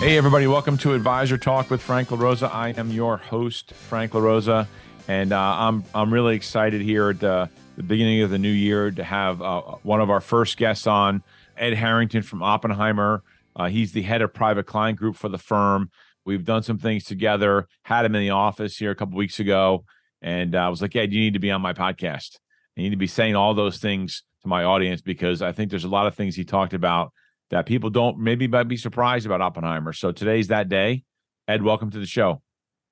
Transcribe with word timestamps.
Hey, 0.00 0.16
everybody, 0.16 0.46
welcome 0.46 0.78
to 0.78 0.94
Advisor 0.94 1.36
Talk 1.36 1.68
with 1.68 1.82
Frank 1.82 2.08
LaRosa. 2.08 2.50
I 2.50 2.70
am 2.70 2.90
your 2.90 3.18
host, 3.18 3.74
Frank 3.74 4.12
LaRosa, 4.12 4.66
and 5.08 5.30
uh, 5.30 5.38
I'm, 5.38 5.84
I'm 5.94 6.10
really 6.10 6.36
excited 6.36 6.80
here 6.80 7.10
at 7.10 7.20
the, 7.20 7.50
the, 7.76 7.82
beginning 7.82 8.22
of 8.22 8.30
the 8.30 8.38
new 8.38 8.50
year 8.50 8.90
to 8.92 9.04
have 9.04 9.42
uh, 9.42 9.60
one 9.82 10.00
of 10.00 10.08
our 10.08 10.22
first 10.22 10.56
guests 10.56 10.86
on, 10.86 11.22
Ed 11.54 11.74
Harrington 11.74 12.22
from 12.22 12.42
Oppenheimer. 12.42 13.22
Uh, 13.54 13.68
he's 13.68 13.92
the 13.92 14.00
head 14.00 14.22
of 14.22 14.32
private 14.32 14.64
client 14.64 14.98
group 14.98 15.16
for 15.16 15.28
the 15.28 15.36
firm. 15.36 15.90
We've 16.24 16.46
done 16.46 16.62
some 16.62 16.78
things 16.78 17.04
together, 17.04 17.68
had 17.82 18.06
him 18.06 18.14
in 18.14 18.22
the 18.22 18.30
office 18.30 18.78
here 18.78 18.92
a 18.92 18.96
couple 18.96 19.18
weeks 19.18 19.38
ago, 19.38 19.84
and 20.22 20.54
uh, 20.54 20.60
I 20.60 20.68
was 20.70 20.80
like, 20.80 20.96
Ed, 20.96 21.12
you 21.12 21.20
need 21.20 21.34
to 21.34 21.40
be 21.40 21.50
on 21.50 21.60
my 21.60 21.74
podcast. 21.74 22.38
You 22.74 22.84
need 22.84 22.90
to 22.90 22.96
be 22.96 23.06
saying 23.06 23.36
all 23.36 23.52
those 23.52 23.76
things 23.76 24.22
to 24.40 24.48
my 24.48 24.64
audience 24.64 25.02
because 25.02 25.42
I 25.42 25.52
think 25.52 25.68
there's 25.68 25.84
a 25.84 25.88
lot 25.88 26.06
of 26.06 26.14
things 26.14 26.36
he 26.36 26.44
talked 26.44 26.72
about 26.72 27.12
that 27.50 27.66
people 27.66 27.90
don't 27.90 28.18
maybe 28.18 28.48
might 28.48 28.68
be 28.68 28.76
surprised 28.76 29.26
about 29.26 29.40
Oppenheimer. 29.40 29.92
So 29.92 30.12
today's 30.12 30.48
that 30.48 30.68
day. 30.68 31.04
Ed, 31.48 31.62
welcome 31.62 31.90
to 31.90 31.98
the 31.98 32.06
show. 32.06 32.42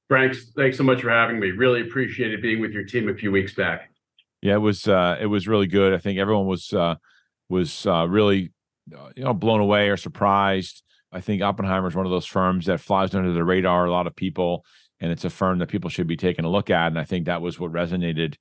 Frank, 0.08 0.34
thanks 0.56 0.76
so 0.76 0.84
much 0.84 1.02
for 1.02 1.10
having 1.10 1.38
me. 1.38 1.50
Really 1.50 1.82
appreciated 1.82 2.42
being 2.42 2.60
with 2.60 2.72
your 2.72 2.84
team 2.84 3.08
a 3.08 3.14
few 3.14 3.30
weeks 3.30 3.54
back. 3.54 3.90
Yeah, 4.40 4.54
it 4.54 4.58
was 4.58 4.88
uh, 4.88 5.16
it 5.20 5.26
was 5.26 5.46
really 5.46 5.66
good. 5.66 5.92
I 5.92 5.98
think 5.98 6.18
everyone 6.18 6.46
was 6.46 6.72
uh, 6.72 6.96
was 7.48 7.86
uh, 7.86 8.06
really 8.08 8.52
uh, 8.96 9.10
you 9.14 9.24
know 9.24 9.34
blown 9.34 9.60
away 9.60 9.90
or 9.90 9.96
surprised. 9.96 10.82
I 11.12 11.20
think 11.20 11.42
Oppenheimer 11.42 11.88
is 11.88 11.94
one 11.94 12.06
of 12.06 12.12
those 12.12 12.26
firms 12.26 12.66
that 12.66 12.80
flies 12.80 13.14
under 13.14 13.32
the 13.32 13.44
radar 13.44 13.86
a 13.86 13.90
lot 13.90 14.06
of 14.06 14.16
people, 14.16 14.64
and 15.00 15.10
it's 15.10 15.24
a 15.24 15.30
firm 15.30 15.58
that 15.58 15.68
people 15.68 15.90
should 15.90 16.06
be 16.06 16.16
taking 16.16 16.44
a 16.44 16.50
look 16.50 16.70
at. 16.70 16.88
And 16.88 16.98
I 16.98 17.04
think 17.04 17.26
that 17.26 17.42
was 17.42 17.58
what 17.58 17.72
resonated 17.72 18.36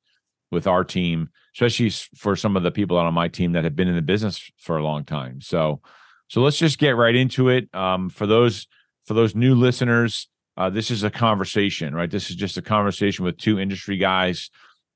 with 0.52 0.68
our 0.68 0.84
team, 0.84 1.30
especially 1.56 1.92
for 2.16 2.36
some 2.36 2.56
of 2.56 2.64
the 2.64 2.72
people 2.72 2.98
out 2.98 3.06
on 3.06 3.14
my 3.14 3.28
team 3.28 3.54
that 3.54 3.64
have 3.64 3.76
been 3.76 3.88
in 3.88 3.96
the 3.96 4.02
business 4.02 4.50
for 4.58 4.78
a 4.78 4.84
long 4.84 5.04
time. 5.04 5.42
So 5.42 5.82
so 6.28 6.42
let's 6.42 6.58
just 6.58 6.78
get 6.78 6.96
right 6.96 7.16
into 7.16 7.50
it. 7.50 7.74
Um, 7.74 8.10
for 8.10 8.28
those 8.28 8.68
for 9.06 9.14
those 9.14 9.36
new 9.36 9.56
listeners, 9.56 10.28
uh, 10.58 10.70
this 10.70 10.92
is 10.92 11.04
a 11.04 11.10
conversation, 11.10 11.96
right? 11.96 12.10
This 12.10 12.30
is 12.30 12.36
just 12.36 12.58
a 12.58 12.62
conversation 12.62 13.24
with 13.24 13.38
two 13.38 13.60
industry 13.60 13.98
guys 13.98 14.50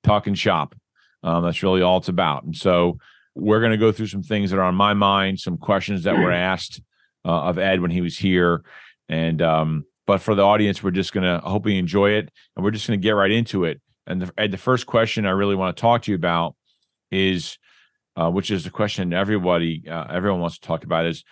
talking 0.04 0.34
shop. 0.34 0.76
Um, 1.24 1.44
that's 1.44 1.64
really 1.64 1.82
all 1.82 1.98
it's 1.98 2.10
about. 2.10 2.44
And 2.44 2.56
so 2.56 2.98
we're 3.36 3.60
going 3.60 3.72
to 3.72 3.78
go 3.78 3.92
through 3.92 4.08
some 4.08 4.24
things 4.24 4.52
that 4.52 4.58
are 4.58 4.64
on 4.64 4.76
my 4.76 4.94
mind, 4.94 5.40
some 5.40 5.58
questions 5.58 6.04
that 6.04 6.18
were 6.18 6.32
asked 6.34 6.82
uh, 7.24 7.44
of 7.44 7.58
Ed 7.58 7.82
when 7.82 7.92
he 7.92 8.02
was 8.02 8.18
here, 8.18 8.64
and 9.08 9.42
um, 9.42 9.86
but 10.08 10.20
for 10.20 10.36
the 10.36 10.42
audience, 10.42 10.82
we're 10.82 10.92
just 10.92 11.14
going 11.14 11.24
to 11.24 11.46
hope 11.48 11.68
you 11.68 11.78
enjoy 11.78 12.12
it, 12.12 12.30
and 12.56 12.66
we're 12.66 12.72
just 12.72 12.88
going 12.88 13.00
to 13.00 13.04
get 13.04 13.12
right 13.12 13.32
into 13.32 13.66
it. 13.66 13.80
And 14.08 14.24
the, 14.24 14.34
Ed, 14.38 14.52
the 14.52 14.58
first 14.58 14.88
question 14.88 15.26
I 15.26 15.32
really 15.32 15.56
want 15.56 15.76
to 15.76 15.82
talk 15.82 16.02
to 16.04 16.12
you 16.12 16.16
about 16.16 16.56
is 17.12 17.58
uh, 18.16 18.30
which 18.30 18.52
is 18.52 18.64
the 18.64 18.70
question 18.70 19.14
everybody 19.14 19.84
uh, 19.90 20.06
everyone 20.10 20.42
wants 20.42 20.60
to 20.60 20.68
talk 20.68 20.84
about 20.84 21.06
is 21.06 21.24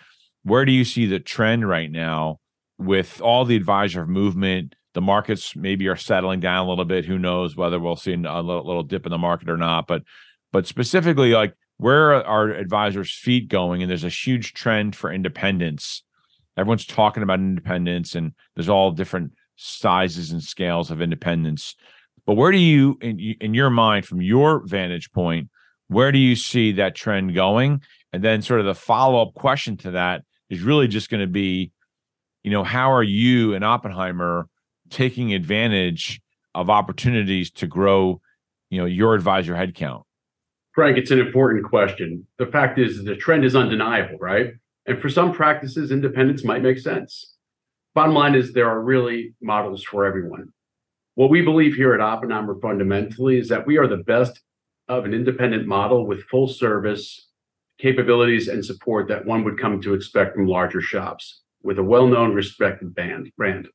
where 0.42 0.64
do 0.64 0.72
you 0.72 0.84
see 0.84 1.06
the 1.06 1.20
trend 1.20 1.68
right 1.68 1.90
now 1.90 2.38
with 2.78 3.20
all 3.20 3.44
the 3.44 3.56
advisor 3.56 4.06
movement? 4.06 4.74
The 4.94 5.00
markets 5.00 5.54
maybe 5.54 5.86
are 5.88 5.96
settling 5.96 6.40
down 6.40 6.66
a 6.66 6.68
little 6.68 6.84
bit. 6.84 7.04
Who 7.04 7.18
knows 7.18 7.54
whether 7.54 7.78
we'll 7.78 7.96
see 7.96 8.12
a 8.12 8.16
little, 8.16 8.66
little 8.66 8.82
dip 8.82 9.06
in 9.06 9.10
the 9.10 9.18
market 9.18 9.48
or 9.48 9.56
not. 9.56 9.86
But 9.86 10.02
but 10.52 10.66
specifically 10.66 11.32
like 11.32 11.54
where 11.76 12.24
are 12.26 12.50
advisors 12.50 13.12
feet 13.12 13.48
going? 13.48 13.82
And 13.82 13.90
there's 13.90 14.04
a 14.04 14.08
huge 14.08 14.54
trend 14.54 14.96
for 14.96 15.12
independence 15.12 16.02
everyone's 16.60 16.86
talking 16.86 17.22
about 17.22 17.38
independence 17.38 18.14
and 18.14 18.32
there's 18.54 18.68
all 18.68 18.90
different 18.90 19.32
sizes 19.56 20.30
and 20.30 20.42
scales 20.42 20.90
of 20.90 21.00
independence 21.00 21.74
but 22.26 22.34
where 22.34 22.52
do 22.52 22.58
you 22.58 22.98
in, 23.00 23.18
in 23.40 23.54
your 23.54 23.70
mind 23.70 24.04
from 24.06 24.20
your 24.20 24.62
vantage 24.66 25.10
point 25.12 25.48
where 25.90 26.12
do 26.12 26.18
you 26.18 26.36
see 26.36 26.70
that 26.72 26.94
trend 26.94 27.34
going? 27.34 27.82
And 28.12 28.22
then, 28.22 28.42
sort 28.42 28.60
of, 28.60 28.66
the 28.66 28.76
follow 28.76 29.20
up 29.20 29.34
question 29.34 29.76
to 29.78 29.90
that 29.90 30.22
is 30.48 30.62
really 30.62 30.86
just 30.86 31.10
going 31.10 31.20
to 31.20 31.26
be, 31.26 31.72
you 32.44 32.50
know, 32.52 32.62
how 32.62 32.92
are 32.92 33.02
you 33.02 33.54
and 33.54 33.64
Oppenheimer 33.64 34.46
taking 34.88 35.34
advantage 35.34 36.20
of 36.54 36.70
opportunities 36.70 37.50
to 37.52 37.66
grow, 37.66 38.20
you 38.70 38.78
know, 38.78 38.86
your 38.86 39.14
advisor 39.14 39.54
headcount? 39.54 40.02
Frank, 40.74 40.96
it's 40.96 41.10
an 41.10 41.18
important 41.18 41.64
question. 41.64 42.24
The 42.38 42.46
fact 42.46 42.78
is, 42.78 43.04
the 43.04 43.16
trend 43.16 43.44
is 43.44 43.56
undeniable, 43.56 44.16
right? 44.20 44.52
And 44.86 45.00
for 45.00 45.08
some 45.08 45.32
practices, 45.32 45.90
independence 45.90 46.44
might 46.44 46.62
make 46.62 46.78
sense. 46.78 47.34
Bottom 47.94 48.14
line 48.14 48.36
is, 48.36 48.52
there 48.52 48.70
are 48.70 48.80
really 48.80 49.34
models 49.42 49.82
for 49.82 50.04
everyone. 50.04 50.52
What 51.16 51.30
we 51.30 51.42
believe 51.42 51.74
here 51.74 51.94
at 51.94 52.00
Oppenheimer 52.00 52.56
fundamentally 52.62 53.38
is 53.38 53.48
that 53.48 53.66
we 53.66 53.76
are 53.76 53.88
the 53.88 54.04
best 54.04 54.40
of 54.90 55.04
an 55.04 55.14
independent 55.14 55.68
model 55.68 56.04
with 56.04 56.24
full 56.24 56.48
service 56.48 57.28
capabilities 57.78 58.48
and 58.48 58.64
support 58.64 59.06
that 59.06 59.24
one 59.24 59.44
would 59.44 59.58
come 59.58 59.80
to 59.80 59.94
expect 59.94 60.34
from 60.34 60.48
larger 60.48 60.80
shops 60.80 61.42
with 61.62 61.78
a 61.78 61.82
well-known 61.82 62.34
respected 62.34 62.92
band 62.92 63.30
brand. 63.36 63.68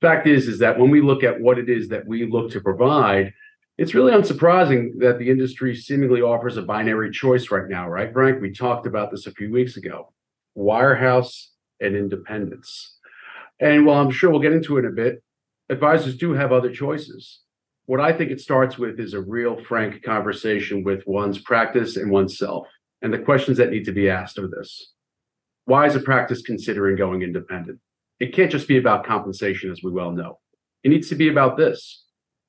Fact 0.00 0.26
is 0.26 0.48
is 0.48 0.58
that 0.58 0.76
when 0.78 0.90
we 0.90 1.00
look 1.00 1.22
at 1.22 1.40
what 1.40 1.58
it 1.58 1.70
is 1.70 1.88
that 1.88 2.06
we 2.06 2.26
look 2.26 2.50
to 2.50 2.60
provide 2.60 3.32
it's 3.76 3.94
really 3.94 4.12
unsurprising 4.12 4.98
that 4.98 5.18
the 5.18 5.28
industry 5.28 5.74
seemingly 5.74 6.20
offers 6.20 6.56
a 6.56 6.62
binary 6.62 7.10
choice 7.10 7.50
right 7.50 7.68
now 7.68 7.88
right 7.88 8.12
frank? 8.12 8.40
We 8.40 8.52
talked 8.52 8.86
about 8.86 9.10
this 9.10 9.26
a 9.26 9.32
few 9.32 9.50
weeks 9.52 9.76
ago. 9.76 10.12
Wirehouse 10.56 11.46
and 11.80 11.96
independence. 11.96 12.98
And 13.60 13.86
while 13.86 14.00
i'm 14.00 14.10
sure 14.10 14.30
we'll 14.30 14.40
get 14.40 14.52
into 14.52 14.78
it 14.78 14.84
in 14.84 14.86
a 14.86 14.94
bit 14.94 15.22
advisors 15.70 16.16
do 16.16 16.32
have 16.32 16.50
other 16.50 16.72
choices 16.72 17.43
what 17.86 18.00
I 18.00 18.12
think 18.12 18.30
it 18.30 18.40
starts 18.40 18.78
with 18.78 18.98
is 18.98 19.12
a 19.12 19.20
real 19.20 19.62
frank 19.64 20.02
conversation 20.02 20.84
with 20.84 21.06
one's 21.06 21.38
practice 21.38 21.96
and 21.96 22.10
oneself, 22.10 22.66
and 23.02 23.12
the 23.12 23.18
questions 23.18 23.58
that 23.58 23.70
need 23.70 23.84
to 23.84 23.92
be 23.92 24.08
asked 24.08 24.38
are 24.38 24.48
this 24.48 24.92
Why 25.66 25.86
is 25.86 25.94
a 25.94 26.00
practice 26.00 26.42
considering 26.42 26.96
going 26.96 27.22
independent? 27.22 27.80
It 28.20 28.34
can't 28.34 28.50
just 28.50 28.68
be 28.68 28.78
about 28.78 29.04
compensation, 29.04 29.70
as 29.70 29.82
we 29.82 29.90
well 29.90 30.12
know. 30.12 30.38
It 30.82 30.90
needs 30.90 31.08
to 31.10 31.14
be 31.14 31.28
about 31.28 31.56
this 31.56 32.04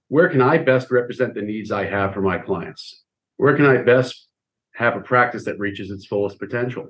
Where 0.08 0.30
can 0.30 0.42
I 0.42 0.58
best 0.58 0.90
represent 0.90 1.34
the 1.34 1.42
needs 1.42 1.72
I 1.72 1.86
have 1.86 2.14
for 2.14 2.22
my 2.22 2.38
clients? 2.38 3.04
Where 3.38 3.56
can 3.58 3.66
I 3.66 3.82
best 3.82 4.28
have 4.76 4.96
a 4.96 5.02
practice 5.02 5.44
that 5.46 5.60
reaches 5.60 5.92
its 5.92 6.06
fullest 6.06 6.40
potential? 6.40 6.88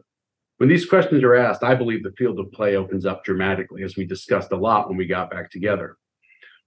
When 0.57 0.69
these 0.69 0.85
questions 0.85 1.23
are 1.23 1.35
asked, 1.35 1.63
I 1.63 1.73
believe 1.73 2.03
the 2.03 2.13
field 2.17 2.39
of 2.39 2.51
play 2.51 2.75
opens 2.75 3.05
up 3.05 3.25
dramatically, 3.25 3.83
as 3.83 3.97
we 3.97 4.05
discussed 4.05 4.51
a 4.51 4.57
lot 4.57 4.87
when 4.87 4.97
we 4.97 5.07
got 5.07 5.31
back 5.31 5.49
together 5.49 5.97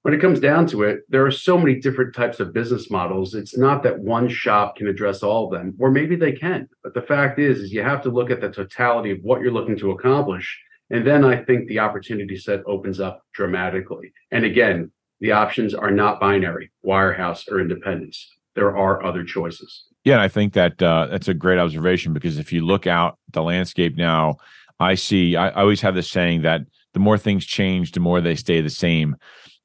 when 0.02 0.14
it 0.14 0.20
comes 0.20 0.40
down 0.40 0.66
to 0.68 0.84
it, 0.84 1.00
there 1.08 1.26
are 1.26 1.30
so 1.30 1.58
many 1.58 1.74
different 1.74 2.14
types 2.14 2.40
of 2.40 2.52
business 2.52 2.90
models. 2.90 3.34
It's 3.34 3.58
not 3.58 3.82
that 3.82 3.98
one 3.98 4.28
shop 4.28 4.76
can 4.76 4.86
address 4.86 5.22
all 5.22 5.46
of 5.46 5.50
them, 5.50 5.74
or 5.78 5.90
maybe 5.90 6.16
they 6.16 6.32
can. 6.32 6.68
But 6.82 6.94
the 6.94 7.02
fact 7.02 7.38
is, 7.38 7.58
is 7.58 7.72
you 7.72 7.82
have 7.82 8.02
to 8.02 8.10
look 8.10 8.30
at 8.30 8.40
the 8.40 8.50
totality 8.50 9.10
of 9.10 9.18
what 9.22 9.40
you're 9.40 9.52
looking 9.52 9.78
to 9.78 9.90
accomplish. 9.90 10.60
And 10.90 11.06
then 11.06 11.24
I 11.24 11.42
think 11.42 11.68
the 11.68 11.80
opportunity 11.80 12.36
set 12.36 12.60
opens 12.66 13.00
up 13.00 13.22
dramatically. 13.34 14.12
And 14.30 14.44
again, 14.44 14.90
the 15.20 15.32
options 15.32 15.74
are 15.74 15.90
not 15.90 16.20
binary, 16.20 16.70
wirehouse 16.86 17.50
or 17.50 17.60
independence. 17.60 18.34
There 18.54 18.76
are 18.76 19.04
other 19.04 19.24
choices. 19.24 19.84
Yeah, 20.04 20.22
I 20.22 20.28
think 20.28 20.54
that 20.54 20.80
uh, 20.80 21.08
that's 21.10 21.28
a 21.28 21.34
great 21.34 21.58
observation 21.58 22.12
because 22.12 22.38
if 22.38 22.52
you 22.52 22.64
look 22.64 22.86
out 22.86 23.18
the 23.32 23.42
landscape 23.42 23.96
now, 23.96 24.36
I 24.80 24.94
see. 24.94 25.36
I, 25.36 25.48
I 25.48 25.60
always 25.60 25.80
have 25.80 25.96
this 25.96 26.10
saying 26.10 26.42
that 26.42 26.62
the 26.94 27.00
more 27.00 27.18
things 27.18 27.44
change, 27.44 27.92
the 27.92 28.00
more 28.00 28.20
they 28.20 28.36
stay 28.36 28.60
the 28.60 28.70
same 28.70 29.16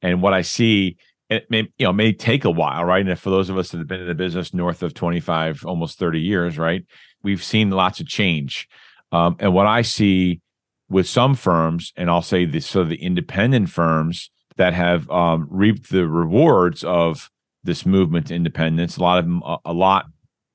and 0.04 0.22
what 0.22 0.34
I 0.34 0.42
see 0.44 0.98
it 1.30 1.50
may 1.50 1.68
you 1.78 1.86
know 1.86 1.94
may 1.94 2.14
take 2.14 2.46
a 2.46 2.52
while, 2.52 2.84
right? 2.84 3.08
And 3.08 3.20
for 3.20 3.32
those 3.32 3.50
of 3.50 3.58
us 3.58 3.72
that 3.72 3.80
have 3.80 3.88
been 3.88 4.02
in 4.02 4.08
the 4.08 4.14
business 4.14 4.54
north 4.54 4.84
of 4.84 4.94
25, 4.94 5.66
almost 5.66 5.98
30 5.98 6.20
years, 6.20 6.58
right? 6.58 6.86
We've 7.24 7.44
seen 7.44 7.72
lots 7.72 8.00
of 8.00 8.08
change. 8.08 8.68
Um, 9.12 9.36
and 9.40 9.54
what 9.54 9.66
I 9.66 9.82
see 9.82 10.42
with 10.90 11.08
some 11.08 11.36
firms, 11.36 11.94
and 11.96 12.10
I'll 12.10 12.22
say 12.22 12.46
this 12.46 12.68
so 12.68 12.84
the 12.84 13.02
independent 13.02 13.70
firms 13.70 14.30
that 14.58 14.74
have 14.74 15.10
um, 15.10 15.48
reaped 15.50 15.90
the 15.90 16.08
rewards 16.08 16.84
of 16.84 17.32
this 17.64 17.86
movement 17.86 18.28
to 18.28 18.36
independence, 18.36 18.98
a 18.98 19.02
lot 19.02 19.20
of 19.20 19.26
them, 19.26 19.42
a, 19.44 19.58
a 19.66 19.74
lot, 19.74 20.06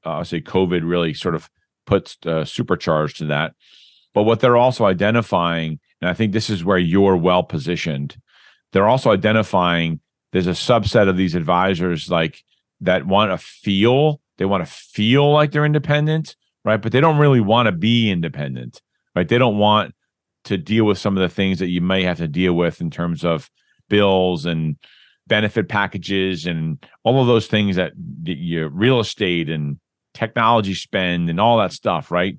uh, 0.05 0.11
I'll 0.11 0.25
say 0.25 0.41
COVID 0.41 0.83
really 0.85 1.15
sort 1.15 1.35
of 1.35 1.49
puts 1.87 2.19
uh, 2.27 2.45
supercharged 2.45 3.17
to 3.19 3.25
that. 3.27 3.55
But 4.15 4.25
what 4.25 4.41
they're 4.41 4.57
also 4.57 4.85
identifying, 4.85 5.81
and 6.01 6.11
I 6.11 6.15
think 6.15 6.33
this 6.33 6.51
is 6.51 6.65
where 6.65 6.79
you're 6.79 7.17
well 7.17 7.43
positioned, 7.43 8.17
they're 8.73 8.89
also 8.89 9.11
identifying 9.11 10.01
there's 10.33 10.47
a 10.47 10.51
subset 10.51 11.09
of 11.09 11.17
these 11.17 11.35
advisors 11.35 12.11
like 12.11 12.45
that 12.81 13.07
want 13.07 13.31
to 13.31 13.39
feel 13.39 14.21
they 14.37 14.45
want 14.45 14.65
to 14.65 14.71
feel 14.71 15.33
like 15.33 15.53
they're 15.53 15.65
independent 15.65 16.37
right? 16.65 16.83
But 16.83 16.93
they 16.93 17.01
don't 17.01 17.19
really 17.19 17.41
want 17.41 17.67
to 17.67 17.73
be 17.73 18.11
independent 18.11 18.83
right? 19.15 19.29
They 19.29 19.39
don't 19.39 19.59
want 19.59 19.95
to 20.45 20.57
deal 20.57 20.85
with 20.85 20.99
some 20.99 21.17
of 21.17 21.21
the 21.21 21.35
things 21.35 21.59
that 21.59 21.69
you 21.69 21.81
may 21.81 22.05
have 22.05 22.19
to 22.19 22.29
deal 22.29 22.55
with 22.55 22.81
in 22.81 22.91
terms 22.91 23.25
of 23.25 23.51
bills 23.89 24.47
and 24.47 24.77
benefit 25.27 25.69
packages 25.69 26.47
and 26.47 26.79
all 27.05 27.21
of 27.21 27.27
those 27.27 27.49
things 27.49 27.77
that 27.77 27.93
you 28.25 28.69
real 28.69 29.01
estate 29.01 29.51
and 29.51 29.79
technology 30.15 30.75
spend 30.75 31.29
and 31.29 31.41
all 31.41 31.59
that 31.59 31.73
stuff, 31.73 32.11
right? 32.11 32.39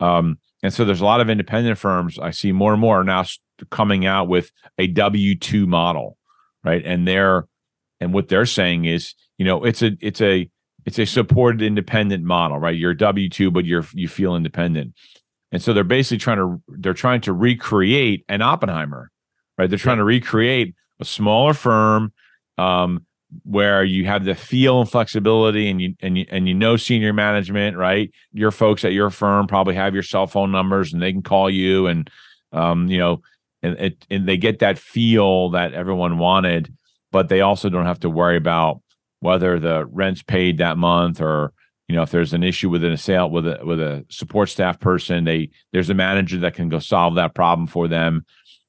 Um, 0.00 0.38
and 0.62 0.72
so 0.72 0.84
there's 0.84 1.00
a 1.00 1.04
lot 1.04 1.20
of 1.20 1.30
independent 1.30 1.78
firms. 1.78 2.18
I 2.18 2.30
see 2.30 2.52
more 2.52 2.72
and 2.72 2.80
more. 2.80 3.04
Now 3.04 3.24
coming 3.70 4.06
out 4.06 4.28
with 4.28 4.50
a 4.78 4.86
W 4.86 5.34
two 5.36 5.66
model, 5.66 6.18
right? 6.62 6.82
And 6.84 7.06
they're 7.06 7.46
and 8.00 8.12
what 8.12 8.28
they're 8.28 8.46
saying 8.46 8.84
is, 8.84 9.14
you 9.38 9.44
know, 9.44 9.64
it's 9.64 9.82
a 9.82 9.92
it's 10.00 10.20
a 10.20 10.48
it's 10.84 10.98
a 10.98 11.06
supported 11.06 11.62
independent 11.62 12.24
model, 12.24 12.58
right? 12.58 12.76
You're 12.76 12.94
W 12.94 13.28
two, 13.28 13.50
but 13.50 13.64
you're 13.64 13.86
you 13.92 14.08
feel 14.08 14.36
independent, 14.36 14.94
and 15.52 15.62
so 15.62 15.72
they're 15.72 15.84
basically 15.84 16.18
trying 16.18 16.38
to 16.38 16.62
they're 16.68 16.94
trying 16.94 17.20
to 17.22 17.32
recreate 17.32 18.24
an 18.28 18.42
Oppenheimer, 18.42 19.10
right? 19.58 19.68
They're 19.68 19.78
trying 19.78 19.98
to 19.98 20.04
recreate 20.04 20.74
a 21.00 21.04
smaller 21.04 21.54
firm 21.54 22.12
um, 22.58 23.06
where 23.42 23.84
you 23.84 24.06
have 24.06 24.24
the 24.24 24.34
feel 24.34 24.80
and 24.80 24.90
flexibility 24.90 25.68
and 25.68 25.80
you 25.80 25.94
and 26.00 26.18
you 26.18 26.26
and 26.30 26.46
you 26.46 26.54
know 26.54 26.76
senior 26.76 27.12
management 27.12 27.76
right 27.76 28.12
your 28.32 28.50
folks 28.50 28.84
at 28.84 28.92
your 28.92 29.10
firm 29.10 29.46
probably 29.46 29.74
have 29.74 29.94
your 29.94 30.02
cell 30.02 30.26
phone 30.26 30.52
numbers 30.52 30.92
and 30.92 31.02
they 31.02 31.12
can 31.12 31.22
call 31.22 31.50
you 31.50 31.86
and 31.86 32.10
um, 32.52 32.86
you 32.86 32.98
know 32.98 33.20
and 33.64 33.78
it, 33.78 34.06
and 34.10 34.28
they 34.28 34.36
get 34.36 34.60
that 34.60 34.78
feel 34.78 35.50
that 35.50 35.72
everyone 35.72 36.18
wanted 36.18 36.72
but 37.10 37.28
they 37.28 37.40
also 37.40 37.68
don't 37.68 37.86
have 37.86 38.00
to 38.00 38.10
worry 38.10 38.36
about 38.36 38.80
whether 39.20 39.58
the 39.58 39.86
rent's 39.86 40.22
paid 40.22 40.58
that 40.58 40.76
month 40.76 41.20
or 41.20 41.52
you 41.88 41.96
know 41.96 42.02
if 42.02 42.10
there's 42.10 42.32
an 42.32 42.42
issue 42.42 42.68
with 42.68 42.84
an 42.84 42.96
sale 42.96 43.30
with 43.30 43.46
a 43.46 43.58
with 43.64 43.80
a 43.80 44.04
support 44.08 44.48
staff 44.48 44.78
person 44.78 45.24
they 45.24 45.50
there's 45.72 45.90
a 45.90 45.94
manager 45.94 46.38
that 46.38 46.54
can 46.54 46.68
go 46.68 46.78
solve 46.78 47.16
that 47.16 47.34
problem 47.34 47.66
for 47.66 47.88
them 47.88 48.24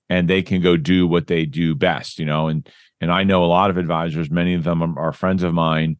and 0.09 0.27
they 0.27 0.41
can 0.41 0.61
go 0.61 0.77
do 0.77 1.07
what 1.07 1.27
they 1.27 1.45
do 1.45 1.75
best 1.75 2.17
you 2.19 2.25
know 2.25 2.47
and 2.47 2.69
and 3.01 3.11
I 3.11 3.23
know 3.23 3.43
a 3.43 3.45
lot 3.45 3.69
of 3.69 3.77
advisors, 3.77 4.31
many 4.31 4.53
of 4.53 4.63
them 4.63 4.97
are 4.97 5.11
friends 5.11 5.43
of 5.43 5.53
mine 5.53 5.97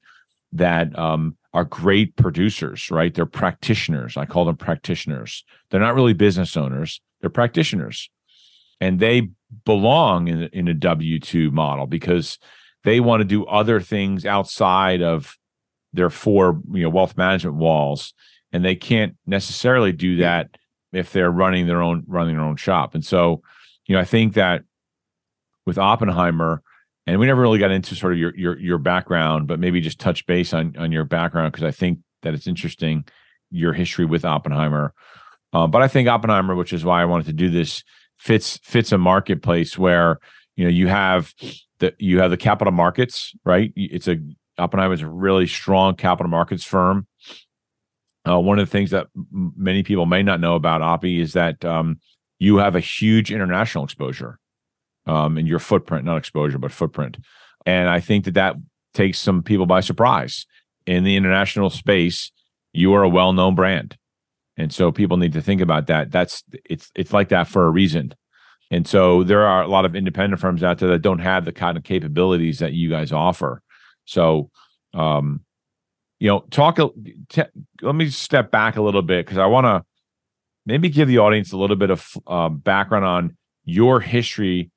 that 0.54 0.98
um, 0.98 1.38
are 1.54 1.66
great 1.66 2.16
producers, 2.16 2.90
right? 2.90 3.14
They're 3.14 3.26
practitioners. 3.26 4.18
I 4.18 4.26
call 4.26 4.46
them 4.46 4.58
practitioners. 4.58 5.44
They're 5.70 5.80
not 5.80 5.96
really 5.96 6.14
business 6.14 6.56
owners, 6.56 7.02
they're 7.22 7.30
practitioners. 7.30 8.10
And 8.82 9.00
they 9.00 9.30
belong 9.64 10.28
in, 10.28 10.44
in 10.54 10.68
a 10.68 10.74
W 10.74 11.20
2 11.20 11.52
model 11.52 11.88
because 11.88 12.38
they 12.84 13.00
want 13.00 13.22
to 13.22 13.26
do 13.26 13.46
other 13.46 13.80
things 13.80 14.26
outside 14.26 15.02
of 15.02 15.36
their 15.94 16.10
four 16.10 16.62
you 16.72 16.84
know 16.84 16.90
wealth 16.90 17.18
management 17.18 17.56
walls. 17.56 18.14
And 18.52 18.64
they 18.64 18.76
can't 18.76 19.16
necessarily 19.26 19.92
do 19.92 20.18
that 20.18 20.50
if 20.94 21.12
they're 21.12 21.32
running 21.32 21.68
their 21.68 21.82
own 21.82 22.04
running 22.08 22.36
their 22.36 22.46
own 22.46 22.58
shop. 22.58 22.96
And 22.96 23.06
so 23.06 23.42
you 23.86 23.96
know 23.96 24.02
i 24.02 24.06
think 24.06 24.34
that 24.34 24.64
with 25.66 25.78
oppenheimer 25.78 26.64
and 27.08 27.20
we 27.20 27.28
never 27.28 27.42
really 27.42 27.60
got 27.60 27.72
into 27.72 27.96
sort 27.96 28.14
of 28.14 28.20
your 28.20 28.36
your 28.36 28.58
your 28.58 28.78
background, 28.78 29.48
but 29.48 29.60
maybe 29.60 29.82
just 29.82 30.00
touch 30.00 30.26
base 30.26 30.54
on 30.54 30.76
on 30.78 30.92
your 30.92 31.06
background 31.06 31.52
because 31.52 31.66
I 31.66 31.72
think 31.72 32.00
that 32.24 32.34
it's 32.34 32.48
interesting 32.48 33.06
your 33.52 33.74
history 33.74 34.06
with 34.06 34.26
Oppenheimer. 34.26 34.94
Uh, 35.54 35.68
but 35.68 35.82
I 35.82 35.88
think 35.88 36.10
Oppenheimer, 36.10 36.56
which 36.56 36.74
is 36.74 36.84
why 36.84 37.02
I 37.02 37.06
wanted 37.06 37.28
to 37.28 37.34
do 37.34 37.50
this, 37.50 37.84
fits 38.18 38.60
fits 38.64 38.92
a 38.92 38.98
marketplace 38.98 39.78
where 39.78 40.20
you 40.56 40.64
know 40.64 40.72
you 40.72 40.88
have 40.88 41.34
the 41.80 41.94
you 42.00 42.20
have 42.20 42.32
the 42.32 42.38
capital 42.38 42.74
markets, 42.74 43.34
right? 43.44 43.72
It's 43.76 44.08
a 44.08 44.18
Oppenheimer 44.58 44.94
is 44.94 45.02
a 45.02 45.08
really 45.08 45.48
strong 45.48 45.96
capital 45.96 46.30
markets 46.30 46.64
firm. 46.64 47.08
Uh, 48.28 48.40
one 48.40 48.58
of 48.58 48.66
the 48.66 48.72
things 48.72 48.92
that 48.92 49.08
m- 49.16 49.54
many 49.56 49.84
people 49.84 50.06
may 50.06 50.24
not 50.24 50.40
know 50.40 50.56
about 50.56 50.82
Oppie 50.82 51.20
is 51.20 51.34
that 51.34 51.64
um, 51.66 52.00
you 52.40 52.58
have 52.58 52.76
a 52.76 52.80
huge 52.80 53.32
international 53.32 53.84
exposure 53.84 54.40
um, 55.06 55.38
and 55.38 55.48
your 55.48 55.60
footprint, 55.60 56.06
not 56.06 56.18
exposure, 56.18 56.58
but 56.58 56.72
footprint. 56.72 57.18
And 57.66 57.90
I 57.90 58.00
think 58.00 58.26
that 58.26 58.34
that 58.36 58.56
takes 58.94 59.20
some 59.20 59.44
people 59.44 59.66
by 59.66 59.82
surprise. 59.82 60.46
In 60.86 61.04
the 61.04 61.16
international 61.16 61.70
space, 61.70 62.32
you 62.72 62.94
are 62.94 63.04
a 63.04 63.10
well-known 63.10 63.56
brand, 63.56 63.98
and 64.58 64.74
so 64.74 64.92
people 64.92 65.18
need 65.18 65.34
to 65.34 65.42
think 65.42 65.62
about 65.62 65.88
that. 65.88 66.12
That's 66.12 66.44
it's 66.66 66.92
it's 66.96 67.14
like 67.14 67.30
that 67.30 67.48
for 67.48 67.66
a 67.66 67.70
reason. 67.70 68.14
And 68.72 68.88
so 68.88 69.24
there 69.24 69.46
are 69.46 69.62
a 69.64 69.68
lot 69.68 69.86
of 69.86 69.96
independent 69.96 70.42
firms 70.42 70.64
out 70.64 70.80
there 70.80 70.90
that 70.90 71.02
don't 71.02 71.20
have 71.20 71.46
the 71.46 71.52
kind 71.52 71.78
of 71.78 71.84
capabilities 71.84 72.60
that 72.60 72.74
you 72.74 72.90
guys 72.90 73.12
offer. 73.12 73.62
So, 74.06 74.50
um, 74.94 75.42
you 76.20 76.28
know, 76.28 76.46
talk. 76.50 76.78
T- 77.30 77.44
let 77.82 77.96
me 77.96 78.10
step 78.10 78.50
back 78.50 78.76
a 78.76 78.82
little 78.82 79.02
bit 79.02 79.26
because 79.26 79.38
I 79.38 79.46
want 79.46 79.66
to 79.66 79.84
maybe 80.66 80.90
give 80.90 81.08
the 81.08 81.20
audience 81.20 81.52
a 81.52 81.58
little 81.58 81.76
bit 81.76 81.92
of 81.92 82.18
uh, 82.26 82.50
background 82.50 83.06
on 83.06 83.38
your 83.66 84.00
history 84.00 84.72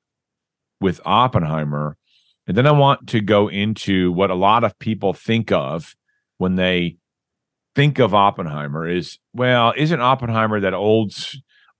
with 0.81 1.01
Oppenheimer. 1.05 1.97
And 2.47 2.57
then 2.57 2.67
I 2.67 2.71
want 2.71 3.07
to 3.09 3.21
go 3.21 3.47
into 3.47 4.11
what 4.11 4.31
a 4.31 4.35
lot 4.35 4.63
of 4.63 4.77
people 4.79 5.13
think 5.13 5.51
of 5.51 5.95
when 6.37 6.55
they 6.55 6.97
think 7.79 7.99
of 7.99 8.13
Oppenheimer 8.13 8.85
is 8.89 9.19
well, 9.33 9.73
isn't 9.77 10.01
Oppenheimer 10.01 10.59
that 10.59 10.73
old 10.73 11.13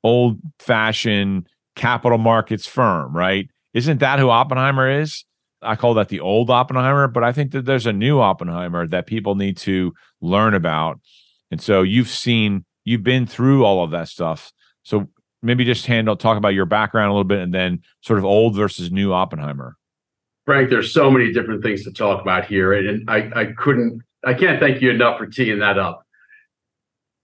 old 0.02 0.40
fashioned 0.60 1.48
capital 1.76 2.18
markets 2.18 2.66
firm, 2.66 3.14
right? 3.14 3.50
Isn't 3.74 4.00
that 4.00 4.18
who 4.18 4.30
Oppenheimer 4.30 5.02
is? 5.02 5.26
I 5.62 5.76
call 5.76 5.94
that 5.96 6.08
the 6.08 6.22
old 6.22 6.50
Oppenheimer, 6.50 7.10
but 7.10 7.26
I 7.26 7.34
think 7.34 7.52
that 7.52 7.66
there's 7.66 7.86
a 7.86 7.92
new 7.92 8.22
Oppenheimer 8.22 8.88
that 8.88 9.08
people 9.08 9.36
need 9.36 9.58
to 9.58 9.94
learn 10.22 10.54
about. 10.54 11.02
And 11.52 11.62
so 11.62 11.82
you've 11.82 12.08
seen, 12.08 12.64
you've 12.86 13.04
been 13.04 13.26
through 13.26 13.66
all 13.66 13.84
of 13.84 13.92
that 13.92 14.08
stuff. 14.08 14.54
So 14.84 15.10
maybe 15.42 15.66
just 15.66 15.86
handle 15.86 16.16
talk 16.16 16.38
about 16.38 16.54
your 16.54 16.66
background 16.66 17.10
a 17.10 17.14
little 17.14 17.26
bit 17.26 17.40
and 17.40 17.54
then 17.54 17.82
sort 18.00 18.20
of 18.20 18.24
old 18.24 18.56
versus 18.56 18.90
new 18.90 19.12
Oppenheimer. 19.12 19.76
Frank, 20.46 20.70
there's 20.70 20.94
so 20.94 21.12
many 21.12 21.34
different 21.34 21.62
things 21.62 21.84
to 21.84 21.92
talk 21.92 22.22
about 22.22 22.46
here, 22.46 22.72
and 22.72 23.10
I, 23.10 23.30
I 23.36 23.46
couldn't, 23.58 24.02
I 24.26 24.34
can't 24.34 24.60
thank 24.60 24.82
you 24.82 24.90
enough 24.90 25.18
for 25.18 25.28
teeing 25.28 25.60
that 25.60 25.80
up. 25.80 26.06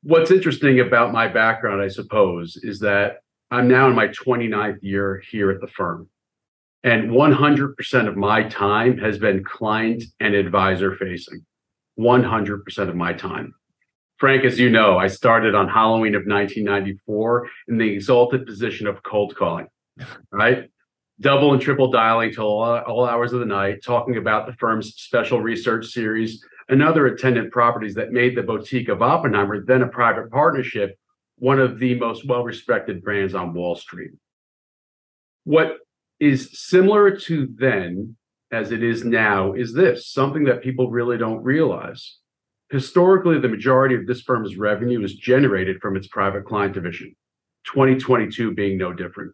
What's 0.04 0.32
interesting 0.32 0.80
about 0.80 1.12
my 1.12 1.28
background, 1.28 1.82
I 1.82 1.88
suppose, 1.88 2.58
is 2.58 2.80
that 2.80 3.18
I'm 3.52 3.68
now 3.68 3.88
in 3.88 3.96
my 3.96 4.08
29th 4.08 4.80
year 4.82 5.22
here 5.30 5.52
at 5.52 5.62
the 5.62 5.68
firm. 5.68 6.10
And 6.84 7.10
100% 7.10 8.08
of 8.08 8.16
my 8.16 8.44
time 8.44 8.98
has 9.00 9.18
been 9.18 9.44
client 9.44 10.04
and 10.20 10.36
advisor 10.36 10.96
facing. 10.96 11.44
100% 12.00 12.90
of 12.90 12.96
my 12.96 13.14
time. 13.14 13.56
Frank, 14.18 14.46
as 14.46 14.60
you 14.60 14.70
know, 14.70 14.98
I 14.98 15.08
started 15.08 15.56
on 15.56 15.68
Halloween 15.68 16.16
of 16.16 16.22
1994 16.26 17.50
in 17.68 17.78
the 17.78 17.90
exalted 17.90 18.46
position 18.46 18.88
of 18.88 19.04
cold 19.04 19.36
calling, 19.36 19.68
right? 20.32 20.70
Double 21.20 21.54
and 21.54 21.62
triple 21.62 21.92
dialing 21.92 22.32
till 22.32 22.46
all, 22.46 22.78
all 22.80 23.06
hours 23.06 23.34
of 23.34 23.40
the 23.40 23.46
night, 23.46 23.84
talking 23.84 24.18
about 24.18 24.46
the 24.46 24.54
firm's 24.54 24.94
special 24.96 25.42
research 25.42 25.88
series 25.88 26.44
and 26.69 26.81
other 26.81 27.05
attendant 27.07 27.51
properties 27.51 27.95
that 27.95 28.12
made 28.12 28.36
the 28.36 28.43
boutique 28.43 28.89
of 28.89 29.01
Oppenheimer, 29.01 29.63
then 29.63 29.81
a 29.81 29.88
private 29.88 30.31
partnership, 30.31 30.98
one 31.38 31.60
of 31.60 31.79
the 31.79 31.95
most 31.95 32.27
well 32.27 32.43
respected 32.43 33.03
brands 33.03 33.36
on 33.36 33.53
Wall 33.53 33.75
Street. 33.75 34.12
What 35.43 35.77
is 36.19 36.50
similar 36.53 37.15
to 37.17 37.48
then 37.55 38.15
as 38.51 38.72
it 38.72 38.81
is 38.84 39.03
now 39.03 39.53
is 39.53 39.74
this 39.74 40.07
something 40.07 40.45
that 40.45 40.63
people 40.63 40.89
really 40.89 41.17
don't 41.17 41.43
realize 41.43 42.19
Historically, 42.72 43.39
the 43.39 43.48
majority 43.48 43.95
of 43.95 44.07
this 44.07 44.22
firm's 44.22 44.57
revenue 44.57 45.03
is 45.03 45.15
generated 45.15 45.79
from 45.81 45.95
its 45.95 46.07
private 46.07 46.45
client 46.45 46.74
division, 46.74 47.15
2022 47.65 48.53
being 48.53 48.77
no 48.77 48.91
different. 48.91 49.34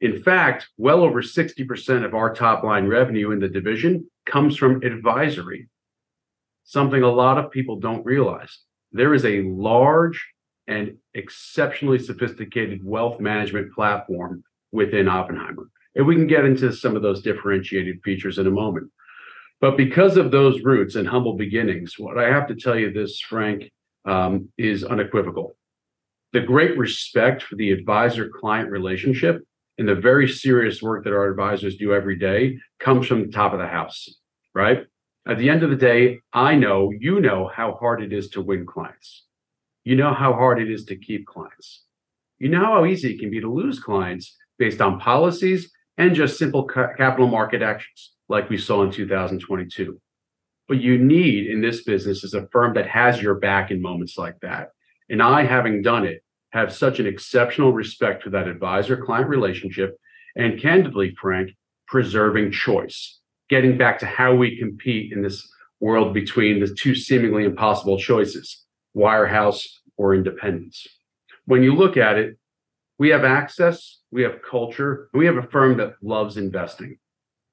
In 0.00 0.22
fact, 0.22 0.68
well 0.78 1.02
over 1.02 1.22
60% 1.22 2.04
of 2.04 2.14
our 2.14 2.34
top 2.34 2.64
line 2.64 2.88
revenue 2.88 3.30
in 3.30 3.40
the 3.40 3.48
division 3.48 4.10
comes 4.24 4.56
from 4.56 4.82
advisory, 4.82 5.68
something 6.64 7.02
a 7.02 7.10
lot 7.10 7.38
of 7.38 7.50
people 7.50 7.78
don't 7.78 8.04
realize. 8.04 8.58
There 8.92 9.14
is 9.14 9.24
a 9.24 9.42
large 9.42 10.24
and 10.68 10.96
exceptionally 11.14 11.98
sophisticated 11.98 12.84
wealth 12.84 13.20
management 13.20 13.72
platform 13.72 14.44
within 14.70 15.08
Oppenheimer. 15.08 15.68
And 15.94 16.06
we 16.06 16.14
can 16.14 16.26
get 16.26 16.44
into 16.44 16.72
some 16.72 16.96
of 16.96 17.02
those 17.02 17.22
differentiated 17.22 18.00
features 18.04 18.38
in 18.38 18.46
a 18.46 18.50
moment. 18.50 18.90
But 19.60 19.76
because 19.76 20.16
of 20.16 20.30
those 20.30 20.62
roots 20.62 20.96
and 20.96 21.06
humble 21.06 21.34
beginnings, 21.34 21.94
what 21.98 22.18
I 22.18 22.28
have 22.28 22.48
to 22.48 22.54
tell 22.54 22.76
you 22.76 22.92
this, 22.92 23.20
Frank, 23.20 23.70
um, 24.04 24.48
is 24.58 24.82
unequivocal. 24.82 25.56
The 26.32 26.40
great 26.40 26.76
respect 26.78 27.42
for 27.42 27.56
the 27.56 27.70
advisor 27.70 28.28
client 28.28 28.70
relationship 28.70 29.42
and 29.78 29.88
the 29.88 29.94
very 29.94 30.28
serious 30.28 30.82
work 30.82 31.04
that 31.04 31.12
our 31.12 31.30
advisors 31.30 31.76
do 31.76 31.94
every 31.94 32.16
day 32.16 32.58
comes 32.80 33.06
from 33.06 33.22
the 33.22 33.32
top 33.32 33.52
of 33.52 33.58
the 33.58 33.66
house, 33.66 34.08
right? 34.54 34.86
At 35.26 35.38
the 35.38 35.50
end 35.50 35.62
of 35.62 35.70
the 35.70 35.76
day, 35.76 36.20
I 36.32 36.56
know, 36.56 36.92
you 36.98 37.20
know 37.20 37.48
how 37.54 37.74
hard 37.74 38.02
it 38.02 38.12
is 38.12 38.28
to 38.30 38.42
win 38.42 38.66
clients. 38.66 39.24
You 39.84 39.94
know 39.94 40.12
how 40.12 40.32
hard 40.32 40.60
it 40.60 40.70
is 40.70 40.84
to 40.86 40.96
keep 40.96 41.26
clients. 41.26 41.84
You 42.40 42.48
know 42.48 42.64
how 42.64 42.84
easy 42.84 43.14
it 43.14 43.20
can 43.20 43.30
be 43.30 43.40
to 43.40 43.52
lose 43.52 43.78
clients 43.78 44.36
based 44.58 44.80
on 44.80 44.98
policies 44.98 45.70
and 45.96 46.14
just 46.14 46.38
simple 46.38 46.64
ca- 46.64 46.94
capital 46.96 47.28
market 47.28 47.62
actions 47.62 48.12
like 48.28 48.50
we 48.50 48.58
saw 48.58 48.82
in 48.82 48.90
2022. 48.90 50.00
What 50.66 50.80
you 50.80 50.98
need 50.98 51.46
in 51.46 51.60
this 51.60 51.84
business 51.84 52.24
is 52.24 52.34
a 52.34 52.48
firm 52.48 52.74
that 52.74 52.88
has 52.88 53.22
your 53.22 53.34
back 53.36 53.70
in 53.70 53.80
moments 53.80 54.18
like 54.18 54.40
that. 54.40 54.70
And 55.08 55.22
I, 55.22 55.44
having 55.44 55.82
done 55.82 56.04
it, 56.04 56.24
have 56.50 56.72
such 56.72 56.98
an 56.98 57.06
exceptional 57.06 57.72
respect 57.72 58.24
for 58.24 58.30
that 58.30 58.48
advisor 58.48 58.96
client 58.96 59.28
relationship. 59.28 59.96
And 60.34 60.60
candidly, 60.60 61.14
Frank, 61.20 61.50
preserving 61.86 62.52
choice, 62.52 63.20
getting 63.52 63.76
back 63.76 63.98
to 63.98 64.06
how 64.06 64.34
we 64.34 64.58
compete 64.58 65.12
in 65.12 65.20
this 65.20 65.46
world 65.78 66.14
between 66.14 66.58
the 66.58 66.74
two 66.74 66.94
seemingly 66.94 67.44
impossible 67.44 67.98
choices, 67.98 68.64
wirehouse 68.96 69.62
or 69.98 70.14
independence. 70.14 70.86
When 71.44 71.62
you 71.62 71.74
look 71.74 71.98
at 71.98 72.16
it, 72.16 72.38
we 72.98 73.10
have 73.10 73.24
access, 73.24 73.98
we 74.10 74.22
have 74.22 74.40
culture, 74.40 75.10
we 75.12 75.26
have 75.26 75.36
a 75.36 75.46
firm 75.48 75.76
that 75.76 75.96
loves 76.00 76.38
investing 76.38 76.96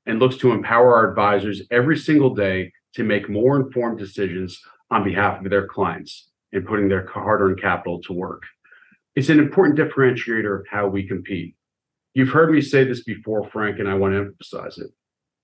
and 0.06 0.20
looks 0.20 0.38
to 0.38 0.54
empower 0.54 0.96
our 0.96 1.10
advisors 1.10 1.64
every 1.70 1.98
single 1.98 2.34
day 2.34 2.72
to 2.94 3.04
make 3.04 3.28
more 3.30 3.60
informed 3.60 4.00
decisions 4.00 4.58
on 4.90 5.04
behalf 5.04 5.44
of 5.44 5.50
their 5.50 5.68
clients 5.68 6.30
and 6.54 6.66
putting 6.66 6.88
their 6.88 7.08
hard 7.08 7.42
earned 7.42 7.60
capital 7.60 8.00
to 8.04 8.14
work. 8.14 8.44
It's 9.18 9.28
an 9.28 9.40
important 9.40 9.78
differentiator 9.78 10.62
of 10.62 10.66
how 10.72 10.88
we 10.88 11.06
compete. 11.06 11.58
You've 12.14 12.30
heard 12.30 12.54
me 12.54 12.62
say 12.62 12.86
this 12.86 13.04
before, 13.04 13.50
Frank, 13.50 13.80
and 13.80 13.90
I 13.90 13.96
want 13.96 14.14
to 14.14 14.20
emphasize 14.20 14.78
it. 14.78 14.92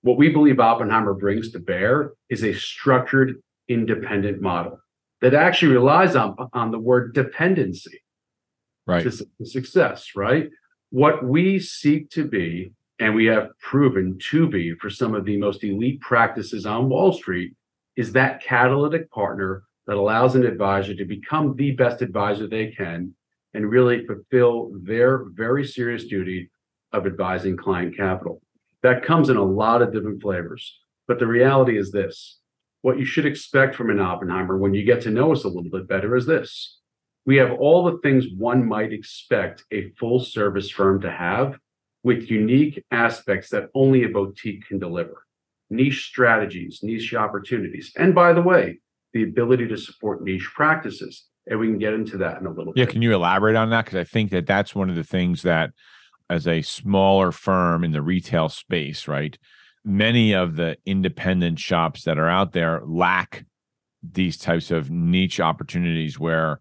What 0.06 0.20
we 0.20 0.30
believe 0.30 0.60
Oppenheimer 0.60 1.16
brings 1.16 1.50
to 1.54 1.60
bear 1.60 2.14
is 2.30 2.44
a 2.44 2.54
structured, 2.54 3.42
independent 3.68 4.40
model 4.40 4.78
that 5.22 5.34
actually 5.34 5.74
relies 5.74 6.16
on, 6.16 6.36
on 6.54 6.70
the 6.70 6.78
word 6.78 7.16
dependency 7.16 8.04
right. 8.86 9.02
to 9.02 9.46
success, 9.48 10.12
right? 10.16 10.52
What 10.92 11.26
we 11.26 11.58
seek 11.58 12.12
to 12.12 12.24
be, 12.24 12.72
and 13.00 13.16
we 13.16 13.26
have 13.26 13.58
proven 13.60 14.20
to 14.30 14.48
be 14.48 14.76
for 14.76 14.92
some 14.92 15.16
of 15.16 15.26
the 15.26 15.38
most 15.38 15.64
elite 15.64 16.02
practices 16.02 16.68
on 16.68 16.88
Wall 16.88 17.12
Street, 17.12 17.56
is 17.98 18.12
that 18.12 18.44
catalytic 18.44 19.10
partner 19.10 19.64
that 19.88 19.98
allows 19.98 20.36
an 20.36 20.46
advisor 20.46 20.94
to 20.94 21.06
become 21.06 21.56
the 21.56 21.72
best 21.72 22.04
advisor 22.04 22.46
they 22.46 22.68
can 22.68 23.12
and 23.56 23.72
really 23.72 24.06
fulfill 24.06 24.70
their 24.84 25.26
very 25.30 25.66
serious 25.66 26.06
duty 26.06 26.52
of 26.94 27.08
advising 27.08 27.58
client 27.58 27.98
capital. 27.98 28.40
That 28.86 29.04
comes 29.04 29.30
in 29.30 29.38
a 29.38 29.44
lot 29.44 29.82
of 29.82 29.92
different 29.92 30.22
flavors. 30.22 30.80
But 31.08 31.18
the 31.18 31.26
reality 31.26 31.78
is 31.78 31.92
this 31.92 32.40
what 32.84 33.00
you 33.00 33.06
should 33.06 33.26
expect 33.26 33.76
from 33.76 33.90
an 33.90 34.00
Oppenheimer 34.00 34.58
when 34.58 34.76
you 34.76 34.86
get 34.86 35.02
to 35.02 35.10
know 35.10 35.32
us 35.32 35.44
a 35.44 35.48
little 35.48 35.72
bit 35.72 35.88
better 35.88 36.16
is 36.16 36.28
this 36.28 36.80
we 37.26 37.38
have 37.38 37.52
all 37.54 37.84
the 37.84 37.98
things 38.04 38.28
one 38.38 38.64
might 38.64 38.94
expect 38.94 39.64
a 39.72 39.90
full 39.98 40.20
service 40.20 40.70
firm 40.70 41.02
to 41.02 41.10
have 41.10 41.58
with 42.04 42.30
unique 42.30 42.84
aspects 42.92 43.50
that 43.50 43.70
only 43.74 44.04
a 44.04 44.10
boutique 44.10 44.68
can 44.68 44.78
deliver 44.78 45.24
niche 45.72 46.06
strategies, 46.06 46.82
niche 46.84 47.16
opportunities. 47.16 47.92
And 47.98 48.14
by 48.14 48.34
the 48.34 48.44
way, 48.44 48.78
the 49.14 49.24
ability 49.24 49.68
to 49.70 49.78
support 49.78 50.24
niche 50.24 50.52
practices. 50.54 51.26
And 51.48 51.60
we 51.60 51.66
can 51.66 51.80
get 51.80 51.94
into 51.94 52.18
that 52.18 52.40
in 52.40 52.46
a 52.46 52.52
little 52.52 52.74
yeah, 52.76 52.86
bit. 52.86 52.92
can 52.92 53.02
you 53.02 53.16
elaborate 53.16 53.56
on 53.56 53.72
that? 53.72 53.86
Because 53.86 53.98
I 53.98 54.04
think 54.04 54.30
that 54.30 54.46
that's 54.46 54.76
one 54.76 54.92
of 54.92 54.96
the 54.96 55.04
things 55.04 55.42
that, 55.42 55.72
as 56.30 56.48
a 56.48 56.62
smaller 56.62 57.32
firm 57.32 57.84
in 57.84 57.92
the 57.92 58.02
retail 58.02 58.50
space, 58.50 59.08
right, 59.08 59.38
many 59.84 60.34
of 60.34 60.56
the 60.56 60.78
independent 60.86 61.60
shops 61.60 62.04
that 62.04 62.18
are 62.18 62.30
out 62.30 62.54
there 62.54 62.82
lack 62.86 63.46
these 64.04 64.38
types 64.38 64.72
of 64.72 64.90
niche 64.90 65.40
opportunities 65.40 66.20
where 66.20 66.60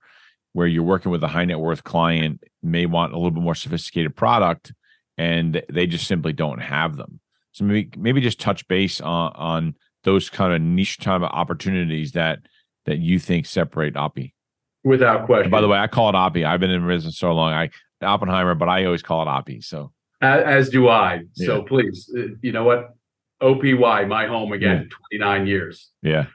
where 0.53 0.67
you're 0.67 0.85
working 0.85 1.11
with 1.11 1.23
a 1.25 1.29
high 1.29 1.45
net 1.45 1.59
worth 1.59 1.85
client 1.85 2.43
may 2.63 2.87
want 2.87 3.13
a 3.13 3.17
little 3.17 3.31
bit 3.31 3.43
more 3.43 3.55
sophisticated 3.55 4.15
product 4.17 4.73
and 5.19 5.63
they 5.69 5.87
just 5.87 6.07
simply 6.07 6.33
don't 6.33 6.61
have 6.61 6.97
them 6.97 7.21
so 7.53 7.65
maybe 7.65 7.91
maybe 7.99 8.21
just 8.21 8.41
touch 8.41 8.67
base 8.67 8.99
on 9.01 9.33
on 9.35 9.75
those 10.05 10.31
kind 10.31 10.53
of 10.53 10.61
niche 10.61 10.99
type 10.99 11.23
of 11.23 11.31
opportunities 11.31 12.13
that 12.13 12.41
that 12.87 12.99
you 12.99 13.19
think 13.19 13.47
separate 13.47 13.95
Oppie. 13.95 14.33
Without 14.85 15.27
question. 15.27 15.45
And 15.45 15.51
by 15.51 15.61
the 15.61 15.69
way, 15.69 15.79
I 15.79 15.87
call 15.87 16.11
it 16.11 16.13
Oppie. 16.13 16.47
I've 16.47 16.61
been 16.61 16.71
in 16.71 16.87
business 16.87 17.19
so 17.19 17.33
long. 17.33 17.53
I 17.53 17.71
Oppenheimer, 18.03 18.55
but 18.55 18.69
I 18.69 18.85
always 18.85 19.03
call 19.03 19.23
it 19.23 19.27
Oppie. 19.27 19.63
So 19.65 19.93
as, 20.21 20.71
do 20.71 20.89
I. 20.89 21.23
So 21.35 21.63
please, 21.63 22.11
uh, 22.17 22.29
you 22.41 22.53
know 22.53 22.65
what? 22.65 22.91
OPY, 23.43 24.07
my 24.09 24.27
home 24.27 24.53
again, 24.53 24.89
29 25.11 25.47
years. 25.47 25.91
yeah, 26.03 26.27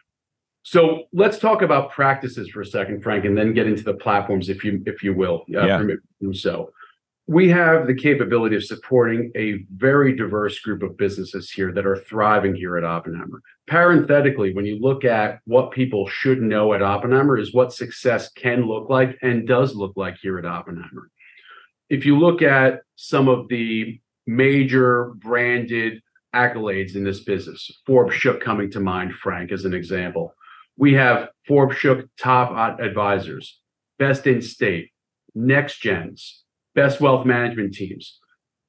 So 0.64 1.06
let's 1.12 1.40
talk 1.40 1.62
about 1.64 1.92
practices 1.92 2.50
for 2.50 2.62
a 2.62 2.66
second, 2.66 3.02
Frank, 3.02 3.26
and 3.26 3.36
then 3.36 3.54
get 3.54 3.66
into 3.66 3.84
the 3.84 3.96
platforms, 3.96 4.50
if 4.50 4.64
you 4.64 4.84
if 4.86 5.02
you 5.02 5.14
will. 5.16 5.44
Uh, 5.56 5.66
Yeah. 5.66 5.78
permit 5.78 6.00
do 6.22 6.34
so. 6.34 6.72
We 7.26 7.48
have 7.50 7.88
the 7.88 7.94
capability 7.96 8.56
of 8.56 8.64
supporting 8.64 9.32
a 9.36 9.64
very 9.76 10.16
diverse 10.16 10.60
group 10.60 10.82
of 10.84 10.98
businesses 10.98 11.52
here 11.52 11.72
that 11.74 11.86
are 11.86 11.96
thriving 11.98 12.56
here 12.56 12.76
at 12.78 12.84
Oppenheimer. 12.84 13.42
Parenthetically, 13.68 14.54
when 14.54 14.66
you 14.66 14.80
look 14.80 15.06
at 15.06 15.40
what 15.46 15.72
people 15.72 16.08
should 16.10 16.42
know 16.42 16.74
at 16.74 16.82
Oppenheimer, 16.82 17.38
is 17.38 17.54
what 17.54 17.72
success 17.74 18.32
can 18.34 18.66
look 18.66 18.90
like 18.90 19.18
and 19.22 19.48
does 19.48 19.76
look 19.76 19.94
like 19.96 20.18
here 20.22 20.38
at 20.40 20.46
Oppenheimer. 20.46 21.10
If 21.90 22.06
you 22.06 22.18
look 22.18 22.42
at 22.42 22.82
some 22.96 23.28
of 23.28 23.48
the 23.48 24.00
major 24.28 25.14
branded 25.16 26.02
accolades 26.36 26.96
in 26.96 27.04
this 27.04 27.22
business, 27.22 27.70
Forbes 27.86 28.14
Shook 28.14 28.42
coming 28.42 28.70
to 28.72 28.80
mind, 28.80 29.14
Frank, 29.14 29.52
as 29.52 29.66
an 29.66 29.74
example. 29.74 30.36
We 30.78 30.94
have 30.94 31.30
Forbes 31.48 31.76
Shook 31.78 32.08
top 32.18 32.80
advisors, 32.80 33.60
best 33.98 34.28
in 34.28 34.42
state, 34.42 34.92
next 35.34 35.82
gens, 35.82 36.44
best 36.76 37.02
wealth 37.02 37.26
management 37.26 37.74
teams. 37.74 38.20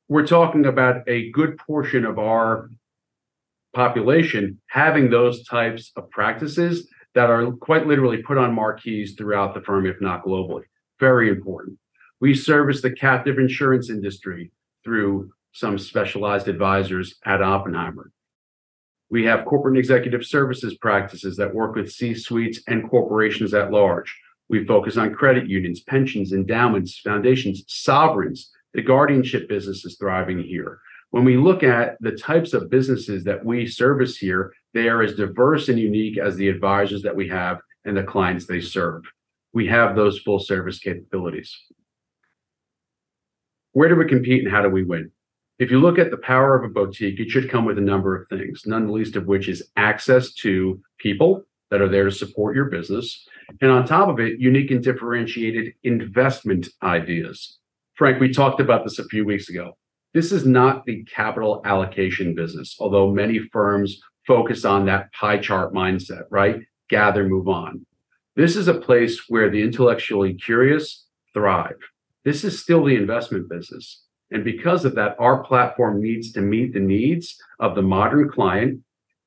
We're 0.08 0.26
talking 0.26 0.64
about 0.64 1.02
a 1.06 1.30
good 1.30 1.58
portion 1.58 2.04
of 2.04 2.18
our 2.18 2.70
population 3.74 4.60
having 4.68 5.10
those 5.10 5.44
types 5.44 5.92
of 5.94 6.10
practices 6.10 6.88
that 7.14 7.30
are 7.30 7.52
quite 7.52 7.86
literally 7.86 8.22
put 8.22 8.38
on 8.38 8.54
marquees 8.54 9.14
throughout 9.16 9.54
the 9.54 9.60
firm, 9.60 9.86
if 9.86 10.00
not 10.00 10.24
globally. 10.24 10.62
Very 10.98 11.28
important. 11.28 11.78
We 12.20 12.34
service 12.34 12.82
the 12.82 12.92
captive 12.92 13.38
insurance 13.38 13.88
industry 13.88 14.52
through 14.84 15.32
some 15.52 15.78
specialized 15.78 16.48
advisors 16.48 17.14
at 17.24 17.42
Oppenheimer. 17.42 18.12
We 19.08 19.24
have 19.24 19.46
corporate 19.46 19.72
and 19.72 19.78
executive 19.78 20.24
services 20.24 20.76
practices 20.76 21.36
that 21.38 21.54
work 21.54 21.74
with 21.74 21.90
C 21.90 22.14
suites 22.14 22.60
and 22.68 22.88
corporations 22.88 23.54
at 23.54 23.72
large. 23.72 24.14
We 24.50 24.66
focus 24.66 24.98
on 24.98 25.14
credit 25.14 25.48
unions, 25.48 25.80
pensions, 25.80 26.32
endowments, 26.32 26.98
foundations, 26.98 27.64
sovereigns. 27.66 28.50
The 28.74 28.82
guardianship 28.82 29.48
business 29.48 29.84
is 29.86 29.96
thriving 29.96 30.42
here. 30.42 30.78
When 31.10 31.24
we 31.24 31.38
look 31.38 31.62
at 31.62 31.96
the 32.00 32.12
types 32.12 32.52
of 32.52 32.70
businesses 32.70 33.24
that 33.24 33.44
we 33.44 33.66
service 33.66 34.18
here, 34.18 34.52
they 34.74 34.88
are 34.88 35.02
as 35.02 35.14
diverse 35.14 35.68
and 35.68 35.78
unique 35.78 36.18
as 36.18 36.36
the 36.36 36.48
advisors 36.48 37.02
that 37.02 37.16
we 37.16 37.28
have 37.28 37.60
and 37.84 37.96
the 37.96 38.04
clients 38.04 38.46
they 38.46 38.60
serve. 38.60 39.02
We 39.52 39.66
have 39.68 39.96
those 39.96 40.20
full 40.20 40.38
service 40.38 40.78
capabilities. 40.78 41.56
Where 43.72 43.88
do 43.88 43.96
we 43.96 44.06
compete 44.06 44.44
and 44.44 44.52
how 44.52 44.62
do 44.62 44.68
we 44.68 44.84
win? 44.84 45.10
If 45.58 45.70
you 45.70 45.78
look 45.78 45.98
at 45.98 46.10
the 46.10 46.16
power 46.16 46.56
of 46.56 46.64
a 46.64 46.72
boutique, 46.72 47.20
it 47.20 47.30
should 47.30 47.50
come 47.50 47.64
with 47.64 47.78
a 47.78 47.82
number 47.82 48.16
of 48.16 48.28
things, 48.28 48.62
none 48.66 48.86
the 48.86 48.92
least 48.92 49.14
of 49.14 49.26
which 49.26 49.48
is 49.48 49.70
access 49.76 50.32
to 50.34 50.80
people 50.98 51.42
that 51.70 51.80
are 51.80 51.88
there 51.88 52.04
to 52.04 52.10
support 52.10 52.56
your 52.56 52.64
business. 52.64 53.26
And 53.60 53.70
on 53.70 53.84
top 53.84 54.08
of 54.08 54.18
it, 54.18 54.40
unique 54.40 54.70
and 54.70 54.82
differentiated 54.82 55.74
investment 55.84 56.68
ideas. 56.82 57.58
Frank, 57.94 58.20
we 58.20 58.32
talked 58.32 58.60
about 58.60 58.84
this 58.84 58.98
a 58.98 59.04
few 59.04 59.24
weeks 59.24 59.48
ago. 59.48 59.76
This 60.14 60.32
is 60.32 60.44
not 60.44 60.86
the 60.86 61.04
capital 61.04 61.60
allocation 61.64 62.34
business, 62.34 62.76
although 62.80 63.12
many 63.12 63.38
firms 63.52 64.00
focus 64.26 64.64
on 64.64 64.86
that 64.86 65.12
pie 65.12 65.38
chart 65.38 65.72
mindset, 65.72 66.22
right? 66.30 66.60
Gather, 66.88 67.28
move 67.28 67.46
on. 67.46 67.86
This 68.34 68.56
is 68.56 68.66
a 68.66 68.74
place 68.74 69.28
where 69.28 69.50
the 69.50 69.62
intellectually 69.62 70.34
curious 70.34 71.04
thrive. 71.34 71.78
This 72.24 72.44
is 72.44 72.60
still 72.60 72.84
the 72.84 72.96
investment 72.96 73.48
business. 73.48 74.02
And 74.30 74.44
because 74.44 74.84
of 74.84 74.94
that, 74.94 75.16
our 75.18 75.42
platform 75.42 76.02
needs 76.02 76.32
to 76.32 76.40
meet 76.40 76.72
the 76.72 76.80
needs 76.80 77.36
of 77.58 77.74
the 77.74 77.82
modern 77.82 78.28
client 78.28 78.80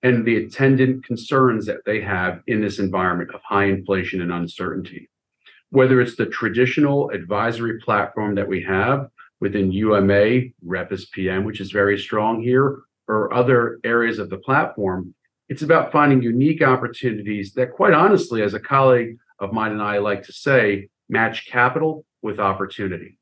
and 0.03 0.25
the 0.25 0.37
attendant 0.37 1.05
concerns 1.05 1.65
that 1.65 1.85
they 1.85 2.01
have 2.01 2.41
in 2.47 2.61
this 2.61 2.79
environment 2.79 3.31
of 3.33 3.41
high 3.41 3.65
inflation 3.65 4.21
and 4.21 4.31
uncertainty. 4.31 5.09
Whether 5.71 6.01
it's 6.01 6.15
the 6.15 6.27
traditional 6.27 7.09
advisory 7.09 7.79
platform 7.79 8.35
that 8.35 8.47
we 8.47 8.61
have 8.63 9.07
within 9.39 9.71
UMA, 9.71 10.49
Rep 10.63 10.91
as 10.91 11.05
PM, 11.05 11.45
which 11.45 11.59
is 11.59 11.71
very 11.71 11.97
strong 11.97 12.41
here, 12.41 12.79
or 13.07 13.33
other 13.33 13.79
areas 13.83 14.19
of 14.19 14.29
the 14.29 14.37
platform, 14.37 15.15
it's 15.49 15.63
about 15.63 15.91
finding 15.91 16.21
unique 16.21 16.61
opportunities 16.61 17.53
that, 17.53 17.73
quite 17.73 17.93
honestly, 17.93 18.41
as 18.41 18.53
a 18.53 18.59
colleague 18.59 19.17
of 19.39 19.51
mine 19.51 19.71
and 19.71 19.81
I 19.81 19.97
like 19.97 20.23
to 20.23 20.33
say, 20.33 20.89
match 21.09 21.47
capital 21.47 22.05
with 22.23 22.39
opportunity. 22.39 23.17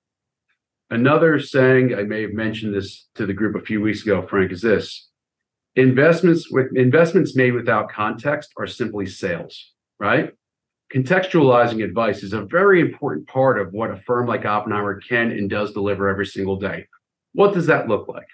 Another 0.90 1.40
saying, 1.40 1.96
I 1.96 2.04
may 2.04 2.22
have 2.22 2.34
mentioned 2.34 2.74
this 2.74 3.08
to 3.16 3.26
the 3.26 3.34
group 3.34 3.56
a 3.56 3.66
few 3.66 3.82
weeks 3.82 4.04
ago, 4.04 4.26
Frank, 4.28 4.52
is 4.52 4.62
this 4.62 5.10
investments 5.76 6.52
with 6.52 6.68
investments 6.76 7.36
made 7.36 7.54
without 7.54 7.90
context 7.90 8.52
are 8.58 8.68
simply 8.68 9.06
sales, 9.06 9.72
right? 10.00 10.32
Contextualizing 10.94 11.82
advice 11.82 12.24
is 12.24 12.34
a 12.34 12.42
very 12.42 12.82
important 12.82 13.26
part 13.28 13.58
of 13.58 13.72
what 13.72 13.92
a 13.92 14.02
firm 14.06 14.28
like 14.28 14.46
Oppenheimer 14.46 15.00
can 15.00 15.32
and 15.32 15.50
does 15.50 15.72
deliver 15.72 16.10
every 16.10 16.26
single 16.26 16.58
day. 16.58 16.88
What 17.34 17.54
does 17.54 17.68
that 17.68 17.88
look 17.88 18.10
like? 18.10 18.28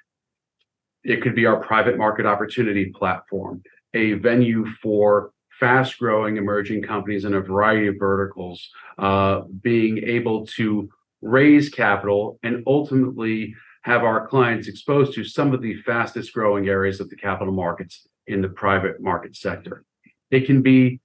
It 1.04 1.22
could 1.22 1.36
be 1.36 1.46
our 1.46 1.64
private 1.64 1.98
market 1.98 2.26
opportunity 2.26 2.88
platform, 2.88 3.62
a 3.94 4.14
venue 4.14 4.66
for 4.82 5.32
fast 5.60 5.98
growing 5.98 6.38
emerging 6.38 6.84
companies 6.84 7.26
in 7.26 7.34
a 7.34 7.42
variety 7.42 7.88
of 7.88 7.96
verticals, 8.00 8.70
uh, 8.98 9.42
being 9.62 9.98
able 10.04 10.46
to 10.46 10.90
raise 11.22 11.70
capital 11.70 12.40
and 12.44 12.64
ultimately 12.68 13.54
have 13.82 14.04
our 14.04 14.28
clients 14.28 14.68
exposed 14.68 15.14
to 15.14 15.24
some 15.24 15.54
of 15.54 15.62
the 15.62 15.82
fastest 15.84 16.34
growing 16.34 16.68
areas 16.68 17.00
of 17.00 17.10
the 17.10 17.16
capital 17.16 17.54
markets 17.54 18.08
in 18.28 18.42
the 18.42 18.50
private 18.50 19.02
market 19.02 19.36
sector. 19.36 19.84
It 20.30 20.46
can 20.46 20.62
be 20.62 21.00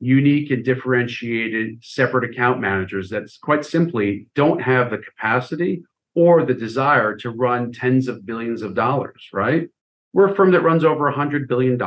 unique 0.00 0.50
and 0.50 0.64
differentiated 0.64 1.82
separate 1.82 2.30
account 2.30 2.60
managers 2.60 3.08
that 3.10 3.28
quite 3.42 3.64
simply 3.64 4.26
don't 4.34 4.60
have 4.60 4.90
the 4.90 4.98
capacity 4.98 5.82
or 6.14 6.44
the 6.44 6.54
desire 6.54 7.16
to 7.16 7.30
run 7.30 7.72
tens 7.72 8.08
of 8.08 8.26
billions 8.26 8.62
of 8.62 8.74
dollars, 8.74 9.28
right? 9.32 9.68
We're 10.12 10.32
a 10.32 10.34
firm 10.34 10.52
that 10.52 10.62
runs 10.62 10.84
over 10.84 11.10
$100 11.10 11.48
billion. 11.48 11.78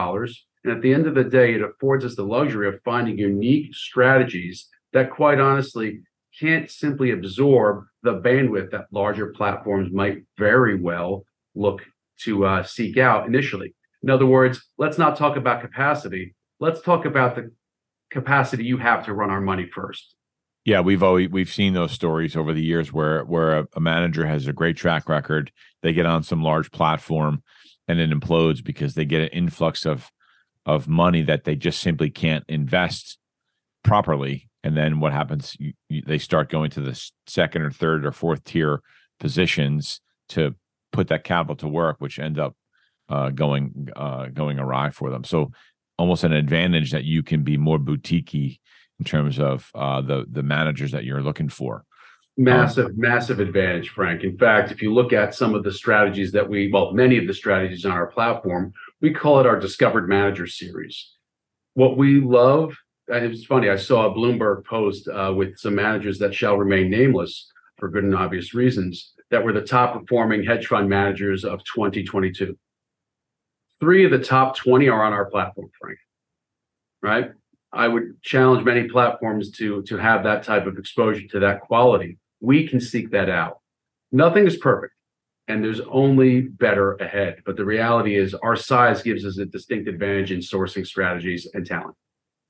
And 0.64 0.74
at 0.74 0.82
the 0.82 0.94
end 0.94 1.08
of 1.08 1.16
the 1.16 1.24
day, 1.24 1.56
it 1.56 1.62
affords 1.62 2.06
us 2.06 2.16
the 2.16 2.24
luxury 2.24 2.68
of 2.68 2.82
finding 2.84 3.18
unique 3.18 3.74
strategies 3.74 4.68
that, 4.94 5.10
quite 5.10 5.40
honestly, 5.40 6.02
can't 6.40 6.70
simply 6.70 7.12
absorb 7.12 7.86
the 8.04 8.20
bandwidth 8.22 8.72
that 8.72 8.86
larger 8.92 9.28
platforms 9.28 9.92
might 9.92 10.24
very 10.38 10.80
well 10.80 11.26
look 11.56 11.82
to 12.20 12.46
uh, 12.46 12.64
seek 12.64 12.98
out 12.98 13.28
initially. 13.28 13.74
In 14.04 14.10
other 14.10 14.26
words, 14.26 14.62
let's 14.78 14.98
not 14.98 15.18
talk 15.18 15.36
about 15.36 15.62
capacity. 15.62 16.36
Let's 16.60 16.82
talk 16.82 17.06
about 17.06 17.36
the 17.36 17.52
capacity 18.10 18.64
you 18.64 18.78
have 18.78 19.06
to 19.06 19.14
run 19.14 19.30
our 19.30 19.42
money 19.42 19.68
first. 19.74 20.16
Yeah, 20.64 20.82
we've 20.82 21.02
always 21.02 21.30
we've 21.30 21.52
seen 21.52 21.74
those 21.74 21.92
stories 21.92 22.36
over 22.36 22.54
the 22.54 22.62
years 22.62 22.94
where 22.94 23.26
where 23.26 23.60
a, 23.60 23.68
a 23.76 23.80
manager 23.80 24.28
has 24.28 24.48
a 24.48 24.54
great 24.54 24.78
track 24.78 25.10
record, 25.10 25.52
they 25.82 25.92
get 25.92 26.06
on 26.06 26.22
some 26.22 26.44
large 26.44 26.72
platform 26.72 27.42
and 27.88 28.00
it 28.00 28.12
implodes 28.12 28.64
because 28.64 28.94
they 28.94 29.06
get 29.06 29.22
an 29.22 29.30
influx 29.30 29.86
of 29.86 30.12
of 30.66 30.88
money 30.88 31.22
that 31.24 31.44
they 31.44 31.56
just 31.56 31.80
simply 31.80 32.10
can't 32.10 32.46
invest 32.48 33.18
properly. 33.84 34.50
And 34.64 34.78
then 34.78 35.00
what 35.00 35.14
happens? 35.14 35.56
You, 35.60 35.74
you, 35.90 36.02
they 36.06 36.18
start 36.18 36.50
going 36.50 36.70
to 36.72 36.82
the 36.82 37.10
second 37.28 37.64
or 37.64 37.72
third 37.72 38.06
or 38.06 38.12
fourth 38.12 38.44
tier 38.44 38.82
positions 39.20 40.02
to 40.30 40.56
put 40.92 41.08
that 41.08 41.24
capital 41.24 41.56
to 41.56 41.68
work 41.68 41.98
which 42.00 42.20
end 42.20 42.38
up 42.38 42.56
uh, 43.10 43.30
going 43.30 43.90
uh, 43.96 44.28
going 44.28 44.60
awry 44.60 44.90
for 44.90 45.10
them. 45.10 45.24
So 45.24 45.52
almost 45.98 46.24
an 46.24 46.34
advantage 46.34 46.92
that 46.92 47.04
you 47.04 47.24
can 47.24 47.44
be 47.44 47.58
more 47.58 47.80
boutiquey 47.80 48.60
in 49.00 49.06
terms 49.06 49.40
of 49.40 49.70
uh, 49.76 50.02
the 50.02 50.26
the 50.30 50.44
managers 50.44 50.92
that 50.92 51.04
you're 51.04 51.24
looking 51.24 51.50
for 51.50 51.86
massive 52.38 52.98
massive 52.98 53.40
advantage 53.40 53.90
frank 53.90 54.24
in 54.24 54.38
fact 54.38 54.72
if 54.72 54.82
you 54.82 54.94
look 54.94 55.12
at 55.12 55.36
some 55.36 55.54
of 55.54 55.64
the 55.64 55.72
strategies 55.72 56.32
that 56.32 56.48
we 56.48 56.72
well 56.72 56.94
many 56.94 57.18
of 57.18 57.28
the 57.28 57.34
strategies 57.34 57.86
on 57.86 57.92
our 57.92 58.08
platform 58.08 58.72
we 59.02 59.14
call 59.14 59.40
it 59.40 59.46
our 59.46 59.60
discovered 59.60 60.08
manager 60.08 60.48
series 60.48 61.12
what 61.74 61.98
we 61.98 62.22
love 62.22 62.76
it 63.08 63.30
was 63.30 63.46
funny. 63.46 63.70
I 63.70 63.76
saw 63.76 64.06
a 64.06 64.16
Bloomberg 64.16 64.66
post 64.66 65.08
uh, 65.08 65.34
with 65.36 65.58
some 65.58 65.76
managers 65.76 66.20
that 66.20 66.34
shall 66.34 66.58
remain 66.58 66.90
nameless 66.90 67.52
for 67.78 67.90
good 67.90 68.04
and 68.04 68.16
obvious 68.16 68.54
reasons 68.54 69.14
that 69.32 69.44
were 69.44 69.54
the 69.54 69.62
top 69.62 70.00
performing 70.00 70.44
hedge 70.44 70.68
fund 70.68 70.90
managers 70.90 71.44
of 71.44 71.64
2022. 71.64 72.58
Three 73.80 74.06
of 74.06 74.12
the 74.12 74.20
top 74.20 74.56
20 74.56 74.88
are 74.90 75.04
on 75.04 75.14
our 75.14 75.26
platform, 75.26 75.70
Frank. 75.80 75.98
Right? 77.02 77.32
I 77.74 77.88
would 77.88 78.22
challenge 78.22 78.66
many 78.66 78.88
platforms 78.88 79.52
to 79.52 79.82
to 79.84 79.98
have 79.98 80.24
that 80.24 80.44
type 80.44 80.68
of 80.68 80.78
exposure 80.78 81.28
to 81.30 81.40
that 81.40 81.62
quality. 81.62 82.18
We 82.42 82.68
can 82.68 82.82
seek 82.82 83.12
that 83.12 83.30
out. 83.30 83.60
Nothing 84.12 84.46
is 84.46 84.58
perfect, 84.58 84.94
and 85.48 85.64
there's 85.64 85.80
only 85.82 86.42
better 86.42 86.96
ahead. 86.96 87.44
But 87.46 87.56
the 87.56 87.66
reality 87.66 88.18
is, 88.18 88.34
our 88.34 88.58
size 88.58 89.02
gives 89.02 89.26
us 89.26 89.38
a 89.38 89.46
distinct 89.46 89.88
advantage 89.88 90.32
in 90.32 90.40
sourcing 90.40 90.86
strategies 90.86 91.48
and 91.54 91.66
talent 91.66 91.96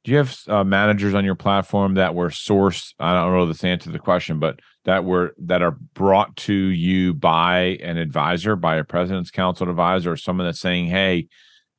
do 0.03 0.11
you 0.11 0.17
have 0.17 0.37
uh, 0.47 0.63
managers 0.63 1.13
on 1.13 1.25
your 1.25 1.35
platform 1.35 1.95
that 1.95 2.15
were 2.15 2.29
sourced 2.29 2.93
i 2.99 3.13
don't 3.13 3.33
know 3.33 3.45
this 3.45 3.63
answer 3.63 3.85
to 3.85 3.91
the 3.91 3.99
question 3.99 4.39
but 4.39 4.59
that 4.85 5.05
were 5.05 5.33
that 5.37 5.61
are 5.61 5.77
brought 5.93 6.35
to 6.35 6.53
you 6.53 7.13
by 7.13 7.77
an 7.81 7.97
advisor 7.97 8.55
by 8.55 8.77
a 8.77 8.83
president's 8.83 9.31
council 9.31 9.69
advisor 9.69 10.11
or 10.11 10.17
someone 10.17 10.47
that's 10.47 10.59
saying 10.59 10.87
hey 10.87 11.27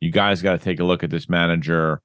you 0.01 0.11
guys 0.11 0.43
got 0.43 0.53
to 0.53 0.65
take 0.65 0.81
a 0.81 0.85
look 0.85 1.03
at 1.03 1.11
this 1.11 1.29
manager 1.29 2.01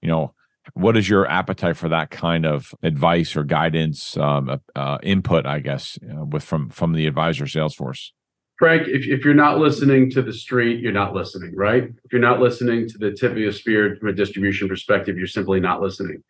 you 0.00 0.08
know 0.08 0.34
what 0.74 0.96
is 0.96 1.08
your 1.08 1.28
appetite 1.28 1.76
for 1.76 1.88
that 1.88 2.10
kind 2.10 2.46
of 2.46 2.74
advice 2.82 3.36
or 3.36 3.44
guidance 3.44 4.16
um, 4.16 4.60
uh, 4.76 4.98
input 5.02 5.46
i 5.46 5.58
guess 5.58 5.98
uh, 6.10 6.24
with 6.24 6.42
from 6.42 6.68
from 6.70 6.92
the 6.92 7.06
advisor 7.06 7.46
sales 7.46 7.74
force 7.74 8.12
Frank, 8.58 8.86
if, 8.86 9.08
if 9.08 9.24
you're 9.24 9.34
not 9.34 9.58
listening 9.58 10.08
to 10.10 10.22
the 10.22 10.32
street, 10.32 10.78
you're 10.78 10.92
not 10.92 11.14
listening, 11.14 11.52
right? 11.56 11.82
If 12.04 12.12
you're 12.12 12.20
not 12.20 12.38
listening 12.38 12.88
to 12.90 12.96
the 12.96 13.10
tip 13.10 13.32
of 13.32 13.36
the 13.36 13.50
spear 13.50 13.96
from 13.98 14.10
a 14.10 14.12
distribution 14.12 14.68
perspective, 14.68 15.18
you're 15.18 15.26
simply 15.26 15.58
not 15.58 15.80
listening. 15.80 16.22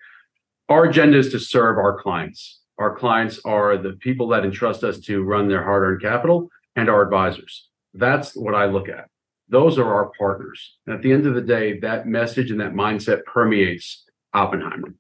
Our 0.70 0.84
agenda 0.84 1.18
is 1.18 1.30
to 1.32 1.38
serve 1.38 1.76
our 1.76 2.00
clients. 2.00 2.60
Our 2.78 2.96
clients 2.96 3.38
are 3.44 3.76
the 3.76 3.92
people 4.00 4.28
that 4.28 4.46
entrust 4.46 4.82
us 4.82 4.98
to 5.00 5.22
run 5.22 5.48
their 5.48 5.62
hard 5.62 5.82
earned 5.82 6.00
capital 6.00 6.48
and 6.74 6.88
our 6.88 7.02
advisors. 7.02 7.68
That's 7.92 8.34
what 8.34 8.54
I 8.54 8.64
look 8.64 8.88
at. 8.88 9.10
Those 9.50 9.78
are 9.78 9.94
our 9.94 10.10
partners. 10.18 10.78
And 10.86 10.94
at 10.94 11.02
the 11.02 11.12
end 11.12 11.26
of 11.26 11.34
the 11.34 11.42
day, 11.42 11.78
that 11.80 12.06
message 12.06 12.50
and 12.50 12.60
that 12.60 12.72
mindset 12.72 13.24
permeates 13.26 14.04
Oppenheimer. 14.34 14.94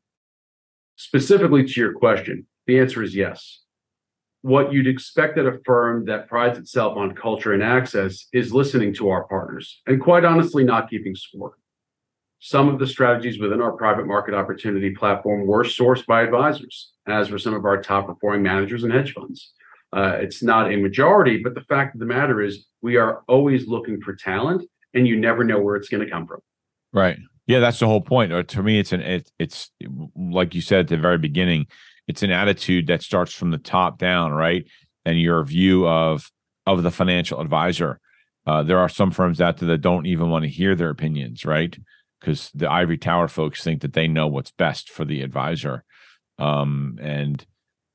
Specifically 0.96 1.64
to 1.64 1.80
your 1.80 1.94
question, 1.94 2.46
the 2.66 2.78
answer 2.78 3.02
is 3.02 3.14
yes 3.14 3.62
what 4.42 4.72
you'd 4.72 4.88
expect 4.88 5.38
at 5.38 5.46
a 5.46 5.60
firm 5.64 6.04
that 6.04 6.28
prides 6.28 6.58
itself 6.58 6.96
on 6.96 7.14
culture 7.14 7.52
and 7.52 7.62
access 7.62 8.26
is 8.32 8.52
listening 8.52 8.92
to 8.92 9.08
our 9.08 9.24
partners 9.28 9.80
and 9.86 10.02
quite 10.02 10.24
honestly 10.24 10.64
not 10.64 10.90
keeping 10.90 11.14
score. 11.14 11.56
Some 12.40 12.68
of 12.68 12.80
the 12.80 12.86
strategies 12.88 13.40
within 13.40 13.62
our 13.62 13.70
private 13.72 14.04
market 14.04 14.34
opportunity 14.34 14.90
platform 14.90 15.46
were 15.46 15.62
sourced 15.62 16.04
by 16.06 16.22
advisors, 16.22 16.90
as 17.06 17.30
were 17.30 17.38
some 17.38 17.54
of 17.54 17.64
our 17.64 17.80
top 17.80 18.08
performing 18.08 18.42
managers 18.42 18.82
and 18.82 18.92
hedge 18.92 19.12
funds. 19.12 19.52
Uh, 19.92 20.16
it's 20.20 20.42
not 20.42 20.72
a 20.72 20.76
majority, 20.76 21.40
but 21.40 21.54
the 21.54 21.60
fact 21.60 21.94
of 21.94 22.00
the 22.00 22.06
matter 22.06 22.42
is 22.42 22.66
we 22.80 22.96
are 22.96 23.22
always 23.28 23.68
looking 23.68 24.00
for 24.00 24.16
talent 24.16 24.68
and 24.92 25.06
you 25.06 25.16
never 25.16 25.44
know 25.44 25.60
where 25.60 25.76
it's 25.76 25.88
going 25.88 26.04
to 26.04 26.10
come 26.10 26.26
from. 26.26 26.40
Right. 26.92 27.18
Yeah, 27.46 27.58
that's 27.58 27.80
the 27.80 27.86
whole 27.86 28.00
point. 28.00 28.32
Uh, 28.32 28.42
to 28.44 28.62
me, 28.62 28.78
it's 28.78 28.92
an 28.92 29.00
it, 29.00 29.30
it's 29.38 29.70
like 30.16 30.54
you 30.54 30.60
said 30.60 30.80
at 30.80 30.88
the 30.88 30.96
very 30.96 31.18
beginning 31.18 31.66
it's 32.08 32.22
an 32.22 32.30
attitude 32.30 32.86
that 32.88 33.02
starts 33.02 33.32
from 33.32 33.50
the 33.50 33.58
top 33.58 33.98
down, 33.98 34.32
right? 34.32 34.64
And 35.04 35.20
your 35.20 35.42
view 35.44 35.86
of 35.86 36.30
of 36.66 36.82
the 36.82 36.90
financial 36.90 37.40
advisor. 37.40 37.98
Uh, 38.46 38.62
there 38.62 38.78
are 38.78 38.88
some 38.88 39.10
firms 39.10 39.40
out 39.40 39.58
there 39.58 39.68
that 39.68 39.80
don't 39.80 40.06
even 40.06 40.28
want 40.28 40.44
to 40.44 40.48
hear 40.48 40.74
their 40.74 40.90
opinions, 40.90 41.44
right? 41.44 41.76
Because 42.20 42.50
the 42.54 42.70
ivory 42.70 42.98
tower 42.98 43.28
folks 43.28 43.62
think 43.62 43.82
that 43.82 43.92
they 43.92 44.08
know 44.08 44.26
what's 44.26 44.50
best 44.50 44.90
for 44.90 45.04
the 45.04 45.22
advisor, 45.22 45.84
um, 46.38 46.98
and 47.00 47.44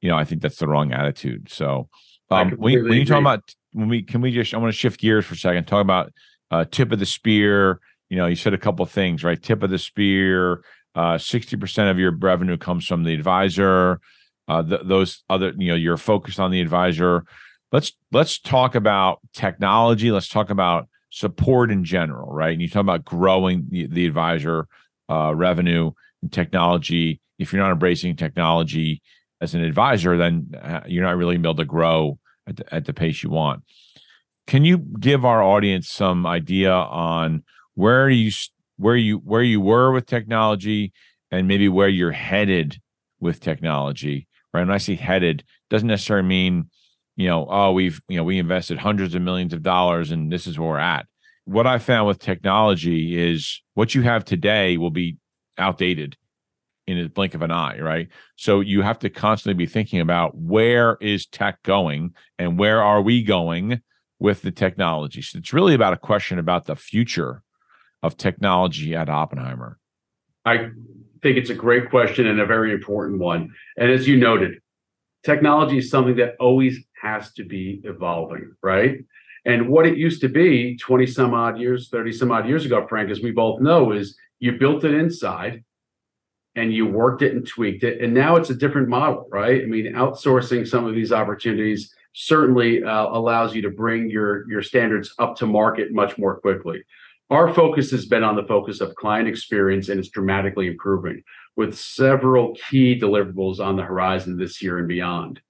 you 0.02 0.10
know 0.10 0.18
I 0.18 0.24
think 0.24 0.42
that's 0.42 0.58
the 0.58 0.68
wrong 0.68 0.94
attitude. 0.94 1.50
So 1.52 1.90
um, 2.30 2.52
when, 2.52 2.84
when 2.84 2.94
you 2.94 3.06
talk 3.06 3.20
about 3.20 3.54
when 3.72 3.90
we 3.90 4.04
can 4.04 4.22
we 4.22 4.32
just 4.32 4.54
I 4.54 4.58
want 4.58 4.74
to 4.74 4.78
shift 4.78 5.00
gears 5.00 5.26
for 5.26 5.34
a 5.34 5.38
second, 5.38 5.66
talk 5.66 5.82
about 5.82 6.14
uh, 6.52 6.66
tip 6.70 6.92
of 6.92 7.00
the 7.00 7.06
spear. 7.06 7.80
You 8.10 8.18
know, 8.18 8.28
you 8.28 8.36
said 8.36 8.54
a 8.54 8.58
couple 8.58 8.86
things, 8.86 9.24
right? 9.24 9.42
Tip 9.42 9.64
of 9.64 9.70
the 9.70 9.80
spear, 9.80 10.64
uh, 10.96 11.18
60% 11.18 11.92
of 11.92 12.00
your 12.00 12.16
revenue 12.16 12.58
comes 12.58 12.86
from 12.88 13.04
the 13.04 13.14
advisor. 13.14 14.00
Uh, 14.48 14.64
th- 14.64 14.82
those 14.86 15.24
other, 15.30 15.54
you 15.58 15.70
know, 15.70 15.76
you're 15.76 15.98
focused 15.98 16.40
on 16.40 16.52
the 16.52 16.62
advisor. 16.62 17.24
Let's 17.72 17.92
let's 18.12 18.40
talk 18.40 18.76
about 18.76 19.20
technology. 19.34 20.10
Let's 20.10 20.30
talk 20.30 20.50
about 20.50 20.88
support 21.10 21.70
in 21.70 21.84
general, 21.84 22.32
right? 22.32 22.54
And 22.54 22.62
you 22.62 22.70
talk 22.70 22.82
about 22.82 23.06
growing 23.06 23.68
the, 23.70 23.88
the 23.88 24.06
advisor 24.06 24.68
uh, 25.10 25.34
revenue 25.36 25.92
and 26.22 26.32
technology. 26.32 27.22
If 27.38 27.52
you're 27.52 27.62
not 27.62 27.72
embracing 27.72 28.16
technology 28.16 29.02
as 29.42 29.54
an 29.54 29.64
advisor, 29.64 30.18
then 30.18 30.52
uh, 30.60 30.82
you're 30.88 31.04
not 31.04 31.18
really 31.18 31.36
able 31.36 31.56
to 31.56 31.66
grow 31.66 32.18
at 32.48 32.58
the, 32.58 32.74
at 32.74 32.86
the 32.86 32.94
pace 32.94 33.22
you 33.22 33.30
want. 33.30 33.64
Can 34.48 34.64
you 34.64 34.78
give 34.78 35.26
our 35.26 35.44
audience 35.44 35.90
some 35.90 36.26
idea 36.26 36.72
on 36.72 37.44
where 37.78 38.10
you 38.10 38.32
where 38.78 38.96
you 38.96 39.18
where 39.20 39.44
you 39.44 39.62
were 39.62 39.92
with 39.92 40.08
technology 40.08 40.92
and 41.30 41.48
maybe 41.48 41.70
where 41.70 41.88
you're 41.88 42.12
headed 42.12 42.82
with 43.20 43.40
technology 43.40 44.28
right? 44.54 44.62
When 44.62 44.72
i 44.72 44.80
say 44.80 44.96
headed 44.96 45.44
doesn't 45.70 45.88
necessarily 45.88 46.28
mean 46.28 46.70
you 47.16 47.28
know 47.28 47.48
oh 47.50 47.72
we've 47.72 48.02
you 48.10 48.18
know 48.18 48.24
we 48.24 48.40
invested 48.40 48.80
hundreds 48.80 49.14
of 49.14 49.22
millions 49.22 49.54
of 49.54 49.62
dollars 49.62 50.10
and 50.10 50.32
this 50.32 50.48
is 50.48 50.58
where 50.58 50.70
we're 50.70 50.80
at. 50.80 51.06
What 51.46 51.68
i 51.68 51.78
found 51.78 52.08
with 52.08 52.18
technology 52.18 53.32
is 53.32 53.62
what 53.76 53.94
you 53.94 54.02
have 54.02 54.26
today 54.26 54.78
will 54.78 54.92
be 54.92 55.18
outdated 55.60 56.18
in 56.88 56.98
a 56.98 57.10
blink 57.10 57.36
of 57.36 57.44
an 57.44 57.52
eye 57.52 57.80
right? 57.80 58.08
So 58.38 58.60
you 58.62 58.82
have 58.82 58.98
to 59.00 59.10
constantly 59.12 59.66
be 59.66 59.70
thinking 59.72 60.00
about 60.00 60.36
where 60.36 60.98
is 61.00 61.28
tech 61.28 61.62
going 61.62 62.16
and 62.40 62.58
where 62.58 62.82
are 62.82 63.04
we 63.04 63.22
going 63.22 63.82
with 64.18 64.42
the 64.42 64.52
technology? 64.52 65.22
So 65.22 65.38
it's 65.38 65.54
really 65.54 65.76
about 65.76 65.94
a 65.94 65.98
question 65.98 66.40
about 66.40 66.66
the 66.66 66.76
future 66.76 67.44
of 68.04 68.18
technology 68.18 68.96
at 68.96 69.10
Oppenheimer? 69.10 69.80
I 70.46 70.70
think 71.22 71.38
it's 71.38 71.50
a 71.50 71.56
great 71.56 71.90
question 71.90 72.28
and 72.28 72.40
a 72.40 72.46
very 72.46 72.74
important 72.74 73.20
one. 73.20 73.54
And 73.78 73.92
as 73.92 74.08
you 74.08 74.18
noted, 74.18 74.60
technology 75.24 75.80
is 75.80 75.90
something 75.90 76.16
that 76.18 76.36
always 76.40 76.80
has 77.02 77.34
to 77.34 77.44
be 77.44 77.82
evolving, 77.84 78.54
right? 78.62 79.00
And 79.46 79.70
what 79.70 79.86
it 79.86 79.98
used 79.98 80.22
to 80.22 80.30
be 80.30 80.78
20 80.78 81.06
some 81.06 81.34
odd 81.34 81.60
years, 81.60 81.90
30 81.90 82.12
some 82.12 82.32
odd 82.32 82.48
years 82.48 82.66
ago, 82.66 82.86
Frank, 82.88 83.10
as 83.10 83.22
we 83.22 83.32
both 83.32 83.62
know, 83.62 83.92
is 83.92 84.18
you 84.40 84.54
built 84.54 84.84
it 84.84 84.94
inside 84.94 85.64
and 86.56 86.74
you 86.74 86.86
worked 86.88 87.22
it 87.22 87.34
and 87.34 87.48
tweaked 87.48 87.84
it. 87.84 88.02
And 88.02 88.14
now 88.14 88.36
it's 88.36 88.50
a 88.50 88.56
different 88.56 88.90
model, 88.90 89.28
right? 89.32 89.62
I 89.62 89.66
mean, 89.66 89.94
outsourcing 89.94 90.68
some 90.68 90.86
of 90.86 90.96
these 90.96 91.12
opportunities 91.12 91.94
certainly 92.14 92.84
uh, 92.84 93.08
allows 93.08 93.54
you 93.56 93.62
to 93.62 93.70
bring 93.70 94.10
your 94.10 94.50
your 94.50 94.64
standards 94.64 95.14
up 95.20 95.36
to 95.38 95.46
market 95.46 95.92
much 95.92 96.18
more 96.18 96.40
quickly. 96.40 96.84
Our 97.30 97.54
focus 97.54 97.92
has 97.92 98.06
been 98.06 98.24
on 98.24 98.38
the 98.38 98.46
focus 98.48 98.80
of 98.80 98.96
client 98.96 99.28
experience, 99.28 99.90
and 99.90 100.00
it's 100.00 100.10
dramatically 100.10 100.68
improving 100.68 101.24
with 101.58 101.78
several 101.78 102.56
key 102.70 102.98
deliverables 102.98 103.60
on 103.60 103.76
the 103.76 103.84
horizon 103.84 104.38
this 104.38 104.62
year 104.62 104.78
and 104.78 104.88
beyond. 104.88 105.42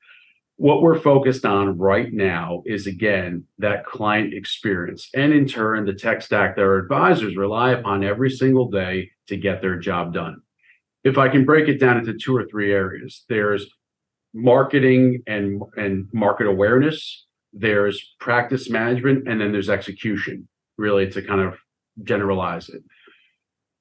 What 0.56 0.82
we're 0.82 1.00
focused 1.00 1.46
on 1.46 1.78
right 1.78 2.12
now 2.12 2.64
is 2.66 2.88
again 2.88 3.44
that 3.60 3.86
client 3.86 4.34
experience, 4.34 5.08
and 5.14 5.32
in 5.32 5.46
turn, 5.48 5.86
the 5.86 5.94
tech 5.94 6.24
stack 6.24 6.56
that 6.56 6.64
our 6.64 6.78
advisors 6.78 7.38
rely 7.38 7.74
upon 7.74 8.04
every 8.04 8.32
single 8.32 8.72
day 8.72 9.12
to 9.28 9.38
get 9.38 9.62
their 9.62 9.78
job 9.78 10.16
done. 10.16 10.42
If 11.04 11.20
I 11.20 11.30
can 11.30 11.46
break 11.46 11.68
it 11.68 11.80
down 11.80 11.98
into 11.98 12.16
two 12.16 12.36
or 12.36 12.46
three 12.46 12.74
areas, 12.74 13.24
there's 13.30 13.70
marketing 14.34 15.22
and, 15.28 15.62
and 15.76 16.08
market 16.12 16.48
awareness, 16.48 17.28
there's 17.54 18.16
practice 18.20 18.68
management, 18.68 19.28
and 19.28 19.40
then 19.40 19.52
there's 19.52 19.70
execution, 19.70 20.48
really 20.78 21.08
to 21.12 21.22
kind 21.22 21.42
of 21.42 21.60
generalize 22.04 22.70
it. 22.70 22.84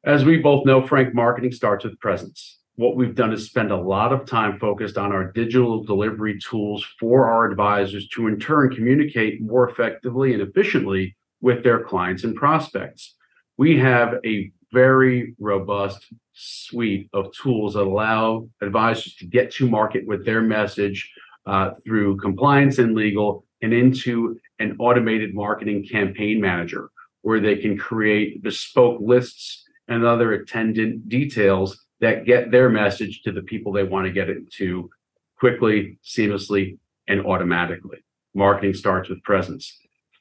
As 0.05 0.25
we 0.25 0.39
both 0.39 0.65
know, 0.65 0.87
Frank, 0.87 1.15
marketing 1.15 1.53
starts 1.53 1.85
with 1.85 1.99
presence. 1.99 2.59
What 2.77 2.95
we've 2.95 3.15
done 3.15 3.33
is 3.33 3.47
spend 3.47 3.71
a 3.71 3.77
lot 3.77 4.13
of 4.13 4.27
time 4.27 4.59
focused 4.59 4.99
on 4.99 5.11
our 5.11 5.33
digital 5.33 5.83
delivery 5.83 6.39
tools 6.39 6.87
for 7.01 7.29
our 7.29 7.51
advisors 7.51 8.07
to 8.09 8.29
in 8.29 8.39
turn 8.39 8.75
communicate 8.75 9.41
more 9.41 9.69
effectively 9.69 10.33
and 10.33 10.43
efficiently 10.43 11.17
with 11.41 11.65
their 11.65 11.83
clients 11.83 12.23
and 12.25 12.37
prospects. 12.37 13.15
We 13.57 13.79
have 13.79 14.17
a 14.25 14.53
very 14.73 15.35
robust 15.39 16.07
suite 16.35 17.09
of 17.13 17.33
tools 17.33 17.75
that 17.75 17.83
allow 17.83 18.49
advisors 18.61 19.15
to 19.17 19.27
get 19.27 19.51
to 19.53 19.69
market 19.69 20.07
with 20.07 20.27
their 20.27 20.43
message 20.43 21.11
uh, 21.47 21.71
through 21.85 22.19
compliance 22.19 22.79
and 22.79 22.95
legal 22.95 23.45
and 23.63 23.73
into 23.73 24.39
an 24.59 24.77
automated 24.79 25.35
marketing 25.35 25.87
campaign 25.91 26.41
manager 26.41 26.91
where 27.27 27.41
they 27.41 27.57
can 27.57 27.77
create 27.77 28.41
bespoke 28.41 29.01
lists 29.01 29.65
and 29.89 30.05
other 30.05 30.35
attendant 30.35 31.09
details 31.09 31.85
that 31.99 32.25
get 32.25 32.53
their 32.53 32.69
message 32.69 33.23
to 33.23 33.33
the 33.33 33.43
people 33.43 33.73
they 33.73 33.83
want 33.83 34.07
to 34.07 34.13
get 34.13 34.31
it 34.31 34.49
to 34.49 34.89
quickly, 35.37 35.99
seamlessly, 36.05 36.79
and 37.09 37.27
automatically. 37.27 37.99
Marketing 38.33 38.73
starts 38.75 39.09
with 39.09 39.21
presence. 39.25 39.77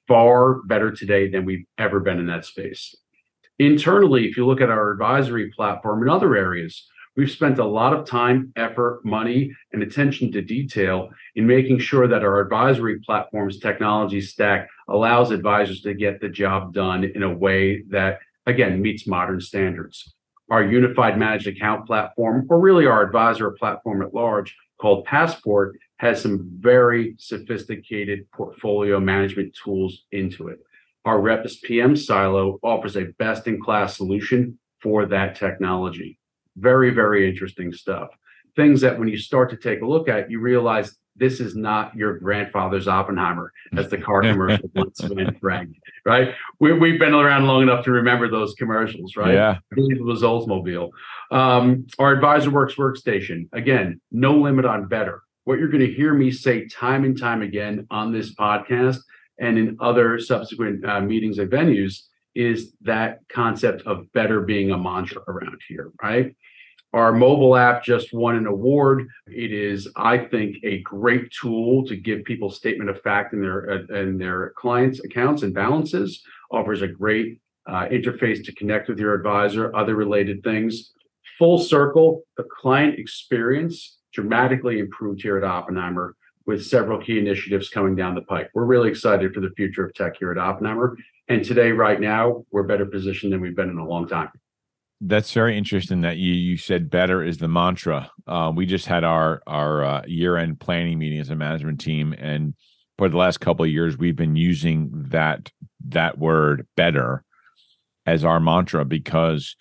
Far 0.07 0.63
better 0.63 0.89
today 0.89 1.29
than 1.29 1.45
we've 1.45 1.67
ever 1.77 1.99
been 1.99 2.17
in 2.17 2.25
that 2.25 2.43
space. 2.43 2.95
Internally, 3.59 4.25
if 4.25 4.35
you 4.35 4.47
look 4.47 4.59
at 4.59 4.71
our 4.71 4.89
advisory 4.89 5.51
platform 5.51 6.01
in 6.01 6.09
other 6.09 6.35
areas, 6.35 6.87
we've 7.15 7.31
spent 7.31 7.59
a 7.59 7.65
lot 7.65 7.93
of 7.93 8.05
time, 8.05 8.51
effort, 8.55 9.01
money, 9.03 9.51
and 9.71 9.81
attention 9.81 10.31
to 10.31 10.41
detail 10.41 11.09
in 11.35 11.47
making 11.47 11.79
sure 11.79 12.07
that 12.07 12.23
our 12.23 12.39
advisory 12.39 12.99
platform's 12.99 13.59
technology 13.59 14.21
stack 14.21 14.67
allows 14.89 15.31
advisors 15.31 15.81
to 15.81 15.93
get 15.93 16.19
the 16.19 16.29
job 16.29 16.73
done 16.73 17.03
in 17.03 17.23
a 17.23 17.33
way 17.33 17.83
that, 17.89 18.19
again, 18.45 18.81
meets 18.81 19.07
modern 19.07 19.39
standards. 19.39 20.13
Our 20.49 20.63
unified 20.63 21.17
managed 21.17 21.47
account 21.47 21.87
platform, 21.87 22.45
or 22.49 22.59
really 22.59 22.85
our 22.85 23.03
advisor 23.03 23.51
platform 23.51 24.01
at 24.01 24.13
large 24.13 24.55
called 24.79 25.05
Passport, 25.05 25.77
has 25.97 26.21
some 26.21 26.47
very 26.59 27.15
sophisticated 27.17 28.29
portfolio 28.31 28.99
management 28.99 29.55
tools 29.63 30.03
into 30.11 30.49
it. 30.49 30.59
Our 31.05 31.21
Rep 31.21 31.45
as 31.45 31.57
PM 31.57 31.95
silo 31.95 32.59
offers 32.61 32.97
a 32.97 33.05
best 33.17 33.47
in 33.47 33.61
class 33.61 33.95
solution 33.95 34.59
for 34.81 35.05
that 35.07 35.35
technology. 35.35 36.19
Very, 36.57 36.91
very 36.91 37.29
interesting 37.29 37.73
stuff. 37.73 38.09
Things 38.55 38.81
that 38.81 38.97
when 38.97 39.07
you 39.07 39.17
start 39.17 39.49
to 39.49 39.57
take 39.57 39.81
a 39.81 39.85
look 39.85 40.07
at, 40.07 40.31
you 40.31 40.39
realize 40.39 40.95
this 41.17 41.39
is 41.39 41.55
not 41.55 41.95
your 41.95 42.19
grandfather's 42.19 42.87
Oppenheimer, 42.87 43.51
as 43.77 43.89
the 43.89 43.97
car 43.97 44.21
commercial 44.21 44.69
once 44.75 45.01
went, 45.01 45.39
Frank. 45.39 45.77
Right? 46.05 46.33
We, 46.59 46.73
we've 46.73 46.99
been 46.99 47.13
around 47.13 47.47
long 47.47 47.63
enough 47.63 47.85
to 47.85 47.91
remember 47.91 48.29
those 48.29 48.53
commercials, 48.55 49.15
right? 49.15 49.33
Yeah. 49.33 49.57
I 49.71 49.75
believe 49.75 49.97
it 49.97 50.03
was 50.03 50.23
Oldsmobile. 50.23 50.89
Um, 51.31 51.87
our 51.99 52.11
Advisor 52.11 52.51
Works 52.51 52.75
workstation, 52.75 53.47
again, 53.53 54.01
no 54.11 54.33
limit 54.37 54.65
on 54.65 54.87
better. 54.87 55.21
What 55.45 55.59
you're 55.59 55.69
going 55.69 55.85
to 55.85 55.93
hear 55.93 56.13
me 56.13 56.31
say 56.31 56.67
time 56.67 57.05
and 57.05 57.17
time 57.17 57.41
again 57.41 57.87
on 57.91 58.11
this 58.11 58.33
podcast 58.33 58.97
and 59.39 59.57
in 59.57 59.77
other 59.79 60.19
subsequent 60.19 60.85
uh, 60.85 61.01
meetings 61.01 61.37
and 61.37 61.51
venues 61.51 62.03
is 62.35 62.73
that 62.81 63.19
concept 63.29 63.83
of 63.83 64.11
better 64.13 64.41
being 64.41 64.71
a 64.71 64.77
mantra 64.77 65.21
around 65.27 65.59
here, 65.67 65.91
right? 66.03 66.35
Our 66.93 67.11
mobile 67.11 67.57
app 67.57 67.83
just 67.83 68.13
won 68.13 68.35
an 68.35 68.45
award. 68.45 69.07
It 69.27 69.51
is, 69.51 69.89
I 69.97 70.17
think, 70.17 70.57
a 70.63 70.79
great 70.79 71.29
tool 71.31 71.85
to 71.87 71.95
give 71.95 72.23
people 72.23 72.49
statement 72.49 72.89
of 72.89 73.01
fact 73.01 73.33
in 73.33 73.41
their 73.41 73.69
uh, 73.69 73.95
in 73.99 74.17
their 74.17 74.53
clients' 74.55 75.03
accounts 75.03 75.43
and 75.43 75.53
balances. 75.53 76.23
Offers 76.51 76.81
a 76.81 76.87
great 76.87 77.41
uh, 77.67 77.87
interface 77.91 78.43
to 78.45 78.53
connect 78.53 78.87
with 78.87 78.99
your 78.99 79.13
advisor, 79.13 79.75
other 79.75 79.95
related 79.95 80.41
things. 80.43 80.91
Full 81.37 81.57
circle, 81.57 82.21
the 82.37 82.45
client 82.61 82.97
experience 82.97 83.97
dramatically 84.13 84.79
improved 84.79 85.21
here 85.21 85.37
at 85.37 85.43
Oppenheimer 85.43 86.15
with 86.45 86.65
several 86.65 87.01
key 87.01 87.19
initiatives 87.19 87.69
coming 87.69 87.95
down 87.95 88.15
the 88.15 88.21
pike. 88.21 88.49
We're 88.53 88.65
really 88.65 88.89
excited 88.89 89.33
for 89.33 89.41
the 89.41 89.51
future 89.57 89.85
of 89.85 89.93
tech 89.93 90.17
here 90.19 90.31
at 90.31 90.37
Oppenheimer. 90.37 90.97
And 91.27 91.43
today, 91.43 91.71
right 91.71 91.99
now, 91.99 92.45
we're 92.51 92.63
better 92.63 92.85
positioned 92.85 93.33
than 93.33 93.41
we've 93.41 93.55
been 93.55 93.69
in 93.69 93.77
a 93.77 93.87
long 93.87 94.07
time 94.07 94.29
that's 95.01 95.31
very 95.33 95.57
interesting 95.57 96.01
that 96.01 96.17
you 96.17 96.33
you 96.33 96.57
said 96.57 96.89
better 96.89 97.23
is 97.23 97.37
the 97.37 97.47
mantra. 97.47 98.09
Uh, 98.27 98.51
we 98.55 98.65
just 98.65 98.85
had 98.85 99.03
our 99.03 99.41
our 99.45 99.83
uh, 99.83 100.01
year 100.07 100.37
end 100.37 100.59
planning 100.59 100.99
meeting 100.99 101.19
as 101.19 101.29
a 101.29 101.35
management 101.35 101.79
team, 101.79 102.13
and 102.17 102.53
for 102.97 103.09
the 103.09 103.17
last 103.17 103.39
couple 103.39 103.65
of 103.65 103.71
years, 103.71 103.97
we've 103.97 104.15
been 104.15 104.35
using 104.35 104.89
that 105.09 105.51
that 105.89 106.17
word 106.17 106.67
better 106.77 107.23
as 108.05 108.23
our 108.23 108.39
mantra 108.39 108.85
because 108.85 109.55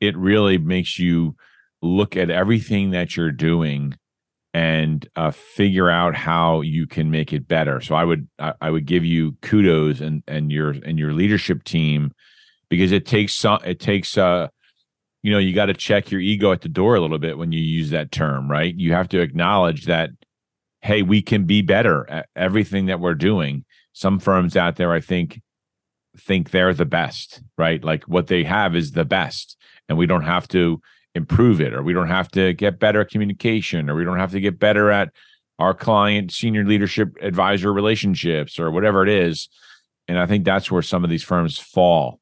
it 0.00 0.16
really 0.16 0.58
makes 0.58 0.98
you 0.98 1.36
look 1.80 2.16
at 2.16 2.30
everything 2.30 2.90
that 2.90 3.16
you're 3.16 3.32
doing 3.32 3.96
and 4.54 5.08
uh, 5.16 5.32
figure 5.32 5.90
out 5.90 6.14
how 6.14 6.60
you 6.60 6.86
can 6.86 7.10
make 7.10 7.32
it 7.32 7.48
better. 7.48 7.80
So 7.80 7.96
I 7.96 8.04
would 8.04 8.28
I, 8.38 8.54
I 8.60 8.70
would 8.70 8.86
give 8.86 9.04
you 9.04 9.32
kudos 9.42 10.00
and 10.00 10.22
and 10.28 10.50
your 10.50 10.70
and 10.70 10.98
your 10.98 11.12
leadership 11.12 11.64
team 11.64 12.12
because 12.70 12.92
it 12.92 13.04
takes 13.04 13.34
some 13.34 13.58
it 13.64 13.80
takes 13.80 14.16
uh 14.16 14.48
you 15.22 15.32
know, 15.32 15.38
you 15.38 15.54
got 15.54 15.66
to 15.66 15.74
check 15.74 16.10
your 16.10 16.20
ego 16.20 16.52
at 16.52 16.60
the 16.60 16.68
door 16.68 16.94
a 16.94 17.00
little 17.00 17.18
bit 17.18 17.38
when 17.38 17.50
you 17.50 17.58
use 17.58 17.88
that 17.90 18.12
term, 18.12 18.48
right? 18.48 18.74
You 18.76 18.92
have 18.92 19.08
to 19.08 19.20
acknowledge 19.20 19.86
that, 19.86 20.10
hey, 20.82 21.00
we 21.00 21.22
can 21.22 21.46
be 21.46 21.62
better 21.62 22.08
at 22.10 22.26
everything 22.36 22.86
that 22.86 23.00
we're 23.00 23.14
doing. 23.14 23.64
Some 23.94 24.18
firms 24.18 24.54
out 24.54 24.76
there, 24.76 24.92
I 24.92 25.00
think, 25.00 25.40
think 26.18 26.50
they're 26.50 26.74
the 26.74 26.84
best, 26.84 27.42
right? 27.56 27.82
Like 27.82 28.04
what 28.04 28.26
they 28.26 28.44
have 28.44 28.76
is 28.76 28.92
the 28.92 29.06
best, 29.06 29.56
and 29.88 29.96
we 29.96 30.04
don't 30.04 30.24
have 30.24 30.46
to 30.48 30.82
improve 31.14 31.60
it, 31.60 31.72
or 31.72 31.82
we 31.82 31.92
don't 31.92 32.08
have 32.08 32.30
to 32.32 32.52
get 32.54 32.78
better 32.78 33.00
at 33.00 33.10
communication, 33.10 33.88
or 33.88 33.94
we 33.94 34.04
don't 34.04 34.18
have 34.18 34.32
to 34.32 34.40
get 34.40 34.58
better 34.58 34.90
at 34.90 35.10
our 35.58 35.74
client 35.74 36.32
senior 36.32 36.64
leadership 36.64 37.16
advisor 37.20 37.72
relationships, 37.72 38.58
or 38.58 38.70
whatever 38.70 39.02
it 39.02 39.08
is. 39.08 39.48
And 40.08 40.18
I 40.18 40.26
think 40.26 40.44
that's 40.44 40.70
where 40.70 40.82
some 40.82 41.04
of 41.04 41.10
these 41.10 41.22
firms 41.22 41.58
fall 41.58 42.20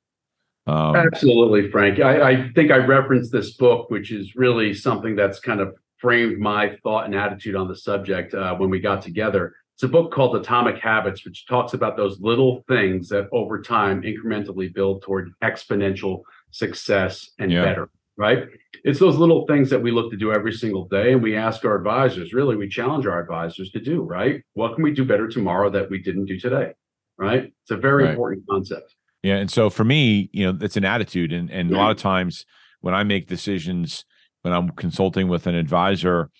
um, 0.67 0.95
Absolutely, 0.95 1.71
Frank. 1.71 2.01
I, 2.01 2.31
I, 2.31 2.53
think 2.55 2.71
I 2.71 2.77
referenced 2.77 3.33
this 3.33 3.53
book, 3.55 3.91
which 3.91 4.13
is 4.13 4.37
really 4.37 4.75
something 4.75 5.17
that's 5.17 5.41
kind 5.41 5.61
of 5.61 5.75
framed 5.99 6.39
my 6.39 6.77
thought 6.83 7.07
and 7.07 7.15
attitude 7.15 7.57
on 7.57 7.69
the 7.69 7.77
subject 7.77 8.35
uh, 8.35 8.55
when 8.55 8.71
we 8.71 8.81
got 8.81 9.03
together. 9.03 9.55
It's 9.75 9.83
a 9.83 9.89
book 9.89 10.13
called 10.13 10.37
Atomic 10.37 10.79
Habits, 10.79 11.25
which 11.25 11.47
talks 11.47 11.75
about 11.75 11.97
those 11.97 12.21
little 12.21 12.63
things 12.69 13.09
that 13.09 13.29
over 13.33 13.61
time 13.61 14.03
incrementally 14.03 14.73
build 14.73 15.03
toward 15.03 15.33
exponential 15.43 16.23
success 16.51 17.31
and 17.39 17.51
yeah. 17.51 17.65
better, 17.65 17.91
right? 18.17 18.45
It's 18.85 18.99
those 18.99 19.17
little 19.17 19.47
things 19.47 19.71
that 19.71 19.83
we 19.83 19.91
look 19.91 20.11
to 20.11 20.17
do 20.17 20.33
every 20.33 20.53
single 20.53 20.87
day. 20.87 21.13
And 21.13 21.23
we 21.23 21.37
ask 21.37 21.65
our 21.65 21.77
advisors, 21.77 22.33
really, 22.33 22.57
we 22.57 22.69
challenge 22.69 23.07
our 23.07 23.21
advisors 23.21 23.71
to 23.71 23.81
do, 23.81 24.03
right? 24.03 24.43
What 24.55 24.75
can 24.75 24.85
we 24.85 24.93
do 24.93 25.05
better 25.05 25.29
tomorrow 25.29 25.71
that 25.71 25.91
we 25.91 25.99
didn't 25.99 26.27
do 26.27 26.39
today? 26.39 26.73
Right? 27.19 27.53
It's 27.63 27.71
a 27.71 27.77
very 27.77 28.05
right. 28.05 28.11
important 28.11 28.45
concept. 28.49 28.95
Yeah. 29.23 29.37
And 29.37 29.51
so 29.51 29.71
for 29.71 29.85
me, 29.85 30.31
you 30.33 30.45
know, 30.45 30.59
it's 30.61 30.77
an 30.77 30.85
attitude. 30.85 31.33
And 31.33 31.51
and 31.51 31.71
a 31.71 31.77
lot 31.77 31.93
of 31.93 31.97
times 31.97 32.45
when 32.81 32.95
I 32.95 33.05
make 33.05 33.29
decisions, 33.29 34.05
when 34.43 34.53
I'm 34.53 34.71
consulting 34.71 35.29
with 35.29 35.47
an 35.47 35.55
advisor 35.55 36.31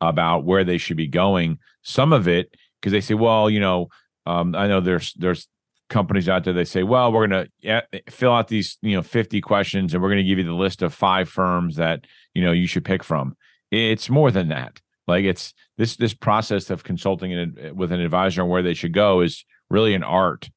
about 0.00 0.44
where 0.44 0.64
they 0.64 0.78
should 0.78 0.98
be 0.98 1.08
going, 1.08 1.58
some 1.82 2.12
of 2.12 2.28
it, 2.28 2.54
because 2.80 2.92
they 2.92 3.00
say, 3.00 3.14
well, 3.14 3.48
you 3.48 3.60
know, 3.60 3.88
um, 4.26 4.54
I 4.54 4.66
know 4.66 4.80
there's 4.80 5.14
there's 5.14 5.48
companies 5.88 6.28
out 6.28 6.44
there 6.44 6.52
they 6.52 6.64
say, 6.64 6.82
well, 6.82 7.12
we're 7.12 7.26
gonna 7.26 7.82
fill 8.08 8.32
out 8.32 8.48
these, 8.48 8.78
you 8.82 8.94
know, 8.94 9.02
50 9.02 9.40
questions 9.40 9.94
and 9.94 10.02
we're 10.02 10.10
gonna 10.10 10.22
give 10.22 10.38
you 10.38 10.44
the 10.44 10.52
list 10.52 10.82
of 10.82 10.94
five 10.94 11.28
firms 11.28 11.76
that 11.76 12.04
you 12.34 12.42
know 12.42 12.52
you 12.52 12.66
should 12.66 12.84
pick 12.84 13.02
from. 13.02 13.36
It's 13.70 14.08
more 14.10 14.30
than 14.30 14.48
that. 14.48 14.80
Like 15.06 15.24
it's 15.24 15.54
this 15.78 15.96
this 15.96 16.14
process 16.14 16.70
of 16.70 16.84
consulting 16.84 17.54
with 17.74 17.92
an 17.92 18.00
advisor 18.00 18.42
on 18.42 18.48
where 18.48 18.62
they 18.62 18.74
should 18.74 18.92
go 18.92 19.20
is 19.22 19.44
really 19.70 19.94
an 19.94 20.02
art 20.02 20.50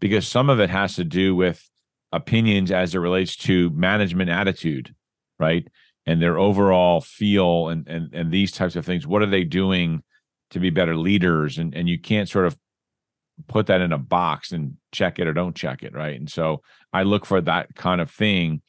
because 0.00 0.26
some 0.26 0.50
of 0.50 0.60
it 0.60 0.70
has 0.70 0.96
to 0.96 1.04
do 1.04 1.36
with 1.36 1.68
opinions 2.12 2.70
as 2.70 2.94
it 2.94 2.98
relates 2.98 3.36
to 3.36 3.70
management 3.70 4.30
attitude, 4.30 4.94
right? 5.38 5.66
And 6.06 6.20
their 6.20 6.38
overall 6.38 7.00
feel 7.00 7.68
and 7.68 7.86
and 7.88 8.12
and 8.12 8.32
these 8.32 8.50
types 8.50 8.74
of 8.74 8.84
things. 8.84 9.06
What 9.06 9.22
are 9.22 9.26
they 9.26 9.44
doing 9.44 10.02
to 10.50 10.58
be 10.58 10.70
better 10.70 10.96
leaders 10.96 11.58
and 11.58 11.74
and 11.74 11.88
you 11.88 11.98
can't 11.98 12.28
sort 12.28 12.46
of 12.46 12.56
put 13.48 13.66
that 13.66 13.80
in 13.80 13.92
a 13.92 13.98
box 13.98 14.52
and 14.52 14.76
check 14.92 15.18
it 15.18 15.26
or 15.26 15.32
don't 15.32 15.56
check 15.56 15.82
it 15.82 15.94
right? 15.94 16.18
And 16.18 16.30
so 16.30 16.62
i 16.92 17.02
look 17.02 17.26
for 17.26 17.40
that 17.40 17.74
kind 17.74 18.00
of 18.00 18.10
thing 18.10 18.62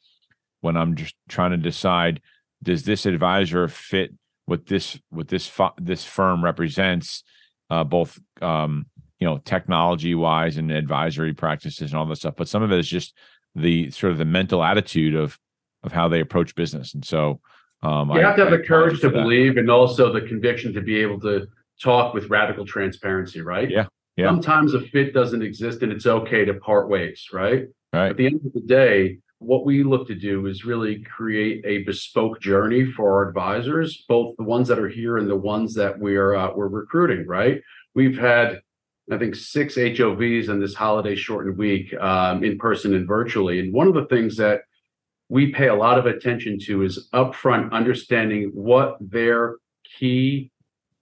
when 0.60 0.76
i'm 0.76 0.96
just 0.96 1.14
trying 1.28 1.52
to 1.52 1.56
decide 1.56 2.20
does 2.62 2.84
this 2.84 3.06
advisor 3.06 3.68
fit 3.68 4.12
what 4.46 4.66
this 4.66 4.98
what 5.10 5.28
this 5.28 5.50
this 5.78 6.04
firm 6.04 6.42
represents 6.42 7.22
uh, 7.68 7.84
both 7.84 8.18
um, 8.40 8.86
you 9.18 9.26
know 9.26 9.38
technology 9.38 10.14
wise 10.14 10.56
and 10.56 10.70
advisory 10.70 11.34
practices 11.34 11.90
and 11.90 11.98
all 11.98 12.06
this 12.06 12.20
stuff? 12.20 12.34
But 12.36 12.48
some 12.48 12.62
of 12.62 12.72
it 12.72 12.78
is 12.78 12.88
just 12.88 13.14
the 13.54 13.90
sort 13.90 14.12
of 14.12 14.18
the 14.18 14.24
mental 14.24 14.64
attitude 14.64 15.14
of 15.14 15.38
of 15.82 15.92
how 15.92 16.08
they 16.08 16.20
approach 16.20 16.54
business. 16.54 16.94
And 16.94 17.04
so 17.04 17.40
um, 17.82 18.10
you 18.10 18.20
I, 18.20 18.22
have 18.22 18.36
to 18.36 18.44
have 18.44 18.52
I 18.52 18.56
the 18.56 18.62
courage 18.62 19.00
to 19.00 19.10
believe 19.10 19.56
and 19.56 19.70
also 19.70 20.12
the 20.12 20.22
conviction 20.22 20.72
to 20.74 20.80
be 20.80 20.96
able 20.96 21.20
to 21.20 21.46
talk 21.80 22.14
with 22.14 22.30
radical 22.30 22.64
transparency 22.64 23.40
right? 23.40 23.70
Yeah 23.70 23.86
yeah 24.16 24.26
sometimes 24.26 24.74
a 24.74 24.80
fit 24.80 25.12
doesn't 25.12 25.42
exist 25.42 25.82
and 25.82 25.92
it's 25.92 26.06
okay 26.06 26.44
to 26.44 26.54
part 26.54 26.88
ways 26.88 27.28
right 27.32 27.66
right 27.92 28.10
at 28.10 28.16
the 28.16 28.26
end 28.26 28.40
of 28.44 28.52
the 28.52 28.60
day 28.60 29.18
what 29.38 29.64
we 29.64 29.82
look 29.82 30.06
to 30.08 30.14
do 30.14 30.46
is 30.46 30.64
really 30.64 31.02
create 31.02 31.64
a 31.66 31.84
bespoke 31.84 32.40
journey 32.40 32.90
for 32.90 33.16
our 33.16 33.28
advisors, 33.28 34.04
both 34.08 34.36
the 34.36 34.44
ones 34.44 34.68
that 34.68 34.78
are 34.78 34.88
here 34.88 35.18
and 35.18 35.28
the 35.28 35.36
ones 35.36 35.74
that 35.74 35.98
we're 35.98 36.34
uh, 36.34 36.52
we're 36.54 36.68
recruiting. 36.68 37.26
Right? 37.26 37.60
We've 37.94 38.18
had, 38.18 38.60
I 39.10 39.18
think, 39.18 39.34
six 39.34 39.76
HOVs 39.76 40.48
in 40.48 40.60
this 40.60 40.74
holiday 40.74 41.14
shortened 41.14 41.58
week, 41.58 41.94
um, 41.94 42.44
in 42.44 42.58
person 42.58 42.94
and 42.94 43.06
virtually. 43.06 43.60
And 43.60 43.72
one 43.72 43.88
of 43.88 43.94
the 43.94 44.06
things 44.06 44.36
that 44.36 44.62
we 45.28 45.52
pay 45.52 45.68
a 45.68 45.74
lot 45.74 45.98
of 45.98 46.06
attention 46.06 46.58
to 46.60 46.82
is 46.82 47.08
upfront 47.12 47.72
understanding 47.72 48.50
what 48.54 48.96
their 49.00 49.56
key 49.98 50.50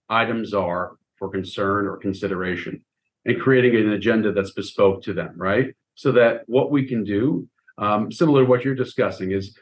items 0.09 0.53
are 0.53 0.97
for 1.17 1.29
concern 1.29 1.87
or 1.87 1.97
consideration, 1.97 2.83
and 3.25 3.41
creating 3.41 3.75
an 3.75 3.93
agenda 3.93 4.31
that's 4.31 4.51
bespoke 4.51 5.03
to 5.03 5.13
them. 5.13 5.33
Right? 5.35 5.73
So 5.95 6.11
that 6.13 6.41
what 6.47 6.71
we 6.71 6.85
can 6.85 7.03
do 7.03 7.47
um, 7.77 8.11
similar 8.11 8.43
to 8.43 8.49
what 8.49 8.63
you're 8.63 8.75
discussing, 8.75 9.31
is 9.31 9.57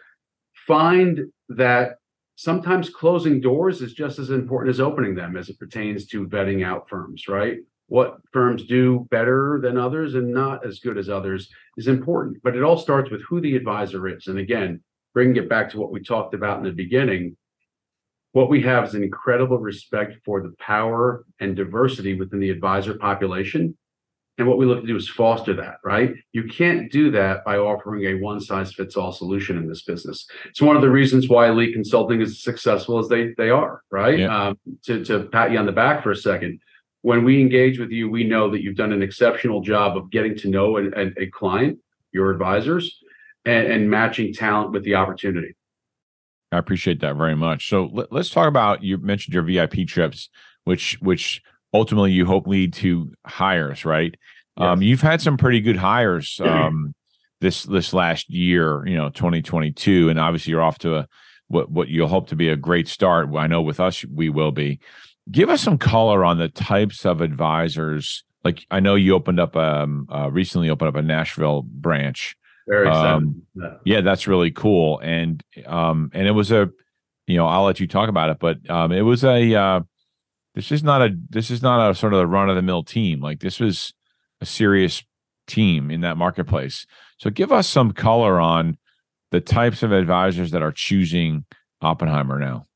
find 0.68 1.20
that 1.50 1.98
sometimes 2.36 2.90
closing 2.90 3.42
doors 3.42 3.82
is 3.82 3.94
just 3.94 4.20
as 4.20 4.30
important 4.30 4.74
as 4.74 4.80
opening 4.80 5.16
them 5.16 5.38
as 5.38 5.50
it 5.50 5.60
pertains 5.60 6.08
to 6.08 6.28
vetting 6.28 6.66
out 6.66 6.90
firms, 6.90 7.28
right? 7.28 7.58
What 7.88 8.18
firms 8.32 8.66
do 8.66 9.08
better 9.12 9.60
than 9.62 9.78
others 9.78 10.16
and 10.16 10.34
not 10.34 10.66
as 10.66 10.80
good 10.80 10.98
as 10.98 11.10
others 11.10 11.50
is 11.78 11.88
important, 11.88 12.38
but 12.44 12.56
it 12.56 12.64
all 12.64 12.78
starts 12.78 13.12
with 13.12 13.22
who 13.24 13.42
the 13.42 13.56
advisor 13.56 14.08
is. 14.08 14.28
And 14.28 14.40
again, 14.40 14.82
bringing 15.14 15.36
it 15.36 15.50
back 15.50 15.70
to 15.72 15.80
what 15.80 15.92
we 15.92 16.02
talked 16.02 16.34
about 16.34 16.58
in 16.58 16.64
the 16.64 16.72
beginning, 16.72 17.36
what 18.34 18.50
we 18.50 18.62
have 18.64 18.84
is 18.84 18.94
an 18.94 19.04
incredible 19.04 19.58
respect 19.58 20.18
for 20.26 20.42
the 20.42 20.54
power 20.60 21.26
and 21.40 21.56
diversity 21.56 22.14
within 22.16 22.40
the 22.40 22.50
advisor 22.50 22.96
population 22.96 23.76
and 24.38 24.48
what 24.48 24.58
we 24.58 24.66
look 24.66 24.82
to 24.82 24.88
do 24.88 24.96
is 24.96 25.08
foster 25.08 25.54
that, 25.56 25.76
right? 25.84 26.14
You 26.32 26.46
can't 26.46 26.92
do 26.92 27.12
that 27.12 27.46
by 27.46 27.58
offering 27.58 28.06
a 28.06 28.20
one 28.20 28.40
size 28.40 28.74
fits 28.74 28.98
all 28.98 29.12
solution 29.12 29.58
in 29.58 29.68
this 29.68 29.84
business. 29.84 30.28
It's 30.46 30.62
one 30.62 30.76
of 30.76 30.82
the 30.82 30.90
reasons 30.90 31.30
why 31.30 31.50
Elite 31.50 31.74
Consulting 31.74 32.20
is 32.20 32.32
as 32.32 32.42
successful 32.42 32.98
as 32.98 33.08
they 33.08 33.34
they 33.38 33.52
are, 33.52 33.84
right? 33.92 34.18
Yeah. 34.18 34.48
Um, 34.48 34.60
to 34.86 35.06
to 35.06 35.26
pat 35.26 35.52
you 35.52 35.60
on 35.60 35.68
the 35.68 35.72
back 35.72 36.02
for 36.02 36.10
a 36.10 36.16
second, 36.16 36.60
when 37.02 37.24
we 37.24 37.42
engage 37.42 37.80
with 37.80 37.92
you, 37.92 38.10
we 38.10 38.24
know 38.24 38.50
that 38.50 38.64
you've 38.64 38.76
done 38.76 38.92
an 38.92 39.04
exceptional 39.04 39.62
job 39.62 39.98
of 39.98 40.10
getting 40.10 40.36
to 40.38 40.50
know 40.50 40.78
a, 40.78 40.86
a, 40.88 41.12
a 41.20 41.28
client, 41.28 41.78
your 42.12 42.32
advisors, 42.32 43.00
and, 43.46 43.68
and 43.68 43.90
matching 43.90 44.34
talent 44.34 44.72
with 44.72 44.84
the 44.84 44.96
opportunity. 44.96 45.56
I 46.54 46.58
appreciate 46.58 47.02
that 47.02 47.16
very 47.16 47.36
much. 47.36 47.70
So 47.70 47.90
let, 47.92 48.12
us 48.14 48.30
talk 48.30 48.48
about 48.48 48.84
you 48.84 48.98
mentioned 48.98 49.34
your 49.34 49.44
VIP 49.44 49.88
trips, 49.88 50.30
which 50.64 50.98
which 51.02 51.42
ultimately 51.74 52.12
you 52.12 52.26
hope 52.26 52.48
lead 52.48 52.74
to 52.74 53.12
hires, 53.26 53.86
right? 53.86 54.16
Yes. 54.58 54.68
Um, 54.68 54.82
you've 54.82 55.02
had 55.02 55.22
some 55.22 55.38
pretty 55.38 55.62
good 55.62 55.78
hires 55.78 56.40
um, 56.46 56.94
this 57.42 57.64
this 57.64 57.94
last 57.94 58.30
year, 58.30 58.86
you 58.86 58.96
know, 58.96 59.10
2022, 59.10 60.10
and 60.10 60.20
obviously 60.20 60.52
you're 60.52 60.62
off 60.62 60.80
to 60.80 60.98
a 60.98 61.08
what 61.48 61.72
what 61.72 61.88
you'll 61.90 62.08
hope 62.08 62.30
to 62.30 62.36
be 62.36 62.50
a 62.50 62.56
great 62.56 62.88
start. 62.88 63.30
I 63.36 63.48
know 63.48 63.62
with 63.62 63.80
us 63.80 64.06
we 64.06 64.30
will 64.30 64.52
be. 64.52 64.80
Give 65.32 65.50
us 65.50 65.62
some 65.62 65.78
color 65.78 66.26
on 66.26 66.38
the 66.38 66.50
types 66.50 67.06
of 67.06 67.22
advisors. 67.22 68.24
Like 68.44 68.66
I 68.70 68.80
know 68.80 68.96
you 68.96 69.16
opened 69.16 69.40
up 69.40 69.56
um 69.56 70.08
uh, 70.14 70.30
recently 70.30 70.70
opened 70.70 70.90
up 70.90 70.96
a 70.96 71.02
Nashville 71.02 71.64
branch. 71.64 72.36
Very 72.68 72.88
um, 72.88 73.44
yeah. 73.56 73.74
yeah, 73.84 74.02
that's 74.02 74.28
really 74.28 74.52
cool. 74.52 75.00
And 75.00 75.44
um 75.66 76.12
and 76.14 76.28
it 76.28 76.32
was 76.32 76.52
a 76.52 76.70
you 77.28 77.38
know 77.38 77.48
I'll 77.48 77.66
let 77.66 77.80
you 77.80 77.88
talk 77.88 78.10
about 78.10 78.30
it, 78.30 78.38
but 78.40 78.70
um 78.70 78.92
it 78.92 79.02
was 79.02 79.24
a 79.24 79.54
uh, 79.54 79.82
this 80.56 80.72
is 80.72 80.84
not 80.84 81.02
a 81.02 81.10
this 81.30 81.52
is 81.52 81.62
not 81.62 81.90
a 81.90 81.96
sort 81.96 82.14
of 82.14 82.20
a 82.20 82.28
run 82.28 82.50
of 82.50 82.56
the 82.56 82.62
mill 82.62 82.84
team. 82.84 83.20
Like 83.20 83.40
this 83.40 83.60
was 83.60 83.94
a 84.42 84.46
serious 84.46 85.04
team 85.48 85.92
in 85.92 86.02
that 86.02 86.18
marketplace. 86.18 86.86
So 87.18 87.30
give 87.30 87.52
us 87.52 87.68
some 87.68 87.92
color 87.92 88.40
on 88.40 88.78
the 89.32 89.42
types 89.42 89.84
of 89.84 89.92
advisors 89.92 90.52
that 90.52 90.62
are 90.62 90.72
choosing 90.72 91.46
Oppenheimer 91.82 92.40
now. 92.40 92.68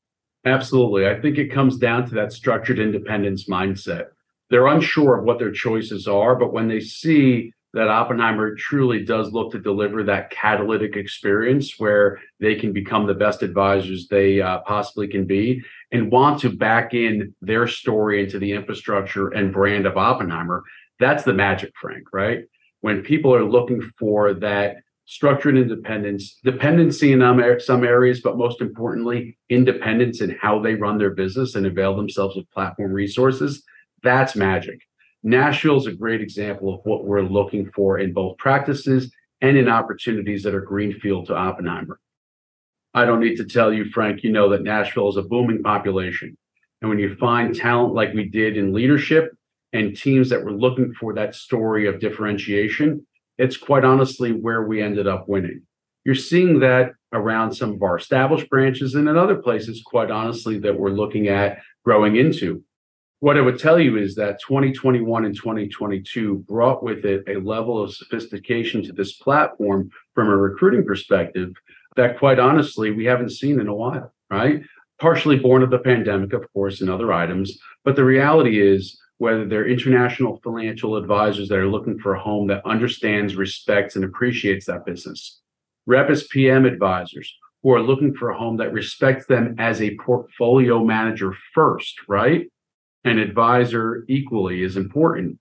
Absolutely. 0.44 1.06
I 1.06 1.20
think 1.20 1.38
it 1.38 1.52
comes 1.52 1.76
down 1.76 2.08
to 2.08 2.14
that 2.16 2.32
structured 2.32 2.78
independence 2.78 3.48
mindset. 3.48 4.06
They're 4.50 4.66
unsure 4.66 5.18
of 5.18 5.24
what 5.24 5.38
their 5.38 5.52
choices 5.52 6.08
are, 6.08 6.34
but 6.34 6.52
when 6.52 6.68
they 6.68 6.80
see 6.80 7.52
that 7.78 7.86
Oppenheimer 7.86 8.56
truly 8.56 9.04
does 9.04 9.30
look 9.30 9.52
to 9.52 9.60
deliver 9.60 10.02
that 10.02 10.30
catalytic 10.30 10.96
experience 10.96 11.78
where 11.78 12.18
they 12.40 12.56
can 12.56 12.72
become 12.72 13.06
the 13.06 13.14
best 13.14 13.40
advisors 13.44 14.08
they 14.08 14.40
uh, 14.40 14.58
possibly 14.66 15.06
can 15.06 15.26
be 15.26 15.62
and 15.92 16.10
want 16.10 16.40
to 16.40 16.50
back 16.50 16.92
in 16.92 17.32
their 17.40 17.68
story 17.68 18.24
into 18.24 18.40
the 18.40 18.50
infrastructure 18.50 19.28
and 19.28 19.52
brand 19.52 19.86
of 19.86 19.96
Oppenheimer. 19.96 20.64
That's 20.98 21.22
the 21.22 21.32
magic, 21.32 21.72
Frank, 21.80 22.12
right? 22.12 22.40
When 22.80 23.02
people 23.02 23.32
are 23.32 23.44
looking 23.44 23.80
for 23.96 24.34
that 24.34 24.78
structured 25.04 25.56
independence, 25.56 26.40
dependency 26.42 27.12
in 27.12 27.20
some 27.60 27.84
areas, 27.84 28.20
but 28.22 28.36
most 28.36 28.60
importantly, 28.60 29.38
independence 29.50 30.20
in 30.20 30.36
how 30.42 30.58
they 30.58 30.74
run 30.74 30.98
their 30.98 31.14
business 31.14 31.54
and 31.54 31.64
avail 31.64 31.94
themselves 31.94 32.36
of 32.36 32.50
platform 32.50 32.92
resources, 32.92 33.62
that's 34.02 34.34
magic. 34.34 34.80
Nashville 35.22 35.78
is 35.78 35.86
a 35.86 35.92
great 35.92 36.20
example 36.20 36.72
of 36.72 36.80
what 36.84 37.04
we're 37.04 37.22
looking 37.22 37.70
for 37.74 37.98
in 37.98 38.12
both 38.12 38.38
practices 38.38 39.12
and 39.40 39.56
in 39.56 39.68
opportunities 39.68 40.42
that 40.42 40.54
are 40.54 40.60
greenfield 40.60 41.26
to 41.26 41.34
Oppenheimer. 41.34 41.98
I 42.94 43.04
don't 43.04 43.20
need 43.20 43.36
to 43.36 43.44
tell 43.44 43.72
you, 43.72 43.90
Frank, 43.90 44.22
you 44.22 44.30
know 44.30 44.48
that 44.50 44.62
Nashville 44.62 45.08
is 45.08 45.16
a 45.16 45.22
booming 45.22 45.62
population. 45.62 46.36
And 46.80 46.88
when 46.88 46.98
you 46.98 47.16
find 47.16 47.54
talent 47.54 47.94
like 47.94 48.14
we 48.14 48.28
did 48.28 48.56
in 48.56 48.72
leadership 48.72 49.32
and 49.72 49.96
teams 49.96 50.30
that 50.30 50.44
were 50.44 50.52
looking 50.52 50.94
for 50.94 51.14
that 51.14 51.34
story 51.34 51.86
of 51.86 52.00
differentiation, 52.00 53.06
it's 53.36 53.56
quite 53.56 53.84
honestly 53.84 54.32
where 54.32 54.62
we 54.62 54.82
ended 54.82 55.06
up 55.06 55.28
winning. 55.28 55.62
You're 56.04 56.14
seeing 56.14 56.60
that 56.60 56.92
around 57.12 57.52
some 57.52 57.74
of 57.74 57.82
our 57.82 57.98
established 57.98 58.48
branches 58.48 58.94
and 58.94 59.08
in 59.08 59.16
other 59.16 59.36
places, 59.36 59.82
quite 59.84 60.10
honestly, 60.10 60.58
that 60.60 60.78
we're 60.78 60.90
looking 60.90 61.28
at 61.28 61.58
growing 61.84 62.16
into. 62.16 62.62
What 63.20 63.36
I 63.36 63.40
would 63.40 63.58
tell 63.58 63.80
you 63.80 63.96
is 63.98 64.14
that 64.14 64.40
2021 64.46 65.24
and 65.24 65.34
2022 65.34 66.44
brought 66.46 66.84
with 66.84 67.04
it 67.04 67.24
a 67.26 67.40
level 67.40 67.82
of 67.82 67.92
sophistication 67.92 68.80
to 68.84 68.92
this 68.92 69.14
platform 69.14 69.90
from 70.14 70.28
a 70.28 70.36
recruiting 70.36 70.84
perspective 70.84 71.52
that 71.96 72.18
quite 72.18 72.38
honestly 72.38 72.92
we 72.92 73.06
haven't 73.06 73.32
seen 73.32 73.58
in 73.58 73.66
a 73.66 73.74
while, 73.74 74.14
right? 74.30 74.62
Partially 75.00 75.36
born 75.36 75.64
of 75.64 75.70
the 75.70 75.80
pandemic, 75.80 76.32
of 76.32 76.44
course, 76.52 76.80
and 76.80 76.88
other 76.88 77.12
items. 77.12 77.58
But 77.84 77.96
the 77.96 78.04
reality 78.04 78.60
is, 78.60 78.96
whether 79.16 79.44
they're 79.44 79.66
international 79.66 80.40
financial 80.44 80.94
advisors 80.94 81.48
that 81.48 81.58
are 81.58 81.66
looking 81.66 81.98
for 81.98 82.14
a 82.14 82.20
home 82.20 82.46
that 82.46 82.64
understands, 82.64 83.34
respects, 83.34 83.96
and 83.96 84.04
appreciates 84.04 84.66
that 84.66 84.86
business, 84.86 85.40
Rep 85.86 86.08
as 86.08 86.28
PM 86.28 86.66
advisors 86.66 87.36
who 87.64 87.72
are 87.72 87.82
looking 87.82 88.14
for 88.14 88.30
a 88.30 88.38
home 88.38 88.58
that 88.58 88.72
respects 88.72 89.26
them 89.26 89.56
as 89.58 89.82
a 89.82 89.96
portfolio 89.96 90.84
manager 90.84 91.34
first, 91.52 91.96
right? 92.06 92.46
An 93.04 93.18
advisor 93.18 94.04
equally 94.08 94.62
is 94.62 94.76
important. 94.76 95.38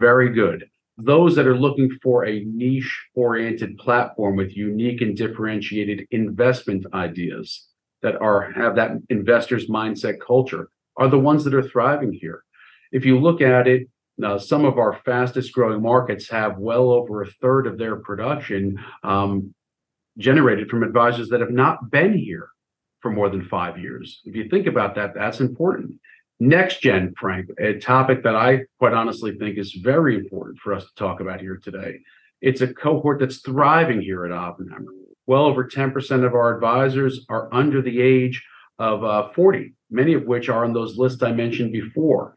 Very 0.00 0.32
good. 0.32 0.68
Those 0.96 1.34
that 1.36 1.46
are 1.46 1.58
looking 1.58 1.90
for 2.02 2.24
a 2.24 2.44
niche 2.44 3.08
oriented 3.14 3.78
platform 3.78 4.36
with 4.36 4.56
unique 4.56 5.00
and 5.00 5.16
differentiated 5.16 6.06
investment 6.10 6.86
ideas 6.94 7.66
that 8.02 8.16
are 8.20 8.52
have 8.52 8.76
that 8.76 8.92
investors 9.10 9.68
mindset 9.68 10.18
culture 10.24 10.68
are 10.96 11.08
the 11.08 11.18
ones 11.18 11.42
that 11.44 11.54
are 11.54 11.68
thriving 11.68 12.12
here. 12.12 12.44
If 12.92 13.04
you 13.04 13.18
look 13.18 13.40
at 13.40 13.66
it 13.66 13.88
now 14.16 14.38
some 14.38 14.64
of 14.64 14.78
our 14.78 15.00
fastest 15.04 15.52
growing 15.52 15.82
markets 15.82 16.28
have 16.28 16.58
well 16.58 16.90
over 16.90 17.22
a 17.22 17.30
third 17.42 17.66
of 17.66 17.78
their 17.78 17.96
production 17.96 18.78
um, 19.02 19.52
generated 20.18 20.70
from 20.70 20.84
advisors 20.84 21.28
that 21.30 21.40
have 21.40 21.50
not 21.50 21.90
been 21.90 22.16
here 22.16 22.48
for 23.00 23.10
more 23.10 23.28
than 23.28 23.44
five 23.44 23.78
years. 23.78 24.20
If 24.24 24.36
you 24.36 24.48
think 24.48 24.68
about 24.68 24.94
that 24.94 25.14
that's 25.14 25.40
important 25.40 25.98
Next 26.40 26.80
gen, 26.80 27.14
Frank, 27.18 27.48
a 27.58 27.78
topic 27.78 28.24
that 28.24 28.34
I 28.34 28.62
quite 28.78 28.92
honestly 28.92 29.36
think 29.38 29.56
is 29.56 29.72
very 29.72 30.16
important 30.16 30.58
for 30.58 30.74
us 30.74 30.84
to 30.84 30.94
talk 30.96 31.20
about 31.20 31.40
here 31.40 31.60
today. 31.62 32.00
It's 32.40 32.60
a 32.60 32.74
cohort 32.74 33.20
that's 33.20 33.38
thriving 33.38 34.02
here 34.02 34.24
at 34.24 34.32
Oppenheimer. 34.32 34.92
Well 35.26 35.46
over 35.46 35.64
10% 35.64 36.26
of 36.26 36.34
our 36.34 36.54
advisors 36.54 37.24
are 37.28 37.48
under 37.54 37.80
the 37.80 38.02
age 38.02 38.44
of 38.78 39.04
uh, 39.04 39.30
40. 39.32 39.72
many 39.90 40.14
of 40.14 40.24
which 40.24 40.48
are 40.48 40.64
on 40.64 40.72
those 40.72 40.98
lists 40.98 41.22
I 41.22 41.32
mentioned 41.32 41.72
before. 41.72 42.34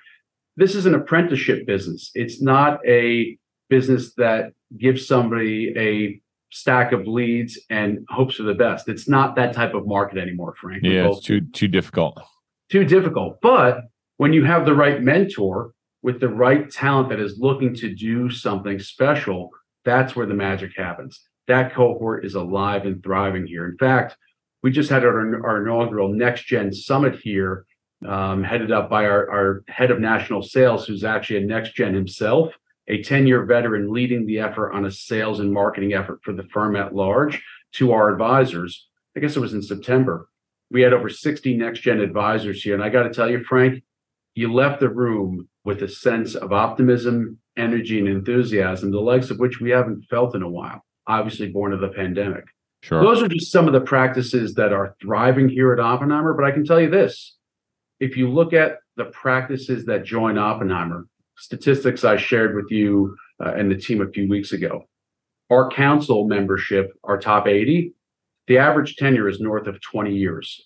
This 0.56 0.76
is 0.76 0.86
an 0.86 0.94
apprenticeship 0.96 1.66
business. 1.66 2.12
It's 2.14 2.42
not 2.42 2.80
a 2.88 3.38
business 3.70 4.14
that 4.16 4.54
gives 4.78 5.08
somebody 5.08 5.74
a 5.76 6.22
stack 6.52 6.92
of 6.94 7.08
leads 7.08 7.60
and 7.70 8.06
hopes 8.10 8.36
for 8.36 8.44
the 8.44 8.54
best. 8.54 8.88
It's 8.88 9.10
not 9.10 9.36
that 9.36 9.54
type 9.54 9.74
of 9.74 9.88
market 9.88 10.18
anymore, 10.18 10.56
Frank. 10.60 10.84
Yeah, 10.84 11.08
it's 11.10 11.22
too 11.22 11.42
too 11.42 11.68
difficult. 11.68 12.22
Too 12.70 12.84
difficult. 12.84 13.40
But 13.42 13.82
when 14.18 14.34
you 14.34 14.44
have 14.46 14.66
the 14.66 14.76
right 14.76 15.02
mentor 15.02 15.72
with 16.02 16.20
the 16.20 16.30
right 16.30 16.70
talent 16.70 17.10
that 17.10 17.20
is 17.20 17.40
looking 17.40 17.74
to 17.76 17.94
do 17.94 18.30
something 18.30 18.80
special, 18.80 19.50
that's 19.86 20.16
where 20.16 20.26
the 20.26 20.34
magic 20.34 20.72
happens. 20.76 21.22
That 21.48 21.74
cohort 21.74 22.26
is 22.26 22.36
alive 22.36 22.86
and 22.86 23.02
thriving 23.02 23.48
here. 23.48 23.66
In 23.66 23.78
fact, 23.78 24.18
we 24.64 24.72
just 24.72 24.90
had 24.90 25.06
our, 25.06 25.46
our 25.46 25.62
inaugural 25.62 26.10
Next 26.10 26.46
Gen 26.46 26.74
Summit 26.74 27.20
here, 27.22 27.66
um, 28.06 28.44
headed 28.44 28.72
up 28.72 28.90
by 28.90 29.06
our, 29.06 29.30
our 29.30 29.64
head 29.68 29.92
of 29.92 30.00
national 30.00 30.42
sales, 30.42 30.86
who's 30.86 31.04
actually 31.04 31.38
a 31.38 31.46
Next 31.48 31.74
Gen 31.74 31.94
himself 31.94 32.54
a 32.88 33.02
10 33.02 33.28
year 33.28 33.44
veteran 33.46 33.92
leading 33.92 34.26
the 34.26 34.40
effort 34.40 34.74
on 34.74 34.86
a 34.86 34.92
sales 34.92 35.40
and 35.40 35.52
marketing 35.52 35.94
effort 35.94 36.20
for 36.24 36.34
the 36.34 36.44
firm 36.44 36.76
at 36.76 36.96
large 36.96 37.44
to 37.74 37.92
our 37.92 38.10
advisors. 38.10 38.88
I 39.16 39.20
guess 39.20 39.36
it 39.36 39.42
was 39.42 39.54
in 39.54 39.62
September. 39.62 40.30
We 40.72 40.82
had 40.82 40.94
over 40.94 41.10
60 41.10 41.56
next 41.56 41.80
gen 41.80 42.00
advisors 42.00 42.62
here. 42.62 42.74
And 42.74 42.84
I 42.84 42.90
got 42.90 43.04
to 43.04 43.14
tell 43.14 43.30
you, 43.30 43.44
Frank, 43.44 43.84
you 44.36 44.54
left 44.54 44.80
the 44.80 44.90
room 44.90 45.48
with 45.64 45.82
a 45.82 45.88
sense 45.88 46.36
of 46.36 46.54
optimism, 46.54 47.40
energy, 47.58 48.00
and 48.00 48.08
enthusiasm, 48.08 48.92
the 48.92 49.00
likes 49.00 49.30
of 49.30 49.40
which 49.40 49.60
we 49.60 49.70
haven't 49.70 50.04
felt 50.10 50.36
in 50.36 50.42
a 50.42 50.50
while, 50.50 50.84
obviously 51.08 51.50
born 51.50 51.74
of 51.74 51.80
the 51.80 51.90
pandemic. 51.90 52.46
Sure. 52.84 53.02
Those 53.02 53.24
are 53.24 53.28
just 53.28 53.52
some 53.52 53.68
of 53.68 53.74
the 53.74 53.82
practices 53.82 54.54
that 54.54 54.72
are 54.72 54.96
thriving 55.02 55.50
here 55.50 55.74
at 55.74 55.80
Oppenheimer. 55.80 56.34
But 56.34 56.46
I 56.46 56.52
can 56.52 56.66
tell 56.66 56.80
you 56.80 56.90
this 56.90 57.36
if 58.00 58.16
you 58.16 58.30
look 58.30 58.54
at 58.54 58.78
the 58.96 59.06
practices 59.06 59.86
that 59.86 60.04
join 60.04 60.38
Oppenheimer, 60.38 61.08
statistics 61.38 62.04
I 62.04 62.18
shared 62.18 62.56
with 62.56 62.72
you 62.72 63.16
uh, 63.44 63.54
and 63.54 63.72
the 63.72 63.76
team 63.76 64.02
a 64.02 64.10
few 64.10 64.30
weeks 64.30 64.52
ago. 64.52 64.84
Our 65.50 65.70
council 65.70 66.28
membership, 66.28 66.92
our 67.04 67.18
top 67.18 67.48
80, 67.48 67.94
the 68.48 68.58
average 68.58 68.96
tenure 68.96 69.28
is 69.30 69.40
north 69.40 69.68
of 69.68 69.82
20 69.82 70.16
years. 70.16 70.62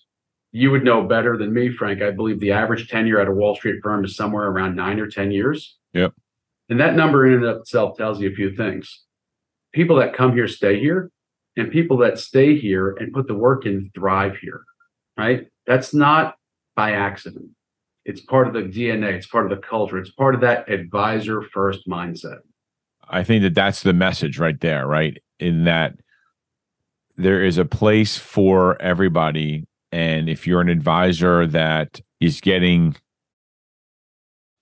You 0.52 0.70
would 0.70 0.84
know 0.84 1.02
better 1.02 1.36
than 1.36 1.52
me, 1.52 1.70
Frank. 1.70 2.02
I 2.02 2.10
believe 2.10 2.40
the 2.40 2.52
average 2.52 2.88
tenure 2.88 3.20
at 3.20 3.28
a 3.28 3.32
Wall 3.32 3.54
Street 3.54 3.80
firm 3.82 4.04
is 4.04 4.16
somewhere 4.16 4.48
around 4.48 4.76
nine 4.76 5.00
or 5.00 5.08
10 5.08 5.30
years. 5.30 5.76
Yep. 5.94 6.12
And 6.68 6.80
that 6.80 6.94
number 6.94 7.26
in 7.26 7.34
and 7.34 7.44
of 7.44 7.58
itself 7.58 7.96
tells 7.96 8.20
you 8.20 8.30
a 8.30 8.34
few 8.34 8.54
things. 8.54 9.02
People 9.72 9.96
that 9.96 10.14
come 10.14 10.34
here 10.34 10.46
stay 10.46 10.78
here, 10.78 11.10
and 11.56 11.70
people 11.70 11.98
that 11.98 12.18
stay 12.18 12.58
here 12.58 12.96
and 12.98 13.12
put 13.12 13.26
the 13.26 13.34
work 13.34 13.66
in 13.66 13.90
thrive 13.94 14.36
here, 14.36 14.62
right? 15.16 15.46
That's 15.66 15.92
not 15.92 16.36
by 16.74 16.92
accident. 16.92 17.50
It's 18.04 18.20
part 18.20 18.48
of 18.48 18.54
the 18.54 18.62
DNA. 18.62 19.12
It's 19.12 19.26
part 19.26 19.50
of 19.50 19.50
the 19.50 19.64
culture. 19.64 19.98
It's 19.98 20.10
part 20.10 20.34
of 20.34 20.40
that 20.40 20.68
advisor 20.70 21.42
first 21.42 21.86
mindset. 21.86 22.38
I 23.08 23.22
think 23.22 23.42
that 23.42 23.54
that's 23.54 23.82
the 23.82 23.92
message 23.92 24.38
right 24.38 24.58
there, 24.60 24.86
right? 24.86 25.22
In 25.38 25.64
that 25.64 25.96
there 27.16 27.42
is 27.42 27.58
a 27.58 27.64
place 27.64 28.16
for 28.16 28.80
everybody. 28.80 29.64
And 29.90 30.28
if 30.28 30.46
you're 30.46 30.60
an 30.60 30.68
advisor 30.68 31.46
that 31.48 32.00
is 32.20 32.40
getting 32.40 32.96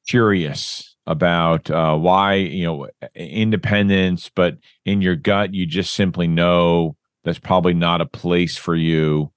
curious 0.08 0.96
about 1.06 1.70
uh, 1.70 1.96
why, 1.96 2.34
you 2.34 2.64
know, 2.64 2.88
independence, 3.14 4.30
but 4.34 4.56
in 4.84 5.00
your 5.00 5.16
gut, 5.16 5.54
you 5.54 5.66
just 5.66 5.94
simply 5.94 6.26
know 6.26 6.96
that's 7.24 7.38
probably 7.38 7.74
not 7.74 8.00
a 8.00 8.06
place 8.06 8.56
for 8.56 8.74
you 8.74 9.30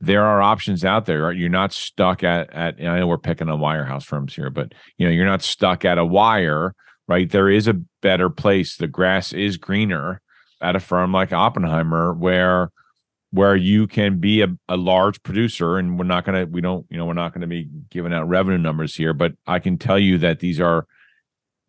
there 0.00 0.24
are 0.24 0.42
options 0.42 0.84
out 0.84 1.06
there. 1.06 1.22
Right? 1.22 1.36
You're 1.36 1.48
not 1.48 1.72
stuck 1.72 2.22
at 2.22 2.52
at. 2.52 2.76
I 2.80 2.98
know 2.98 3.06
we're 3.06 3.18
picking 3.18 3.48
on 3.48 3.60
wirehouse 3.60 4.04
firms 4.04 4.34
here, 4.34 4.50
but 4.50 4.72
you 4.98 5.06
know 5.06 5.12
you're 5.12 5.26
not 5.26 5.42
stuck 5.42 5.84
at 5.84 5.98
a 5.98 6.04
wire, 6.04 6.74
right? 7.08 7.30
There 7.30 7.48
is 7.48 7.66
a 7.66 7.80
better 8.02 8.30
place. 8.30 8.76
The 8.76 8.86
grass 8.86 9.32
is 9.32 9.56
greener 9.56 10.20
at 10.60 10.76
a 10.76 10.80
firm 10.80 11.12
like 11.12 11.32
Oppenheimer, 11.32 12.12
where 12.12 12.70
where 13.30 13.56
you 13.56 13.88
can 13.88 14.20
be 14.20 14.42
a, 14.42 14.48
a 14.68 14.76
large 14.76 15.22
producer, 15.22 15.76
and 15.76 15.98
we're 15.98 16.04
not 16.04 16.24
gonna 16.24 16.46
we 16.46 16.60
don't 16.60 16.86
you 16.90 16.96
know 16.96 17.06
we're 17.06 17.14
not 17.14 17.34
gonna 17.34 17.46
be 17.46 17.68
giving 17.90 18.12
out 18.12 18.28
revenue 18.28 18.58
numbers 18.58 18.94
here, 18.94 19.12
but 19.12 19.32
I 19.46 19.58
can 19.58 19.78
tell 19.78 19.98
you 19.98 20.18
that 20.18 20.40
these 20.40 20.60
are 20.60 20.86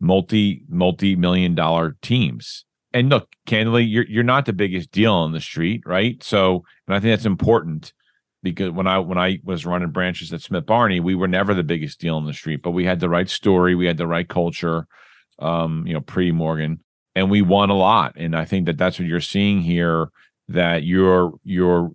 multi 0.00 0.62
multi 0.68 1.16
million 1.16 1.54
dollar 1.54 1.96
teams. 2.02 2.64
And 2.92 3.08
look, 3.08 3.34
candidly, 3.46 3.84
you're 3.84 4.06
you're 4.06 4.24
not 4.24 4.46
the 4.46 4.52
biggest 4.52 4.90
deal 4.90 5.12
on 5.12 5.32
the 5.32 5.40
street, 5.40 5.82
right? 5.84 6.22
So, 6.22 6.64
and 6.86 6.94
I 6.94 7.00
think 7.00 7.12
that's 7.12 7.26
important 7.26 7.92
because 8.42 8.70
when 8.70 8.86
I 8.86 9.00
when 9.00 9.18
I 9.18 9.40
was 9.44 9.66
running 9.66 9.90
branches 9.90 10.32
at 10.32 10.42
Smith 10.42 10.66
Barney, 10.66 11.00
we 11.00 11.14
were 11.14 11.28
never 11.28 11.52
the 11.52 11.64
biggest 11.64 11.98
deal 11.98 12.16
in 12.18 12.26
the 12.26 12.32
street, 12.32 12.62
but 12.62 12.70
we 12.70 12.84
had 12.84 13.00
the 13.00 13.08
right 13.08 13.28
story, 13.28 13.74
we 13.74 13.86
had 13.86 13.96
the 13.96 14.06
right 14.06 14.28
culture, 14.28 14.86
um, 15.40 15.84
you 15.86 15.94
know, 15.94 16.00
pre 16.00 16.30
Morgan, 16.30 16.80
and 17.16 17.30
we 17.30 17.40
won 17.42 17.70
a 17.70 17.76
lot. 17.76 18.12
And 18.16 18.36
I 18.36 18.44
think 18.44 18.66
that 18.66 18.76
that's 18.76 18.98
what 18.98 19.08
you're 19.08 19.20
seeing 19.20 19.62
here. 19.62 20.10
That 20.48 20.84
you're 20.84 21.32
you're 21.42 21.90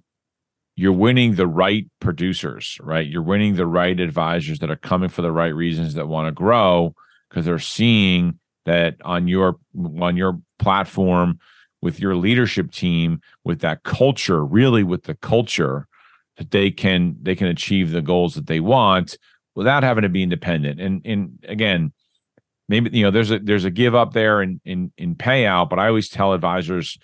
you're 0.76 0.92
winning 0.92 1.36
the 1.36 1.48
right 1.48 1.86
producers, 2.02 2.78
right? 2.82 3.08
You're 3.08 3.22
winning 3.22 3.56
the 3.56 3.68
right 3.68 3.98
advisors 3.98 4.60
that 4.60 4.72
are 4.72 4.76
coming 4.76 5.10
for 5.10 5.22
the 5.22 5.32
right 5.32 5.54
reasons 5.54 5.94
that 5.94 6.08
want 6.08 6.28
to 6.28 6.32
grow 6.32 6.96
because 7.30 7.46
they're 7.46 7.60
seeing 7.60 8.40
that 8.66 8.96
on 9.06 9.28
your 9.28 9.58
on 10.02 10.18
your 10.18 10.42
platform 10.60 11.40
with 11.82 12.00
your 12.00 12.16
leadership 12.16 12.72
team 12.72 13.22
with 13.44 13.62
that 13.62 13.84
culture, 13.84 14.44
really 14.44 14.84
with 14.84 15.04
the 15.04 15.16
culture 15.16 15.88
that 16.38 16.52
they 16.52 16.72
can 16.72 17.16
they 17.22 17.36
can 17.36 17.48
achieve 17.48 17.92
the 17.92 18.02
goals 18.02 18.34
that 18.34 18.48
they 18.48 18.60
want 18.60 19.18
without 19.54 19.84
having 19.84 20.02
to 20.02 20.10
be 20.10 20.24
independent. 20.24 20.82
And 20.82 21.02
and 21.06 21.40
again, 21.48 21.94
maybe 22.72 22.98
you 22.98 23.04
know 23.04 23.12
there's 23.12 23.30
a 23.30 23.40
there's 23.40 23.66
a 23.66 23.70
give 23.70 23.94
up 23.94 24.14
there 24.14 24.42
in 24.42 24.62
in 24.66 24.92
in 24.98 25.16
payout, 25.16 25.70
but 25.70 25.78
I 25.78 25.88
always 25.88 26.10
tell 26.10 26.34
advisors 26.34 26.98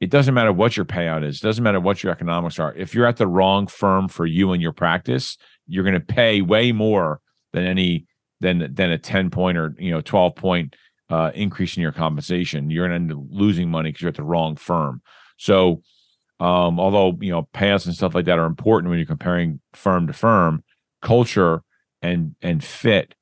it 0.00 0.10
doesn't 0.10 0.34
matter 0.34 0.52
what 0.52 0.76
your 0.76 0.84
payout 0.84 1.24
is, 1.24 1.38
it 1.38 1.42
doesn't 1.42 1.64
matter 1.64 1.80
what 1.80 2.02
your 2.02 2.12
economics 2.12 2.58
are. 2.58 2.74
If 2.74 2.94
you're 2.94 3.06
at 3.06 3.16
the 3.16 3.26
wrong 3.26 3.66
firm 3.66 4.08
for 4.08 4.26
you 4.26 4.52
and 4.52 4.60
your 4.60 4.72
practice, 4.72 5.38
you're 5.66 5.84
going 5.84 5.94
to 5.94 6.00
pay 6.00 6.42
way 6.42 6.72
more 6.72 7.20
than 7.52 7.64
any 7.64 8.06
than 8.40 8.74
than 8.74 8.90
a 8.90 8.98
10 8.98 9.30
point 9.30 9.56
or 9.56 9.74
you 9.78 9.90
know 9.90 10.02
12 10.02 10.36
point 10.36 10.76
uh, 11.08 11.30
increase 11.34 11.76
in 11.76 11.82
your 11.82 11.92
compensation. 11.92 12.70
You're 12.70 12.86
going 12.86 13.08
to 13.08 13.14
end 13.14 13.20
up 13.20 13.26
losing 13.30 13.70
money 13.70 13.90
because 13.90 14.02
you're 14.02 14.10
at 14.10 14.16
the 14.16 14.22
wrong 14.22 14.56
firm. 14.56 15.00
So 15.38 15.82
um, 16.38 16.78
although 16.78 17.16
you 17.20 17.30
know 17.30 17.48
payouts 17.54 17.86
and 17.86 17.94
stuff 17.94 18.14
like 18.14 18.26
that 18.26 18.38
are 18.38 18.46
important 18.46 18.90
when 18.90 18.98
you're 18.98 19.06
comparing 19.06 19.60
firm 19.72 20.06
to 20.06 20.12
firm, 20.12 20.64
culture 21.00 21.62
and 22.02 22.34
and 22.42 22.62
fit 22.62 23.14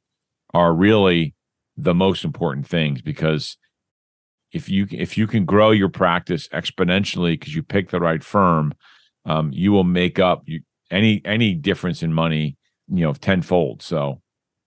are 0.53 0.75
really 0.75 1.35
the 1.77 1.95
most 1.95 2.25
important 2.25 2.67
things 2.67 3.01
because 3.01 3.57
if 4.53 4.69
you 4.69 4.87
if 4.91 5.17
you 5.17 5.27
can 5.27 5.45
grow 5.45 5.71
your 5.71 5.89
practice 5.89 6.49
exponentially 6.49 7.39
because 7.39 7.55
you 7.55 7.63
pick 7.63 7.91
the 7.91 8.01
right 8.01 8.23
firm, 8.23 8.75
um, 9.25 9.51
you 9.53 9.73
will 9.73 9.85
make 9.85 10.19
up 10.19 10.43
you, 10.47 10.61
any 10.91 11.23
any 11.25 11.55
difference 11.55 12.03
in 12.03 12.13
money, 12.13 12.57
you 12.89 13.03
know, 13.03 13.15
tenfold. 13.15 13.83
So 13.83 14.21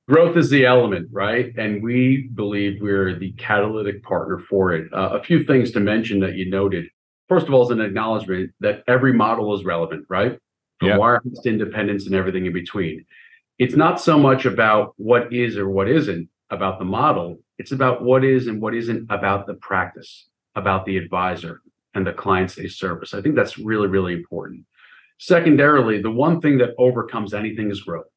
growth 0.09 0.35
is 0.37 0.49
the 0.49 0.65
element, 0.65 1.09
right? 1.11 1.53
And 1.57 1.83
we 1.83 2.29
believe 2.33 2.81
we're 2.81 3.17
the 3.19 3.33
catalytic 3.33 4.03
partner 4.03 4.39
for 4.49 4.73
it. 4.73 4.91
Uh, 4.91 5.09
a 5.13 5.23
few 5.23 5.43
things 5.43 5.71
to 5.71 5.79
mention 5.79 6.19
that 6.21 6.33
you 6.33 6.49
noted 6.49 6.85
first 7.27 7.47
of 7.47 7.53
all, 7.53 7.63
is 7.63 7.69
an 7.69 7.81
acknowledgement 7.81 8.51
that 8.59 8.83
every 8.87 9.13
model 9.13 9.55
is 9.55 9.65
relevant, 9.65 10.05
right? 10.09 10.37
From 10.79 10.89
yeah. 10.89 10.97
wirehouse 10.97 11.41
to 11.43 11.49
independence 11.49 12.05
and 12.05 12.15
everything 12.15 12.45
in 12.45 12.53
between. 12.53 13.05
It's 13.57 13.75
not 13.75 14.01
so 14.01 14.19
much 14.19 14.45
about 14.45 14.93
what 14.97 15.31
is 15.33 15.57
or 15.57 15.69
what 15.69 15.89
isn't 15.89 16.29
about 16.55 16.79
the 16.79 16.85
model. 16.85 17.37
It's 17.57 17.71
about 17.71 18.03
what 18.03 18.23
is 18.23 18.47
and 18.47 18.61
what 18.61 18.73
isn't 18.73 19.07
about 19.09 19.45
the 19.47 19.53
practice, 19.55 20.27
about 20.55 20.85
the 20.85 20.97
advisor 20.97 21.61
and 21.93 22.05
the 22.05 22.13
clients 22.13 22.55
they 22.55 22.67
service. 22.67 23.13
I 23.13 23.21
think 23.21 23.35
that's 23.35 23.57
really, 23.57 23.87
really 23.87 24.13
important. 24.13 24.65
Secondarily, 25.19 26.01
the 26.01 26.11
one 26.11 26.41
thing 26.41 26.57
that 26.57 26.75
overcomes 26.77 27.33
anything 27.33 27.71
is 27.71 27.81
growth, 27.81 28.07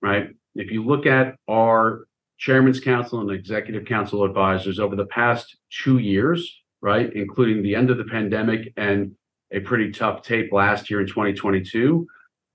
right? 0.00 0.28
If 0.54 0.70
you 0.70 0.84
look 0.84 1.06
at 1.06 1.34
our 1.48 2.06
chairman's 2.38 2.80
council 2.80 3.20
and 3.20 3.30
executive 3.30 3.84
council 3.84 4.24
advisors 4.24 4.80
over 4.80 4.96
the 4.96 5.06
past 5.06 5.56
two 5.70 5.98
years, 5.98 6.62
right? 6.80 7.12
Including 7.14 7.62
the 7.62 7.74
end 7.74 7.90
of 7.90 7.98
the 7.98 8.04
pandemic 8.04 8.72
and 8.76 9.12
a 9.52 9.60
pretty 9.60 9.92
tough 9.92 10.22
tape 10.22 10.52
last 10.52 10.90
year 10.90 11.00
in 11.00 11.06
2022. 11.06 12.06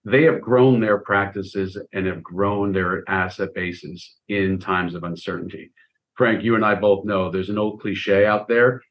They 0.06 0.24
have 0.24 0.42
grown 0.42 0.80
their 0.80 1.00
practices 1.00 1.78
and 1.94 2.06
have 2.06 2.24
grown 2.24 2.72
their 2.72 3.04
asset 3.10 3.54
bases 3.54 4.16
in 4.30 4.60
times 4.60 4.96
of 4.96 5.04
uncertainty. 5.04 5.72
Frank, 6.16 6.44
you 6.44 6.56
and 6.56 6.66
I 6.66 6.76
both 6.76 7.06
know 7.06 7.30
there's 7.30 7.50
an 7.50 7.58
old 7.58 7.82
cliche 7.82 8.26
out 8.26 8.48
there. 8.48 8.82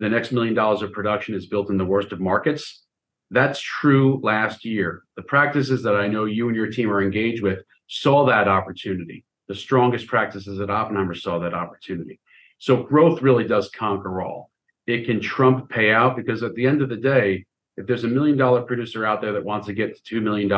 The 0.00 0.08
next 0.08 0.32
million 0.32 0.54
dollars 0.54 0.82
of 0.82 0.92
production 0.92 1.34
is 1.34 1.46
built 1.46 1.70
in 1.70 1.78
the 1.78 1.84
worst 1.84 2.12
of 2.12 2.20
markets. 2.20 2.84
That's 3.30 3.60
true 3.60 4.20
last 4.22 4.64
year. 4.64 5.04
The 5.16 5.22
practices 5.22 5.82
that 5.84 5.96
I 5.96 6.08
know 6.08 6.24
you 6.24 6.48
and 6.48 6.56
your 6.56 6.70
team 6.70 6.90
are 6.90 7.02
engaged 7.02 7.42
with 7.42 7.60
saw 7.86 8.26
that 8.26 8.48
opportunity. 8.48 9.24
The 9.48 9.54
strongest 9.54 10.08
practices 10.08 10.60
at 10.60 10.70
Oppenheimer 10.70 11.14
saw 11.14 11.38
that 11.38 11.54
opportunity. 11.54 12.20
So 12.58 12.82
growth 12.82 13.22
really 13.22 13.46
does 13.46 13.70
conquer 13.70 14.22
all 14.22 14.50
it 14.86 15.06
can 15.06 15.20
trump 15.20 15.70
payout 15.70 16.16
because 16.16 16.42
at 16.42 16.54
the 16.54 16.66
end 16.66 16.82
of 16.82 16.88
the 16.88 16.96
day, 16.96 17.46
If 17.76 17.86
there's 17.86 18.04
a 18.04 18.08
million 18.08 18.36
dollar 18.36 18.62
producer 18.62 19.04
out 19.04 19.20
there 19.20 19.32
that 19.32 19.44
wants 19.44 19.66
to 19.66 19.72
get 19.72 20.04
to 20.04 20.20
$2 20.20 20.22
million, 20.22 20.50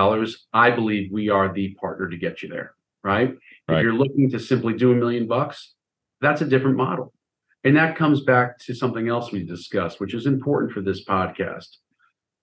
I 0.52 0.70
believe 0.70 1.10
we 1.10 1.30
are 1.30 1.52
the 1.52 1.74
partner 1.74 2.08
to 2.08 2.16
get 2.16 2.42
you 2.42 2.48
there, 2.48 2.74
right? 3.02 3.34
Right. 3.68 3.78
If 3.78 3.82
you're 3.82 3.94
looking 3.94 4.30
to 4.30 4.38
simply 4.38 4.74
do 4.74 4.92
a 4.92 4.94
million 4.94 5.26
bucks, 5.26 5.74
that's 6.20 6.42
a 6.42 6.46
different 6.46 6.76
model. 6.76 7.12
And 7.64 7.76
that 7.76 7.96
comes 7.96 8.22
back 8.22 8.58
to 8.60 8.74
something 8.74 9.08
else 9.08 9.32
we 9.32 9.44
discussed, 9.44 9.98
which 9.98 10.14
is 10.14 10.26
important 10.26 10.72
for 10.72 10.82
this 10.82 11.04
podcast 11.04 11.68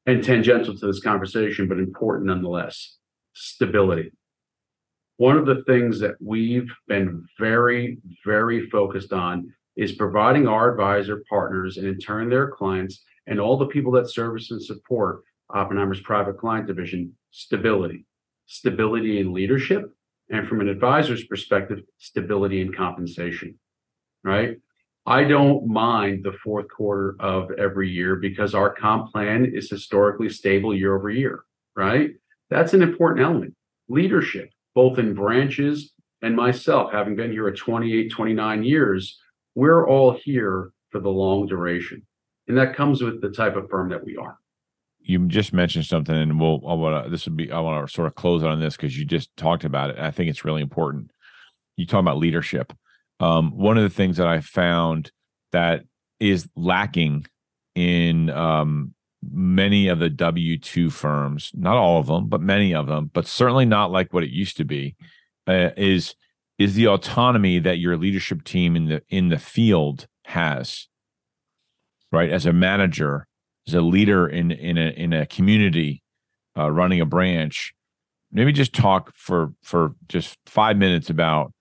and 0.06 0.24
tangential 0.24 0.76
to 0.78 0.86
this 0.86 1.00
conversation, 1.00 1.68
but 1.68 1.78
important 1.78 2.28
nonetheless 2.28 2.98
stability. 3.34 4.12
One 5.18 5.38
of 5.38 5.46
the 5.46 5.64
things 5.66 6.00
that 6.00 6.16
we've 6.20 6.70
been 6.88 7.26
very, 7.40 8.00
very 8.26 8.70
focused 8.70 9.14
on 9.14 9.54
is 9.76 9.94
providing 9.94 10.48
our 10.48 10.72
advisor 10.72 11.24
partners 11.30 11.78
and 11.78 11.88
in 11.88 12.00
turn 12.00 12.30
their 12.30 12.50
clients 12.50 13.04
and 13.28 13.40
all 13.40 13.58
the 13.58 13.68
people 13.68 13.92
that 13.94 14.10
service 14.10 14.52
and 14.52 14.62
support 14.62 15.24
Oppenheimer's 15.50 16.02
private 16.02 16.38
client 16.38 16.68
division 16.68 17.16
stability, 17.32 18.06
stability 18.46 19.20
in 19.20 19.34
leadership, 19.34 19.92
and 20.30 20.48
from 20.48 20.62
an 20.62 20.70
advisor's 20.70 21.26
perspective, 21.26 21.80
stability 21.98 22.62
in 22.62 22.74
compensation, 22.74 23.58
right? 24.24 24.58
I 25.06 25.26
don't 25.26 25.68
mind 25.68 26.24
the 26.24 26.38
fourth 26.44 26.68
quarter 26.70 27.16
of 27.20 27.52
every 27.52 27.90
year 27.90 28.16
because 28.16 28.56
our 28.56 28.74
comp 28.74 29.12
plan 29.12 29.46
is 29.46 29.70
historically 29.70 30.30
stable 30.30 30.74
year 30.74 30.96
over 30.96 31.10
year, 31.10 31.44
right? 31.76 32.12
That's 32.50 32.74
an 32.74 32.82
important 32.82 33.26
element. 33.26 33.56
Leadership, 33.90 34.50
both 34.76 35.00
in 35.00 35.14
branches 35.14 35.92
and 36.22 36.36
myself, 36.36 36.94
having 36.94 37.18
been 37.18 37.32
here 37.32 37.50
at 37.50 37.58
28, 37.58 38.12
29 38.12 38.64
years, 38.64 39.20
we're 39.56 39.88
all 39.88 40.14
here 40.14 40.72
for 40.90 41.02
the 41.02 41.10
long 41.10 41.48
duration. 41.48 42.06
And 42.48 42.58
that 42.58 42.76
comes 42.76 43.02
with 43.02 43.22
the 43.22 43.30
type 43.30 43.56
of 43.56 43.70
firm 43.70 43.90
that 43.90 44.04
we 44.04 44.18
are. 44.18 44.38
You 45.00 45.28
just 45.28 45.54
mentioned 45.54 45.86
something, 45.86 46.16
and 46.16 46.40
we'll. 46.40 46.62
I 46.68 46.74
want 46.74 47.06
to. 47.06 47.10
This 47.10 47.26
would 47.26 47.36
be. 47.36 47.52
I 47.52 47.60
want 47.60 47.86
to 47.86 47.94
sort 47.94 48.08
of 48.08 48.16
close 48.16 48.44
on 48.44 48.60
this 48.60 48.78
because 48.78 48.98
you 48.98 49.06
just 49.06 49.36
talked 49.36 49.66
about 49.66 49.90
it. 49.90 50.00
I 50.00 50.12
think 50.12 50.30
it's 50.30 50.46
really 50.46 50.62
important. 50.62 51.12
You 51.76 51.86
talk 51.86 52.00
about 52.00 52.18
leadership. 52.18 52.72
Um, 53.20 53.52
one 53.52 53.78
of 53.78 53.84
the 53.84 53.90
things 53.90 54.18
that 54.18 54.28
I 54.28 54.40
found 54.40 55.12
that 55.52 55.84
is 56.20 56.48
lacking 56.56 57.26
in 57.76 58.30
um, 58.30 58.94
many 59.32 59.88
of 59.88 60.00
the 60.00 60.10
W 60.10 60.58
two 60.58 60.90
firms, 60.90 61.52
not 61.54 61.76
all 61.76 62.00
of 62.00 62.08
them, 62.08 62.28
but 62.28 62.42
many 62.42 62.74
of 62.74 62.88
them, 62.88 63.10
but 63.14 63.28
certainly 63.28 63.66
not 63.66 63.92
like 63.92 64.14
what 64.14 64.24
it 64.24 64.30
used 64.30 64.58
to 64.58 64.66
be, 64.66 64.96
uh, 65.48 65.70
is 65.76 66.16
is 66.58 66.76
the 66.76 66.88
autonomy 66.88 67.60
that 67.60 67.80
your 67.80 67.98
leadership 67.98 68.44
team 68.44 68.76
in 68.76 68.86
the 68.86 69.02
in 69.10 69.30
the 69.30 69.40
field 69.40 70.08
has. 70.26 70.88
Right, 72.14 72.30
as 72.30 72.46
a 72.46 72.54
manager, 72.54 73.28
as 73.68 73.74
a 73.74 73.82
leader 73.82 74.28
in 74.28 74.52
in 74.52 74.78
a 74.78 74.90
in 74.92 75.14
a 75.14 75.26
community, 75.26 76.04
uh, 76.58 76.72
running 76.72 77.02
a 77.02 77.06
branch, 77.06 77.74
maybe 78.32 78.52
just 78.52 78.74
talk 78.74 79.12
for 79.16 79.54
for 79.64 79.96
just 80.08 80.38
five 80.46 80.78
minutes 80.78 81.10
about 81.10 81.54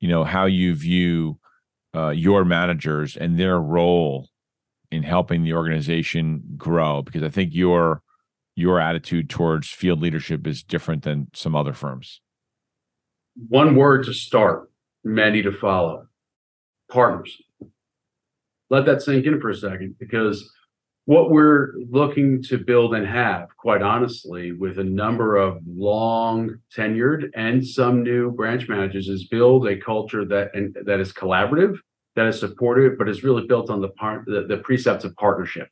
you 0.00 0.08
know 0.08 0.24
how 0.24 0.46
you 0.46 0.74
view 0.74 1.38
uh, 1.94 2.10
your 2.10 2.44
managers 2.44 3.16
and 3.16 3.38
their 3.38 3.60
role 3.60 4.28
in 4.90 5.02
helping 5.02 5.44
the 5.44 5.52
organization 5.52 6.42
grow 6.56 7.02
because 7.02 7.22
i 7.22 7.28
think 7.28 7.54
your 7.54 8.02
your 8.56 8.80
attitude 8.80 9.30
towards 9.30 9.68
field 9.68 10.00
leadership 10.00 10.46
is 10.46 10.62
different 10.62 11.02
than 11.04 11.28
some 11.34 11.54
other 11.54 11.72
firms 11.72 12.20
One 13.48 13.76
word 13.76 14.04
to 14.04 14.12
start, 14.12 14.70
many 15.04 15.42
to 15.42 15.52
follow 15.52 16.06
partners. 16.90 17.40
Let 18.70 18.86
that 18.86 19.02
sink 19.02 19.26
in 19.26 19.40
for 19.40 19.50
a 19.50 19.56
second 19.56 19.96
because 19.98 20.50
what 21.06 21.30
we're 21.30 21.72
looking 21.90 22.40
to 22.44 22.56
build 22.56 22.94
and 22.94 23.04
have, 23.04 23.48
quite 23.56 23.82
honestly, 23.82 24.52
with 24.52 24.78
a 24.78 24.84
number 24.84 25.36
of 25.36 25.58
long 25.66 26.56
tenured 26.76 27.30
and 27.34 27.66
some 27.66 28.04
new 28.04 28.30
branch 28.30 28.68
managers, 28.68 29.08
is 29.08 29.26
build 29.26 29.66
a 29.66 29.76
culture 29.76 30.24
that 30.26 30.54
and 30.54 30.76
that 30.84 31.00
is 31.00 31.12
collaborative, 31.12 31.76
that 32.14 32.26
is 32.26 32.38
supportive, 32.38 32.96
but 32.96 33.08
is 33.08 33.24
really 33.24 33.44
built 33.46 33.70
on 33.70 33.80
the 33.80 33.88
part 33.88 34.24
the, 34.26 34.46
the 34.48 34.58
precepts 34.58 35.04
of 35.04 35.16
partnership. 35.16 35.68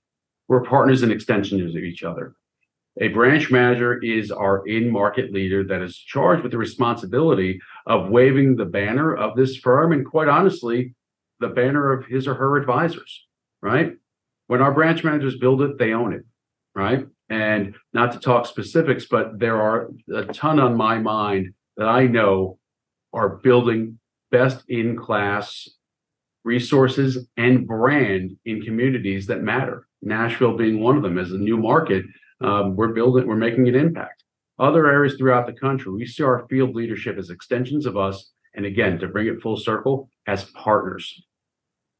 We're 0.49 0.65
partners 0.65 1.03
and 1.03 1.13
extensions 1.13 1.77
of 1.77 1.83
each 1.85 2.03
other. 2.03 2.35
A 3.01 3.09
branch 3.09 3.49
manager 3.53 4.03
is 4.03 4.33
our 4.33 4.67
in-market 4.67 5.33
leader 5.33 5.63
that 5.63 5.83
is 5.83 5.97
charged 5.97 6.43
with 6.43 6.51
the 6.51 6.59
responsibility 6.59 7.61
of 7.87 8.09
waving 8.09 8.57
the 8.57 8.65
banner 8.65 9.15
of 9.15 9.37
this 9.37 9.57
firm 9.57 9.93
and 9.93 10.05
quite 10.05 10.27
honestly, 10.27 10.95
the 11.41 11.49
banner 11.49 11.93
of 11.93 12.07
his 12.07 12.27
or 12.27 12.35
her 12.35 12.57
advisors, 12.57 13.27
right? 13.63 13.95
when 14.49 14.63
our 14.63 14.73
branch 14.73 15.05
managers 15.05 15.37
build 15.37 15.63
it, 15.63 15.79
they 15.79 15.93
own 15.93 16.13
it, 16.13 16.25
right? 16.75 17.07
And 17.31 17.77
not 17.93 18.13
to 18.13 18.19
talk 18.19 18.47
specifics, 18.47 19.07
but 19.07 19.39
there 19.39 19.61
are 19.61 19.91
a 20.13 20.25
ton 20.25 20.59
on 20.59 20.77
my 20.77 20.99
mind 20.99 21.53
that 21.77 21.87
I 21.87 22.07
know 22.07 22.59
are 23.13 23.37
building 23.37 23.99
best 24.31 24.65
in 24.69 24.97
class 24.97 25.69
resources 26.45 27.29
and 27.37 27.67
brand 27.67 28.37
in 28.47 28.63
communities 28.63 29.27
that 29.27 29.43
matter. 29.43 29.87
Nashville 30.01 30.57
being 30.57 30.81
one 30.81 30.97
of 30.97 31.03
them 31.03 31.19
as 31.19 31.33
a 31.33 31.39
new 31.39 31.59
market, 31.59 32.05
um, 32.41 32.75
we're 32.75 32.93
building, 32.93 33.27
we're 33.27 33.37
making 33.37 33.69
an 33.69 33.75
impact. 33.75 34.25
Other 34.59 34.91
areas 34.91 35.17
throughout 35.17 35.47
the 35.47 35.53
country, 35.53 35.93
we 35.93 36.07
see 36.07 36.23
our 36.23 36.47
field 36.49 36.75
leadership 36.75 37.19
as 37.19 37.31
extensions 37.31 37.85
of 37.85 37.97
us. 37.97 38.33
And 38.55 38.65
again, 38.65 38.99
to 39.01 39.09
bring 39.09 39.27
it 39.27 39.43
full 39.43 39.57
circle, 39.57 40.09
as 40.29 40.45
partners. 40.45 41.21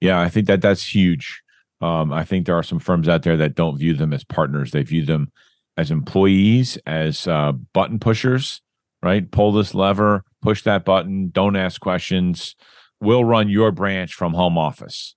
yeah 0.01 0.21
i 0.21 0.29
think 0.29 0.47
that 0.47 0.63
that's 0.63 0.95
huge. 0.95 1.43
Um, 1.81 2.13
i 2.13 2.25
think 2.25 2.47
there 2.47 2.57
are 2.57 2.63
some 2.63 2.79
firms 2.79 3.09
out 3.09 3.23
there 3.23 3.37
that 3.37 3.55
don't 3.55 3.79
view 3.79 3.95
them 3.95 4.13
as 4.13 4.25
partners. 4.25 4.71
They 4.71 4.83
view 4.83 5.05
them 5.05 5.33
as 5.77 5.91
employees 5.91 6.77
as 6.87 7.27
uh, 7.27 7.53
button 7.73 7.99
pushers 7.99 8.61
right? 9.01 9.31
Pull 9.31 9.53
this 9.53 9.75
lever 9.75 10.25
push 10.43 10.63
that 10.63 10.85
button 10.85 11.31
don't 11.31 11.57
ask 11.57 11.81
questions. 11.81 12.55
We'll 13.01 13.25
run 13.25 13.49
your 13.49 13.71
branch 13.73 14.15
from 14.15 14.35
home 14.35 14.59
office. 14.59 15.15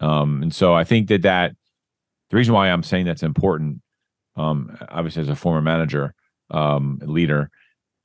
Um, 0.00 0.42
and 0.42 0.54
so 0.54 0.74
i 0.74 0.84
think 0.84 1.08
that 1.08 1.22
that 1.22 1.56
the 2.28 2.36
reason 2.36 2.52
why 2.52 2.68
i'm 2.68 2.82
saying 2.82 3.06
that's 3.06 3.22
important 3.22 3.80
um, 4.36 4.76
obviously 4.90 5.22
as 5.22 5.30
a 5.30 5.34
former 5.34 5.62
manager 5.62 6.14
um, 6.50 6.98
leader 7.02 7.50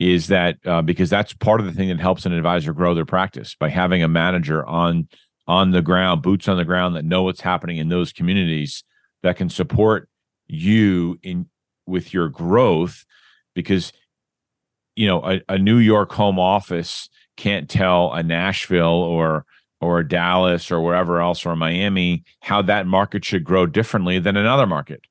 is 0.01 0.29
that 0.29 0.57
uh, 0.65 0.81
because 0.81 1.11
that's 1.11 1.31
part 1.31 1.59
of 1.59 1.67
the 1.67 1.71
thing 1.71 1.89
that 1.89 1.99
helps 1.99 2.25
an 2.25 2.33
advisor 2.33 2.73
grow 2.73 2.95
their 2.95 3.05
practice 3.05 3.53
by 3.53 3.69
having 3.69 4.01
a 4.01 4.07
manager 4.07 4.65
on 4.65 5.07
on 5.47 5.69
the 5.69 5.81
ground, 5.83 6.23
boots 6.23 6.47
on 6.47 6.57
the 6.57 6.65
ground 6.65 6.95
that 6.95 7.05
know 7.05 7.21
what's 7.21 7.41
happening 7.41 7.77
in 7.77 7.89
those 7.89 8.11
communities 8.11 8.83
that 9.21 9.35
can 9.35 9.47
support 9.47 10.09
you 10.47 11.19
in 11.21 11.45
with 11.85 12.15
your 12.15 12.29
growth 12.29 13.05
because 13.53 13.93
you 14.95 15.05
know 15.05 15.23
a, 15.23 15.41
a 15.47 15.59
New 15.59 15.77
York 15.77 16.11
home 16.13 16.39
office 16.39 17.07
can't 17.37 17.69
tell 17.69 18.11
a 18.11 18.23
Nashville 18.23 18.87
or 18.87 19.45
or 19.81 20.01
Dallas 20.01 20.71
or 20.71 20.81
wherever 20.81 21.21
else 21.21 21.45
or 21.45 21.55
Miami 21.55 22.23
how 22.39 22.63
that 22.63 22.87
market 22.87 23.23
should 23.23 23.43
grow 23.43 23.67
differently 23.67 24.17
than 24.17 24.35
another 24.35 24.65
market. 24.65 25.01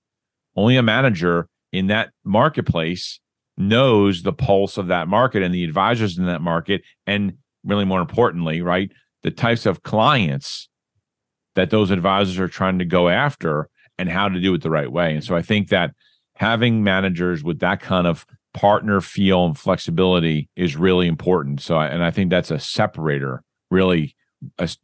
Only 0.56 0.74
a 0.74 0.82
manager 0.82 1.46
in 1.72 1.86
that 1.86 2.10
marketplace 2.24 3.20
knows 3.60 4.22
the 4.22 4.32
pulse 4.32 4.76
of 4.76 4.88
that 4.88 5.06
market 5.06 5.42
and 5.42 5.54
the 5.54 5.64
advisors 5.64 6.18
in 6.18 6.26
that 6.26 6.40
market 6.40 6.82
and 7.06 7.34
really 7.64 7.84
more 7.84 8.00
importantly, 8.00 8.62
right, 8.62 8.90
the 9.22 9.30
types 9.30 9.66
of 9.66 9.82
clients 9.82 10.68
that 11.54 11.70
those 11.70 11.90
advisors 11.90 12.38
are 12.38 12.48
trying 12.48 12.78
to 12.78 12.84
go 12.84 13.08
after 13.08 13.68
and 13.98 14.08
how 14.08 14.28
to 14.28 14.40
do 14.40 14.54
it 14.54 14.62
the 14.62 14.70
right 14.70 14.90
way. 14.90 15.14
And 15.14 15.22
so 15.22 15.36
I 15.36 15.42
think 15.42 15.68
that 15.68 15.94
having 16.36 16.82
managers 16.82 17.44
with 17.44 17.58
that 17.60 17.80
kind 17.80 18.06
of 18.06 18.24
partner 18.54 19.00
feel 19.00 19.44
and 19.44 19.58
flexibility 19.58 20.48
is 20.56 20.76
really 20.76 21.06
important. 21.06 21.60
So, 21.60 21.78
and 21.78 22.02
I 22.02 22.10
think 22.10 22.30
that's 22.30 22.50
a 22.50 22.58
separator, 22.58 23.42
really, 23.70 24.16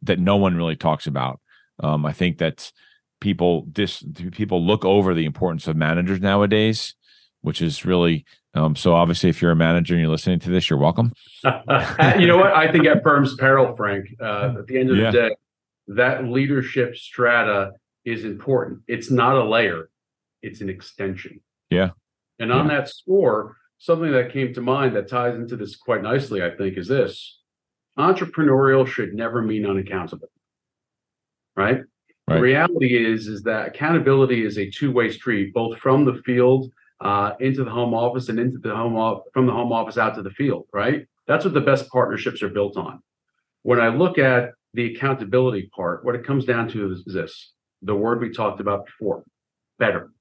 that 0.03 0.19
no 0.19 0.37
one 0.37 0.55
really 0.55 0.75
talks 0.75 1.07
about. 1.07 1.39
Um, 1.79 2.05
I 2.05 2.13
think 2.13 2.37
that 2.37 2.71
people 3.19 3.65
dis 3.71 4.03
people 4.31 4.63
look 4.63 4.85
over 4.85 5.13
the 5.13 5.25
importance 5.25 5.67
of 5.67 5.75
managers 5.75 6.19
nowadays, 6.21 6.93
which 7.41 7.61
is 7.61 7.85
really 7.85 8.25
um, 8.57 8.75
so. 8.75 8.93
Obviously, 8.93 9.29
if 9.29 9.41
you're 9.41 9.51
a 9.51 9.55
manager 9.55 9.93
and 9.93 10.01
you're 10.01 10.11
listening 10.11 10.39
to 10.39 10.49
this, 10.49 10.69
you're 10.69 10.79
welcome. 10.79 11.13
you 11.43 12.27
know 12.27 12.37
what? 12.37 12.53
I 12.53 12.71
think 12.71 12.85
at 12.85 13.03
firm's 13.03 13.35
peril, 13.35 13.75
Frank, 13.75 14.07
uh, 14.19 14.55
at 14.59 14.67
the 14.67 14.77
end 14.79 14.89
of 14.89 14.97
Yeah. 14.97 15.11
the 15.11 15.17
day, 15.17 15.35
that 15.89 16.25
leadership 16.25 16.95
strata 16.95 17.71
is 18.05 18.25
important. 18.25 18.81
It's 18.87 19.11
not 19.11 19.35
a 19.35 19.43
layer, 19.43 19.89
it's 20.41 20.61
an 20.61 20.69
extension. 20.69 21.41
Yeah. 21.69 21.91
And 22.39 22.51
on 22.51 22.67
that 22.67 22.87
score, 22.89 23.57
something 23.77 24.11
that 24.11 24.31
came 24.31 24.53
to 24.53 24.61
mind 24.61 24.95
that 24.95 25.07
ties 25.07 25.35
into 25.35 25.55
this 25.55 25.75
quite 25.75 26.03
nicely, 26.03 26.43
I 26.43 26.51
think, 26.51 26.77
is 26.77 26.87
this 26.87 27.41
entrepreneurial 27.97 28.87
should 28.87 29.13
never 29.13 29.41
mean 29.41 29.65
unaccountable. 29.65 30.29
Right? 31.55 31.81
The 32.27 32.41
reality 32.41 33.05
is, 33.05 33.27
is 33.27 33.43
that 33.43 33.69
accountability 33.69 34.45
is 34.45 34.57
a 34.57 34.69
two-way 34.69 35.09
street, 35.09 35.53
both 35.53 35.79
from 35.79 36.03
the 36.03 36.21
field 36.25 36.71
uh, 37.01 37.33
into 37.39 37.63
the 37.63 37.69
home 37.69 37.93
office 37.93 38.29
and 38.29 38.39
into 38.39 38.57
the 38.57 38.75
home 38.75 38.95
off 38.95 39.23
from 39.33 39.45
the 39.45 39.51
home 39.51 39.71
office 39.71 39.97
out 39.97 40.15
to 40.15 40.23
the 40.23 40.31
field, 40.31 40.67
right? 40.73 41.05
That's 41.27 41.45
what 41.45 41.53
the 41.53 41.61
best 41.61 41.89
partnerships 41.89 42.41
are 42.41 42.49
built 42.49 42.77
on. 42.77 43.01
When 43.63 43.79
I 43.79 43.89
look 43.89 44.17
at 44.17 44.51
the 44.73 44.95
accountability 44.95 45.69
part, 45.75 46.05
what 46.05 46.15
it 46.15 46.25
comes 46.25 46.45
down 46.45 46.69
to 46.69 46.91
is 46.91 47.03
this 47.05 47.53
the 47.81 47.95
word 47.95 48.21
we 48.21 48.31
talked 48.31 48.59
about 48.59 48.85
before 48.85 49.23
better. 49.77 50.11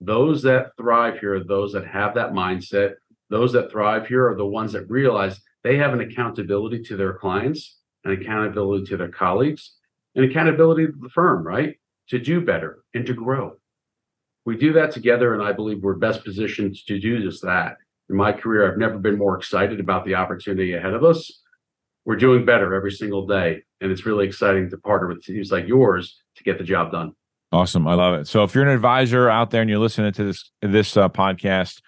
Those 0.00 0.42
that 0.42 0.72
thrive 0.76 1.18
here 1.18 1.36
are 1.36 1.44
those 1.44 1.72
that 1.72 1.86
have 1.86 2.14
that 2.14 2.32
mindset. 2.32 2.94
Those 3.30 3.52
that 3.52 3.70
thrive 3.70 4.06
here 4.06 4.28
are 4.28 4.36
the 4.36 4.46
ones 4.46 4.72
that 4.72 4.88
realize 4.88 5.40
they 5.64 5.76
have 5.76 5.92
an 5.92 6.00
accountability 6.00 6.82
to 6.84 6.96
their 6.96 7.14
clients, 7.14 7.78
an 8.04 8.12
accountability 8.12 8.86
to 8.86 8.96
their 8.96 9.08
colleagues, 9.08 9.74
and 10.14 10.24
accountability 10.24 10.86
to 10.86 10.92
the 11.00 11.08
firm, 11.08 11.46
right? 11.46 11.76
To 12.10 12.18
do 12.18 12.40
better 12.40 12.84
and 12.94 13.04
to 13.06 13.14
grow. 13.14 13.57
We 14.48 14.56
do 14.56 14.72
that 14.72 14.92
together, 14.92 15.34
and 15.34 15.42
I 15.42 15.52
believe 15.52 15.82
we're 15.82 15.92
best 15.92 16.24
positioned 16.24 16.74
to 16.86 16.98
do 16.98 17.22
just 17.22 17.42
that. 17.42 17.76
In 18.08 18.16
my 18.16 18.32
career, 18.32 18.66
I've 18.66 18.78
never 18.78 18.96
been 18.96 19.18
more 19.18 19.36
excited 19.36 19.78
about 19.78 20.06
the 20.06 20.14
opportunity 20.14 20.72
ahead 20.72 20.94
of 20.94 21.04
us. 21.04 21.42
We're 22.06 22.16
doing 22.16 22.46
better 22.46 22.74
every 22.74 22.92
single 22.92 23.26
day, 23.26 23.64
and 23.82 23.92
it's 23.92 24.06
really 24.06 24.26
exciting 24.26 24.70
to 24.70 24.78
partner 24.78 25.08
with 25.08 25.22
teams 25.22 25.52
like 25.52 25.68
yours 25.68 26.18
to 26.36 26.44
get 26.44 26.56
the 26.56 26.64
job 26.64 26.92
done. 26.92 27.12
Awesome, 27.52 27.86
I 27.86 27.92
love 27.92 28.14
it. 28.14 28.26
So 28.26 28.42
if 28.42 28.54
you're 28.54 28.64
an 28.64 28.74
advisor 28.74 29.28
out 29.28 29.50
there 29.50 29.60
and 29.60 29.68
you're 29.68 29.80
listening 29.80 30.14
to 30.14 30.24
this 30.24 30.50
this 30.62 30.96
uh, 30.96 31.10
podcast, 31.10 31.82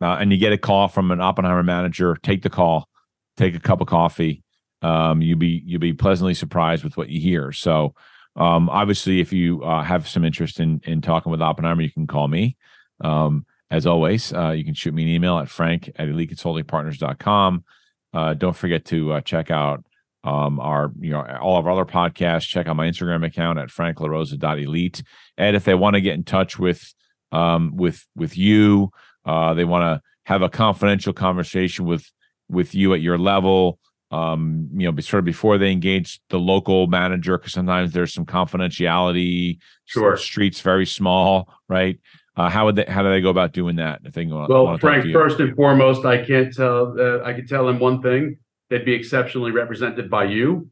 uh, 0.00 0.16
and 0.18 0.32
you 0.32 0.36
get 0.36 0.52
a 0.52 0.58
call 0.58 0.88
from 0.88 1.12
an 1.12 1.20
Oppenheimer 1.20 1.62
manager, 1.62 2.16
take 2.24 2.42
the 2.42 2.50
call, 2.50 2.88
take 3.36 3.54
a 3.54 3.60
cup 3.60 3.80
of 3.80 3.86
coffee. 3.86 4.42
Um, 4.82 5.22
you'll 5.22 5.38
be 5.38 5.62
you'll 5.64 5.78
be 5.78 5.92
pleasantly 5.92 6.34
surprised 6.34 6.82
with 6.82 6.96
what 6.96 7.08
you 7.08 7.20
hear. 7.20 7.52
So 7.52 7.94
um, 8.36 8.68
obviously, 8.70 9.20
if 9.20 9.32
you 9.32 9.62
uh, 9.62 9.82
have 9.82 10.08
some 10.08 10.24
interest 10.24 10.60
in 10.60 10.80
in 10.84 11.00
talking 11.00 11.30
with 11.30 11.42
Oppenheimer, 11.42 11.82
you 11.82 11.92
can 11.92 12.06
call 12.06 12.28
me. 12.28 12.56
Um, 13.00 13.46
as 13.70 13.86
always, 13.86 14.32
uh, 14.32 14.50
you 14.50 14.64
can 14.64 14.74
shoot 14.74 14.92
me 14.92 15.04
an 15.04 15.08
email 15.08 15.38
at 15.38 15.48
frank 15.48 15.90
at 15.96 16.08
eliteconsultingpartners.com. 16.08 17.64
Uh, 18.12 18.34
don't 18.34 18.56
forget 18.56 18.84
to 18.86 19.12
uh, 19.12 19.20
check 19.20 19.50
out 19.50 19.84
um, 20.24 20.58
our, 20.60 20.92
you 20.98 21.12
know, 21.12 21.24
all 21.40 21.58
of 21.58 21.66
our 21.66 21.72
other 21.72 21.84
podcasts. 21.84 22.48
Check 22.48 22.66
out 22.66 22.76
my 22.76 22.88
Instagram 22.88 23.24
account 23.24 23.58
at 23.58 23.68
franklarosa.elite. 23.68 25.02
And 25.38 25.54
if 25.54 25.64
they 25.64 25.74
want 25.74 25.94
to 25.94 26.00
get 26.00 26.14
in 26.14 26.24
touch 26.24 26.58
with, 26.58 26.92
um, 27.30 27.76
with, 27.76 28.04
with 28.16 28.36
you, 28.36 28.90
uh, 29.24 29.54
they 29.54 29.64
want 29.64 29.82
to 29.82 30.02
have 30.24 30.42
a 30.42 30.48
confidential 30.48 31.12
conversation 31.12 31.84
with, 31.84 32.10
with 32.48 32.74
you 32.74 32.92
at 32.92 33.00
your 33.00 33.18
level, 33.18 33.78
um, 34.10 34.68
you 34.74 34.90
know, 34.90 35.00
sort 35.00 35.20
of 35.20 35.24
before 35.24 35.58
they 35.58 35.70
engage 35.70 36.20
the 36.30 36.38
local 36.38 36.86
manager, 36.86 37.38
because 37.38 37.52
sometimes 37.52 37.92
there's 37.92 38.12
some 38.12 38.26
confidentiality. 38.26 39.58
Sure. 39.84 40.16
Streets 40.16 40.60
very 40.60 40.86
small, 40.86 41.52
right? 41.68 41.98
Uh, 42.36 42.48
how 42.48 42.64
would 42.64 42.76
they? 42.76 42.84
How 42.84 43.02
do 43.02 43.10
they 43.10 43.20
go 43.20 43.30
about 43.30 43.52
doing 43.52 43.76
that? 43.76 44.00
If 44.04 44.14
they 44.14 44.24
go, 44.24 44.46
well, 44.48 44.78
Frank, 44.78 45.12
first 45.12 45.40
and 45.40 45.54
foremost, 45.54 46.04
I 46.04 46.24
can't 46.24 46.54
tell. 46.54 46.94
Uh, 46.98 47.22
I 47.22 47.32
can 47.32 47.46
tell 47.46 47.66
them 47.66 47.78
one 47.78 48.02
thing: 48.02 48.38
they'd 48.68 48.84
be 48.84 48.94
exceptionally 48.94 49.50
represented 49.50 50.08
by 50.08 50.24
you. 50.24 50.70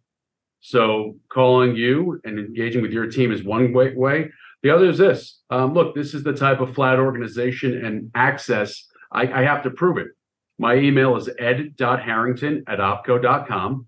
So 0.61 1.17
calling 1.29 1.77
you 1.77 2.21
and 2.25 2.39
engaging 2.39 2.83
with 2.83 2.91
your 2.93 3.07
team 3.07 3.33
is 3.33 3.45
one 3.45 3.73
way. 3.73 3.93
way. 3.95 4.31
The 4.63 4.71
other 4.71 4.87
is 4.87 4.99
this: 4.99 5.41
um, 5.51 5.75
look, 5.75 5.95
this 5.95 6.15
is 6.15 6.23
the 6.23 6.33
type 6.33 6.61
of 6.61 6.75
flat 6.75 6.99
organization 6.99 7.85
and 7.85 8.11
access. 8.15 8.87
I, 9.13 9.23
I 9.23 9.43
have 9.43 9.63
to 9.65 9.71
prove 9.71 9.99
it. 9.99 10.09
My 10.59 10.75
email 10.75 11.17
is 11.17 11.31
ed.harrington 11.39 12.65
at 12.67 12.79
opco.com. 12.81 13.87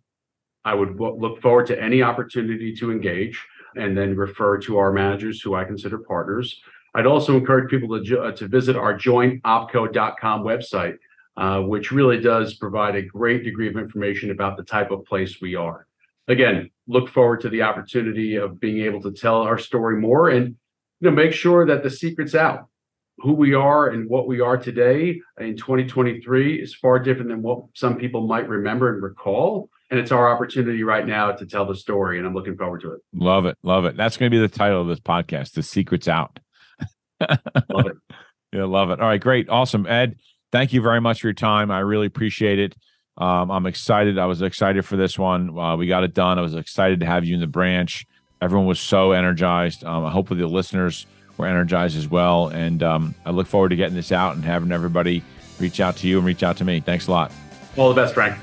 I 0.65 0.75
would 0.75 1.01
look 1.01 1.41
forward 1.41 1.67
to 1.67 1.83
any 1.83 2.03
opportunity 2.03 2.75
to 2.77 2.93
engage 2.93 3.45
and 3.77 3.97
then 3.97 4.17
refer 4.17 4.59
to 4.59 4.79
our 4.79 4.93
managers 4.93 5.41
who 5.41 5.55
I 5.55 5.65
consider 5.65 5.99
partners. 5.99 6.61
I'd 6.95 7.07
also 7.07 7.37
encourage 7.37 7.71
people 7.71 8.03
to, 8.03 8.21
uh, 8.21 8.33
to 8.33 8.49
visit 8.49 8.77
our 8.77 8.95
joinopco.com 8.95 10.43
website, 10.43 10.97
uh, 11.37 11.61
which 11.61 11.93
really 11.93 12.21
does 12.21 12.55
provide 12.55 12.97
a 12.97 13.03
great 13.03 13.45
degree 13.45 13.69
of 13.69 13.77
information 13.77 14.31
about 14.31 14.57
the 14.57 14.65
type 14.65 14.91
of 14.91 15.05
place 15.07 15.41
we 15.41 15.55
are. 15.55 15.87
Again, 16.29 16.71
look 16.87 17.09
forward 17.09 17.41
to 17.41 17.49
the 17.49 17.63
opportunity 17.63 18.37
of 18.37 18.61
being 18.61 18.85
able 18.85 19.01
to 19.03 19.13
tell 19.13 19.43
our 19.43 19.59
story 19.59 20.01
more 20.01 20.31
and 20.31 20.57
you 21.01 21.11
know 21.11 21.11
make 21.11 21.33
sure 21.33 21.67
that 21.67 21.83
the 21.83 21.91
secret's 21.91 22.35
out. 22.35 22.69
Who 23.23 23.33
we 23.33 23.55
are 23.55 23.89
and 23.89 24.09
what 24.09 24.27
we 24.27 24.41
are 24.41 24.57
today 24.57 25.21
in 25.39 25.57
2023 25.57 26.57
is 26.57 26.75
far 26.75 26.99
different 26.99 27.29
than 27.29 27.43
what 27.43 27.65
some 27.75 27.97
people 27.97 28.27
might 28.27 28.49
remember 28.49 28.93
and 28.93 29.03
recall. 29.03 29.69
And 29.91 29.99
it's 29.99 30.13
our 30.13 30.33
opportunity 30.33 30.85
right 30.85 31.07
now 31.07 31.33
to 31.33 31.45
tell 31.45 31.67
the 31.67 31.75
story, 31.75 32.19
and 32.19 32.27
I'm 32.27 32.33
looking 32.33 32.57
forward 32.57 32.81
to 32.83 32.93
it. 32.93 33.01
Love 33.13 33.45
it. 33.45 33.59
Love 33.63 33.85
it. 33.85 33.97
That's 33.97 34.17
going 34.17 34.31
to 34.31 34.35
be 34.35 34.41
the 34.41 34.49
title 34.49 34.81
of 34.81 34.87
this 34.87 35.01
podcast 35.01 35.53
The 35.53 35.63
Secret's 35.63 36.07
Out 36.07 36.39
love 37.71 37.87
it. 37.87 37.97
Yeah, 38.53 38.65
love 38.65 38.91
it. 38.91 39.01
All 39.01 39.07
right, 39.07 39.21
great. 39.21 39.49
Awesome. 39.49 39.87
Ed, 39.87 40.17
thank 40.53 40.73
you 40.73 40.83
very 40.83 41.01
much 41.01 41.21
for 41.21 41.29
your 41.29 41.35
time. 41.35 41.71
I 41.71 41.81
really 41.81 42.07
appreciate 42.07 42.59
it. 42.59 42.75
Um, 43.17 43.51
I'm 43.51 43.67
excited. 43.67 44.19
I 44.19 44.27
was 44.27 44.43
excited 44.43 44.85
for 44.85 44.97
this 44.97 45.19
one. 45.19 45.57
Uh, 45.57 45.77
we 45.77 45.87
got 45.87 46.05
it 46.05 46.15
done. 46.15 46.39
I 46.39 46.43
was 46.43 46.55
excited 46.55 47.01
to 47.01 47.07
have 47.07 47.25
you 47.25 47.35
in 47.35 47.41
the 47.41 47.47
branch. 47.47 48.07
Everyone 48.41 48.67
was 48.67 48.81
so 48.81 49.13
energized. 49.13 49.85
Um, 49.85 50.11
hopefully, 50.11 50.41
the 50.41 50.47
listeners 50.47 51.07
were 51.41 51.47
energized 51.47 51.97
as 51.97 52.09
well. 52.09 52.49
And 52.49 52.83
um, 52.83 53.15
I 53.25 53.31
look 53.31 53.47
forward 53.47 53.71
to 53.71 53.77
getting 53.77 53.97
this 53.97 54.13
out 54.13 54.37
and 54.37 54.45
having 54.45 54.73
everybody 54.73 55.23
reach 55.59 55.81
out 55.81 55.97
to 55.97 56.07
you 56.09 56.19
and 56.19 56.27
reach 56.27 56.43
out 56.43 56.57
to 56.59 56.65
me. 56.65 56.81
Thanks 56.81 57.07
a 57.07 57.11
lot. 57.11 57.33
All 57.77 57.89
the 57.89 58.01
best, 58.01 58.15
Frank. 58.15 58.37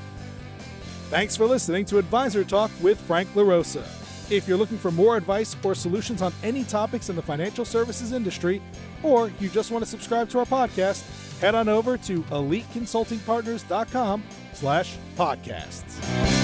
Thanks 1.10 1.36
for 1.36 1.46
listening 1.46 1.84
to 1.86 1.98
Advisor 1.98 2.44
Talk 2.44 2.70
with 2.80 3.00
Frank 3.00 3.28
LaRosa. 3.34 3.82
If 4.30 4.46
you're 4.46 4.58
looking 4.58 4.76
for 4.76 4.90
more 4.90 5.16
advice 5.16 5.56
or 5.64 5.74
solutions 5.74 6.20
on 6.20 6.34
any 6.42 6.64
topics 6.64 7.08
in 7.08 7.16
the 7.16 7.22
financial 7.22 7.64
services 7.64 8.12
industry, 8.12 8.60
or 9.02 9.30
you 9.40 9.48
just 9.48 9.70
want 9.70 9.82
to 9.82 9.90
subscribe 9.90 10.28
to 10.30 10.38
our 10.38 10.44
podcast, 10.44 11.38
head 11.40 11.54
on 11.54 11.66
over 11.68 11.96
to 11.96 12.22
eliteconsultingpartners.com 12.24 14.22
slash 14.52 14.96
podcasts. 15.16 16.37